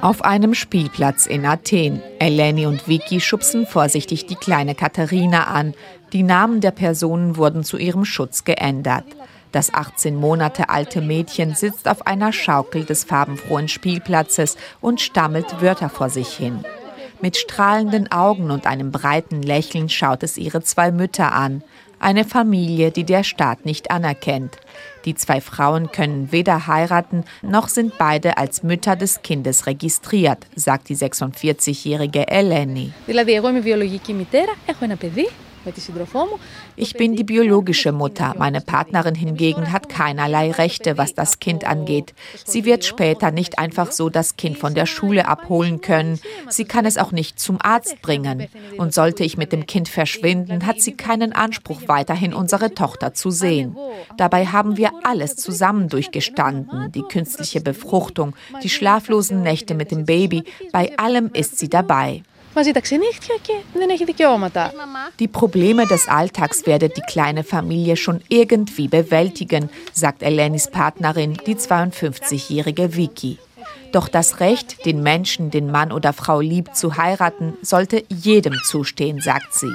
Auf 0.03 0.25
einem 0.25 0.53
Spielplatz 0.55 1.27
in 1.27 1.47
Athen. 1.47 2.03
Eleni 2.19 2.67
und 2.67 2.89
Vicky 2.89 3.21
schubsen 3.21 3.69
vorsichtig 3.69 4.27
die 4.27 4.35
kleine 4.35 4.75
Katharina 4.75 5.45
an. 5.45 5.75
Die 6.13 6.25
Namen 6.25 6.61
der 6.61 6.73
Personen 6.73 7.37
wurden 7.37 7.63
zu 7.63 7.77
ihrem 7.79 8.05
Schutz 8.05 8.43
geändert. 8.43 9.05
Das 9.53 9.73
18 9.73 10.17
Monate 10.17 10.71
alte 10.71 11.03
Mädchen 11.03 11.55
sitzt 11.55 11.87
auf 11.87 12.05
einer 12.05 12.33
Schaukel 12.33 12.85
des 12.85 13.05
farbenfrohen 13.05 13.69
Spielplatzes 13.69 14.57
und 14.81 15.01
stammelt 15.01 15.63
Wörter 15.63 15.89
vor 15.89 16.11
sich 16.11 16.31
hin. 16.31 16.65
Mit 17.21 17.37
strahlenden 17.37 18.11
Augen 18.11 18.51
und 18.51 18.67
einem 18.67 18.91
breiten 18.91 19.41
Lächeln 19.41 19.89
schaut 19.89 20.25
es 20.25 20.37
ihre 20.37 20.63
zwei 20.63 20.91
Mütter 20.91 21.31
an. 21.31 21.63
Eine 22.01 22.25
Familie, 22.25 22.91
die 22.91 23.05
der 23.05 23.23
Staat 23.23 23.65
nicht 23.65 23.93
anerkennt. 23.93 24.59
Die 25.06 25.16
zwei 25.16 25.40
Frauen 25.42 25.92
können 25.92 26.32
weder 26.32 26.68
heiraten, 26.68 27.24
noch 27.42 27.68
sind 27.68 27.98
beide 27.98 28.38
als 28.38 28.64
Mütter 28.64 28.96
des 28.96 29.22
Kindes 29.22 29.66
registriert, 29.66 30.46
sagt 30.56 30.90
die 30.90 30.98
46-jährige 30.98 32.28
Eleni. 32.28 32.94
Δηλαδή, 33.06 33.34
εγώ 33.34 33.50
είμαι 33.50 33.60
βιολογική 33.60 34.14
μητέρα, 34.14 34.54
έχω 34.66 34.80
ένα 34.86 34.96
παιδί 34.96 35.30
ich 36.77 36.95
bin 36.95 37.17
die 37.17 37.25
biologische 37.25 37.93
Mutter. 37.93 38.35
Meine 38.39 38.61
Partnerin 38.61 39.15
hingegen 39.15 39.73
hat 39.73 39.89
keinerlei 39.89 40.51
Rechte, 40.51 40.99
was 40.99 41.15
das 41.15 41.39
Kind 41.39 41.65
angeht. 41.65 42.15
Sie 42.45 42.65
wird 42.65 42.85
später 42.85 43.31
nicht 43.31 43.59
einfach 43.59 43.93
so 43.93 44.09
das 44.09 44.37
Kind 44.37 44.59
von 44.59 44.75
der 44.75 44.87
Schule 44.87 45.29
abholen 45.29 45.81
können. 45.81 46.19
Sie 46.49 46.65
kann 46.65 46.85
es 46.85 46.99
auch 46.99 47.13
nicht 47.13 47.39
zum 47.39 47.59
Arzt 47.61 48.03
bringen. 48.03 48.49
Und 48.79 48.95
sollte 48.95 49.25
ich 49.25 49.37
mit 49.37 49.53
dem 49.53 49.67
Kind 49.67 49.89
verschwinden, 49.89 50.67
hat 50.67 50.81
sie 50.81 50.93
keinen 50.93 51.33
Anspruch, 51.33 51.83
weiterhin 51.87 52.35
unsere 52.35 52.75
Tochter 52.75 53.15
zu 53.15 53.31
sehen. 53.31 53.77
Dabei 54.17 54.47
haben 54.47 54.77
wir 54.77 54.91
alles 55.05 55.37
zusammen 55.37 55.89
durchgestanden. 55.89 56.91
Die 56.93 57.03
künstliche 57.03 57.61
Befruchtung, 57.61 58.35
die 58.63 58.69
schlaflosen 58.69 59.43
Nächte 59.43 59.75
mit 59.75 59.91
dem 59.91 60.07
Baby. 60.07 60.45
Bei 60.73 60.97
allem 60.99 61.31
ist 61.33 61.59
sie 61.59 61.69
dabei 61.69 62.23
die 65.19 65.29
Probleme 65.29 65.87
des 65.87 66.07
Alltags 66.09 66.67
werde 66.67 66.91
die 66.91 67.01
kleine 67.01 67.45
Familie 67.45 67.97
schon 67.97 68.21
irgendwie 68.29 68.89
bewältigen, 68.89 69.71
sagt 69.93 70.23
Elenis 70.23 70.71
Partnerin, 70.71 71.39
die 71.47 71.55
52-jährige 71.55 72.95
Vicky. 72.95 73.39
Doch 73.93 74.09
das 74.09 74.41
Recht, 74.41 74.87
den 74.87 75.03
Menschen, 75.03 75.51
den 75.51 75.71
Mann 75.71 75.93
oder 75.93 76.15
Frau 76.15 76.41
lieb 76.41 76.75
zu 76.75 76.97
heiraten, 76.97 77.55
sollte 77.61 78.03
jedem 78.09 78.55
zustehen, 78.65 79.21
sagt 79.21 79.53
sie. 79.53 79.71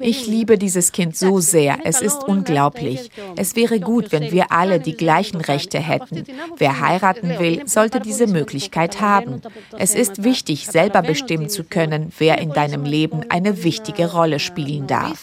Ich 0.00 0.26
liebe 0.26 0.58
dieses 0.58 0.90
Kind 0.92 1.16
so 1.16 1.38
sehr. 1.38 1.78
Es 1.84 2.02
ist 2.02 2.24
unglaublich. 2.24 3.10
Es 3.36 3.54
wäre 3.54 3.78
gut, 3.78 4.10
wenn 4.10 4.32
wir 4.32 4.50
alle 4.50 4.80
die 4.80 4.96
gleichen 4.96 5.40
Rechte 5.40 5.78
hätten. 5.78 6.24
Wer 6.56 6.80
heiraten 6.80 7.38
will, 7.38 7.62
sollte 7.66 8.00
diese 8.00 8.26
Möglichkeit 8.26 9.00
haben. 9.00 9.40
Es 9.78 9.94
ist 9.94 10.24
wichtig, 10.24 10.66
selber 10.66 11.02
bestimmen 11.02 11.48
zu 11.48 11.62
können, 11.62 12.12
wer 12.18 12.38
in 12.38 12.50
deinem 12.50 12.84
Leben 12.84 13.20
eine 13.28 13.62
wichtige 13.62 14.10
Rolle 14.10 14.40
spielen 14.40 14.86
darf. 14.88 15.22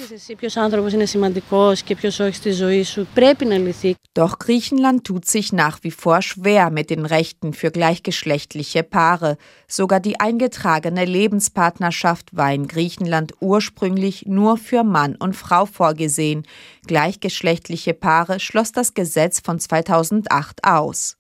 Doch 4.14 4.40
Griechenland 4.40 5.04
tut 5.04 5.26
sich 5.34 5.52
nach 5.52 5.80
wie 5.82 5.92
vor 5.92 6.22
schwer 6.22 6.70
mit 6.70 6.90
den 6.90 7.06
Rechten 7.06 7.52
für 7.52 7.72
gleichgeschlechtliche 7.72 8.84
Paare. 8.84 9.38
Sogar 9.68 10.00
die 10.00 10.22
eingetragene 10.22 11.04
Lebenspartnerschaft 11.04 12.34
war 12.34 12.54
in 12.54 12.70
Griechenland 12.70 13.34
ursprünglich 13.42 14.26
nur 14.26 14.56
für 14.56 14.86
Mann 14.86 15.18
und 15.18 15.36
Frau 15.36 15.66
vorgesehen. 15.66 16.48
Gleichgeschlechtliche 16.88 17.94
Paare 17.94 18.40
schloss 18.40 18.72
das 18.72 18.94
Gesetz 18.94 19.42
von 19.42 19.60
2008 19.60 20.64
aus 20.64 21.18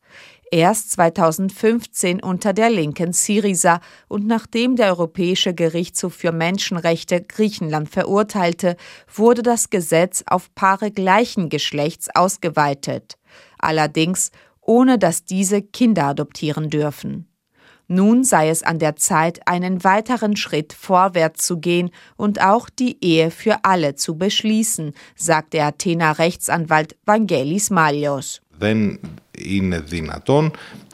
erst 0.53 0.91
2015 0.91 2.21
unter 2.21 2.53
der 2.53 2.69
linken 2.69 3.11
Syriza 3.11 3.81
und 4.07 4.27
nachdem 4.27 4.75
der 4.75 4.89
Europäische 4.89 5.55
Gerichtshof 5.55 6.13
für 6.13 6.31
Menschenrechte 6.31 7.23
Griechenland 7.23 7.89
verurteilte, 7.89 8.77
wurde 9.11 9.41
das 9.41 9.71
Gesetz 9.71 10.23
auf 10.27 10.53
Paare 10.53 10.91
gleichen 10.91 11.49
Geschlechts 11.49 12.07
ausgeweitet 12.13 13.17
Allerdings 13.62 14.30
ohne 14.68 14.98
dass 14.98 15.24
diese 15.24 15.62
Kinder 15.62 16.04
adoptieren 16.04 16.68
dürfen. 16.68 17.26
Nun 17.90 18.22
sei 18.22 18.50
es 18.50 18.62
an 18.62 18.78
der 18.78 18.96
Zeit, 18.96 19.48
einen 19.48 19.82
weiteren 19.82 20.36
Schritt 20.36 20.74
vorwärts 20.74 21.46
zu 21.46 21.58
gehen 21.58 21.90
und 22.16 22.42
auch 22.42 22.68
die 22.68 23.02
Ehe 23.02 23.30
für 23.30 23.64
alle 23.64 23.94
zu 23.94 24.18
beschließen, 24.18 24.92
sagt 25.16 25.54
der 25.54 25.64
Athener 25.68 26.18
Rechtsanwalt 26.18 26.96
Vangelis 27.06 27.70
Malios. 27.70 28.40
Δεν 28.60 29.00
είναι 29.38 29.80
δυνατόν 29.80 30.52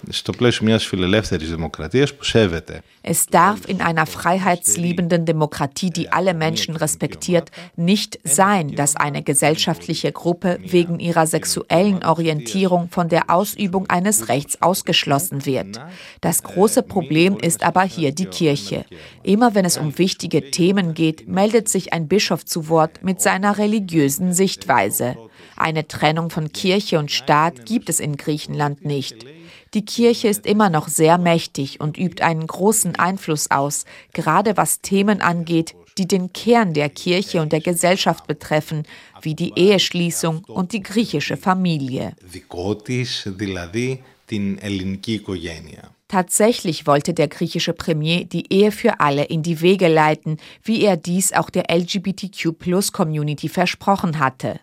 στο 0.09 0.33
πλαίσιο 0.33 0.67
μιας 0.67 0.85
φιλελεύθερης 0.87 1.51
δημοκρατίας 1.51 2.15
που 2.15 2.25
σέβεται. 2.25 2.83
Es 3.07 3.27
darf 3.31 3.69
in 3.69 3.83
einer 3.83 4.07
freiheitsliebenden 4.07 5.27
Demokratie, 5.27 5.91
die 5.91 6.11
alle 6.11 6.33
Menschen 6.33 6.75
respektiert, 6.75 7.51
nicht 7.77 8.19
sein, 8.25 8.75
dass 8.75 8.97
eine 8.97 9.23
gesellschaftliche 9.23 10.11
Gruppe 10.11 10.59
wegen 10.63 10.99
ihrer 11.01 11.27
sexuellen 11.27 12.03
Orientierung 12.03 12.89
von 12.89 13.11
der 13.11 13.29
Ausübung 13.29 13.91
eines 13.91 14.31
Rechts 14.31 14.63
ausgeschlossen 14.63 15.45
wird. 15.45 15.79
Das 16.23 16.43
große 16.43 16.83
Problem 16.83 17.37
ist 17.37 17.63
aber 17.63 17.83
hier 17.83 18.13
die 18.13 18.31
Kirche. 18.39 18.87
Immer 19.23 19.55
wenn 19.55 19.67
es 19.67 19.77
um 19.77 19.99
wichtige 19.99 20.51
Themen 20.51 20.95
geht, 20.95 21.29
meldet 21.29 21.69
sich 21.69 21.93
ein 21.93 22.09
Bischof 22.09 22.47
zu 22.47 22.69
Wort 22.71 23.03
mit 23.03 23.21
seiner 23.21 23.59
religiösen 23.59 24.33
Sichtweise. 24.33 25.17
Eine 25.57 25.87
Trennung 25.87 26.31
von 26.31 26.53
Kirche 26.53 26.99
und 26.99 27.11
Staat 27.11 27.67
gibt 27.67 27.89
es 27.91 28.01
in 28.01 28.17
Griechenland 28.17 28.85
nicht. 28.85 29.27
Die 29.74 29.86
Kirche 29.86 30.28
ist 30.28 30.46
immer 30.46 30.70
noch 30.70 30.88
sehr 30.88 31.18
mächtig 31.18 31.80
und 31.80 31.98
übt 31.98 32.24
einen 32.24 32.48
großen 32.48 32.96
Einfluss 32.96 33.52
aus, 33.52 33.86
gerade 34.14 34.58
was 34.58 34.82
Themen 34.82 35.22
angeht, 35.22 35.76
die 35.98 36.08
den 36.08 36.34
Kern 36.34 36.74
der 36.74 36.90
Kirche 36.90 37.42
und 37.42 37.52
der 37.52 37.62
Gesellschaft 37.62 38.26
betreffen, 38.26 38.84
wie 39.22 39.36
die 39.36 39.54
Eheschließung 39.56 40.44
und 40.46 40.74
die 40.74 40.82
griechische 40.82 41.38
Familie. 41.38 42.16
Tatsächlich 46.08 46.88
wollte 46.88 47.14
der 47.14 47.28
griechische 47.28 47.74
Premier 47.74 48.26
die 48.26 48.52
Ehe 48.52 48.72
für 48.72 49.00
alle 49.00 49.26
in 49.26 49.44
die 49.44 49.62
Wege 49.62 49.88
leiten, 49.88 50.38
wie 50.64 50.84
er 50.84 50.98
dies 50.98 51.34
auch 51.34 51.52
der 51.52 51.66
LGBTQ-Plus-Community 51.70 53.48
versprochen 53.48 54.18
hatte. 54.18 54.60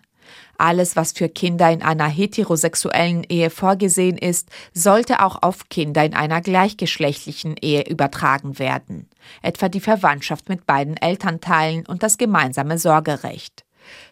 Alles, 0.57 0.95
was 0.95 1.11
für 1.11 1.29
Kinder 1.29 1.71
in 1.71 1.83
einer 1.83 2.07
heterosexuellen 2.07 3.23
Ehe 3.23 3.49
vorgesehen 3.49 4.17
ist, 4.17 4.49
sollte 4.73 5.23
auch 5.23 5.41
auf 5.43 5.69
Kinder 5.69 6.03
in 6.03 6.15
einer 6.15 6.41
gleichgeschlechtlichen 6.41 7.55
Ehe 7.61 7.83
übertragen 7.87 8.57
werden, 8.57 9.07
etwa 9.41 9.69
die 9.69 9.79
Verwandtschaft 9.79 10.49
mit 10.49 10.65
beiden 10.65 10.97
Elternteilen 10.97 11.85
und 11.85 12.01
das 12.01 12.17
gemeinsame 12.17 12.79
Sorgerecht. 12.79 13.66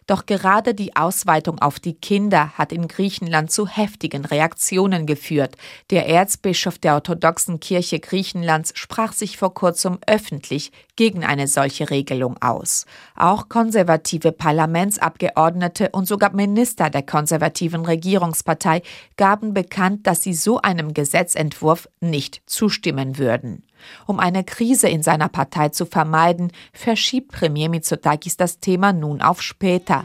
Doch 0.06 0.26
gerade 0.26 0.74
die 0.74 0.96
Ausweitung 0.96 1.58
auf 1.58 1.80
die 1.80 1.94
Kinder 1.94 2.52
hat 2.56 2.72
in 2.72 2.88
Griechenland 2.88 3.50
zu 3.50 3.66
heftigen 3.66 4.24
Reaktionen 4.24 5.06
geführt. 5.06 5.56
Der 5.90 6.06
Erzbischof 6.08 6.78
der 6.78 6.94
orthodoxen 6.94 7.60
Kirche 7.60 8.00
Griechenlands 8.00 8.72
sprach 8.74 9.12
sich 9.12 9.36
vor 9.36 9.54
kurzem 9.54 9.98
öffentlich 10.06 10.72
gegen 10.96 11.24
eine 11.24 11.48
solche 11.48 11.90
Regelung 11.90 12.40
aus. 12.40 12.86
Auch 13.14 13.48
konservative 13.48 14.32
Parlamentsabgeordnete 14.32 15.90
und 15.90 16.06
sogar 16.06 16.32
Minister 16.34 16.90
der 16.90 17.02
konservativen 17.02 17.84
Regierungspartei 17.84 18.82
gaben 19.16 19.54
bekannt, 19.54 20.06
dass 20.06 20.22
sie 20.22 20.34
so 20.34 20.60
einem 20.60 20.94
Gesetzentwurf 20.94 21.88
nicht 22.00 22.42
zustimmen 22.46 23.18
würden. 23.18 23.65
Um 24.06 24.20
eine 24.20 24.44
Krise 24.44 24.88
in 24.88 25.02
seiner 25.02 25.28
Partei 25.28 25.70
zu 25.70 25.86
vermeiden, 25.86 26.52
verschiebt 26.72 27.32
Premier 27.32 27.68
Mitsotakis 27.68 28.36
das 28.36 28.60
Thema 28.60 28.92
nun 28.92 29.22
auf 29.22 29.42
später. 29.42 30.04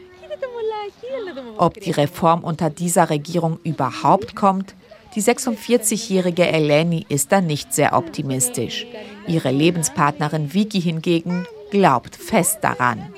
Ob 1.57 1.79
die 1.79 1.91
Reform 1.91 2.43
unter 2.43 2.69
dieser 2.69 3.09
Regierung 3.09 3.59
überhaupt 3.63 4.35
kommt, 4.35 4.75
die 5.15 5.21
46-jährige 5.21 6.47
Eleni 6.47 7.05
ist 7.09 7.31
da 7.31 7.41
nicht 7.41 7.73
sehr 7.73 7.93
optimistisch. 7.93 8.87
Ihre 9.27 9.51
Lebenspartnerin 9.51 10.53
Vicky 10.53 10.81
hingegen 10.81 11.45
glaubt 11.69 12.15
fest 12.15 12.59
daran. 12.61 13.13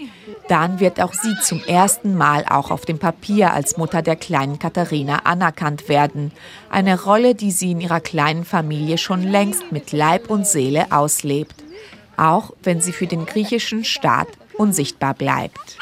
Dann 0.47 0.79
wird 0.79 0.99
auch 0.99 1.13
sie 1.13 1.35
zum 1.41 1.63
ersten 1.63 2.15
Mal 2.15 2.45
auch 2.49 2.69
auf 2.69 2.85
dem 2.85 2.99
Papier 2.99 3.53
als 3.53 3.77
Mutter 3.77 4.01
der 4.01 4.15
kleinen 4.15 4.59
Katharina 4.59 5.19
anerkannt 5.23 5.87
werden. 5.87 6.31
Eine 6.69 7.01
Rolle, 7.01 7.33
die 7.33 7.51
sie 7.51 7.71
in 7.71 7.81
ihrer 7.81 8.01
kleinen 8.01 8.43
Familie 8.43 8.97
schon 8.97 9.23
längst 9.23 9.71
mit 9.71 9.91
Leib 9.91 10.29
und 10.29 10.45
Seele 10.45 10.91
auslebt. 10.91 11.63
Auch 12.17 12.51
wenn 12.61 12.81
sie 12.81 12.91
für 12.91 13.07
den 13.07 13.25
griechischen 13.25 13.85
Staat 13.85 14.27
unsichtbar 14.57 15.13
bleibt. 15.13 15.77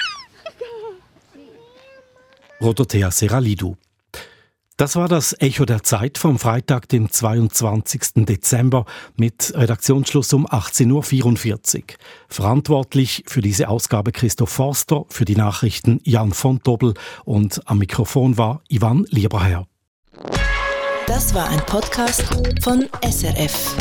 Rodothea 2.62 3.10
Seralidou. 3.10 3.76
Das 4.82 4.96
war 4.96 5.08
das 5.08 5.40
Echo 5.40 5.66
der 5.66 5.84
Zeit 5.84 6.18
vom 6.18 6.40
Freitag, 6.40 6.90
dem 6.90 7.12
22. 7.12 8.26
Dezember 8.26 8.86
mit 9.16 9.54
Redaktionsschluss 9.56 10.34
um 10.34 10.48
18.44 10.48 11.78
Uhr. 11.78 11.84
Verantwortlich 12.30 13.24
für 13.28 13.42
diese 13.42 13.70
Ausgabe 13.70 14.12
Christoph 14.12 14.50
Forster, 14.50 15.06
für 15.08 15.26
die 15.26 15.36
Nachrichten 15.36 16.02
Jan 16.04 16.34
von 16.34 16.62
Dobbel 16.64 16.96
und 17.26 17.62
am 17.70 17.78
Mikrofon 17.78 18.40
war 18.40 18.64
Ivan 18.70 19.06
Lieberherr. 19.12 19.68
Das 21.06 21.36
war 21.36 21.48
ein 21.50 21.64
Podcast 21.68 22.24
von 22.64 22.90
SRF. 23.08 23.76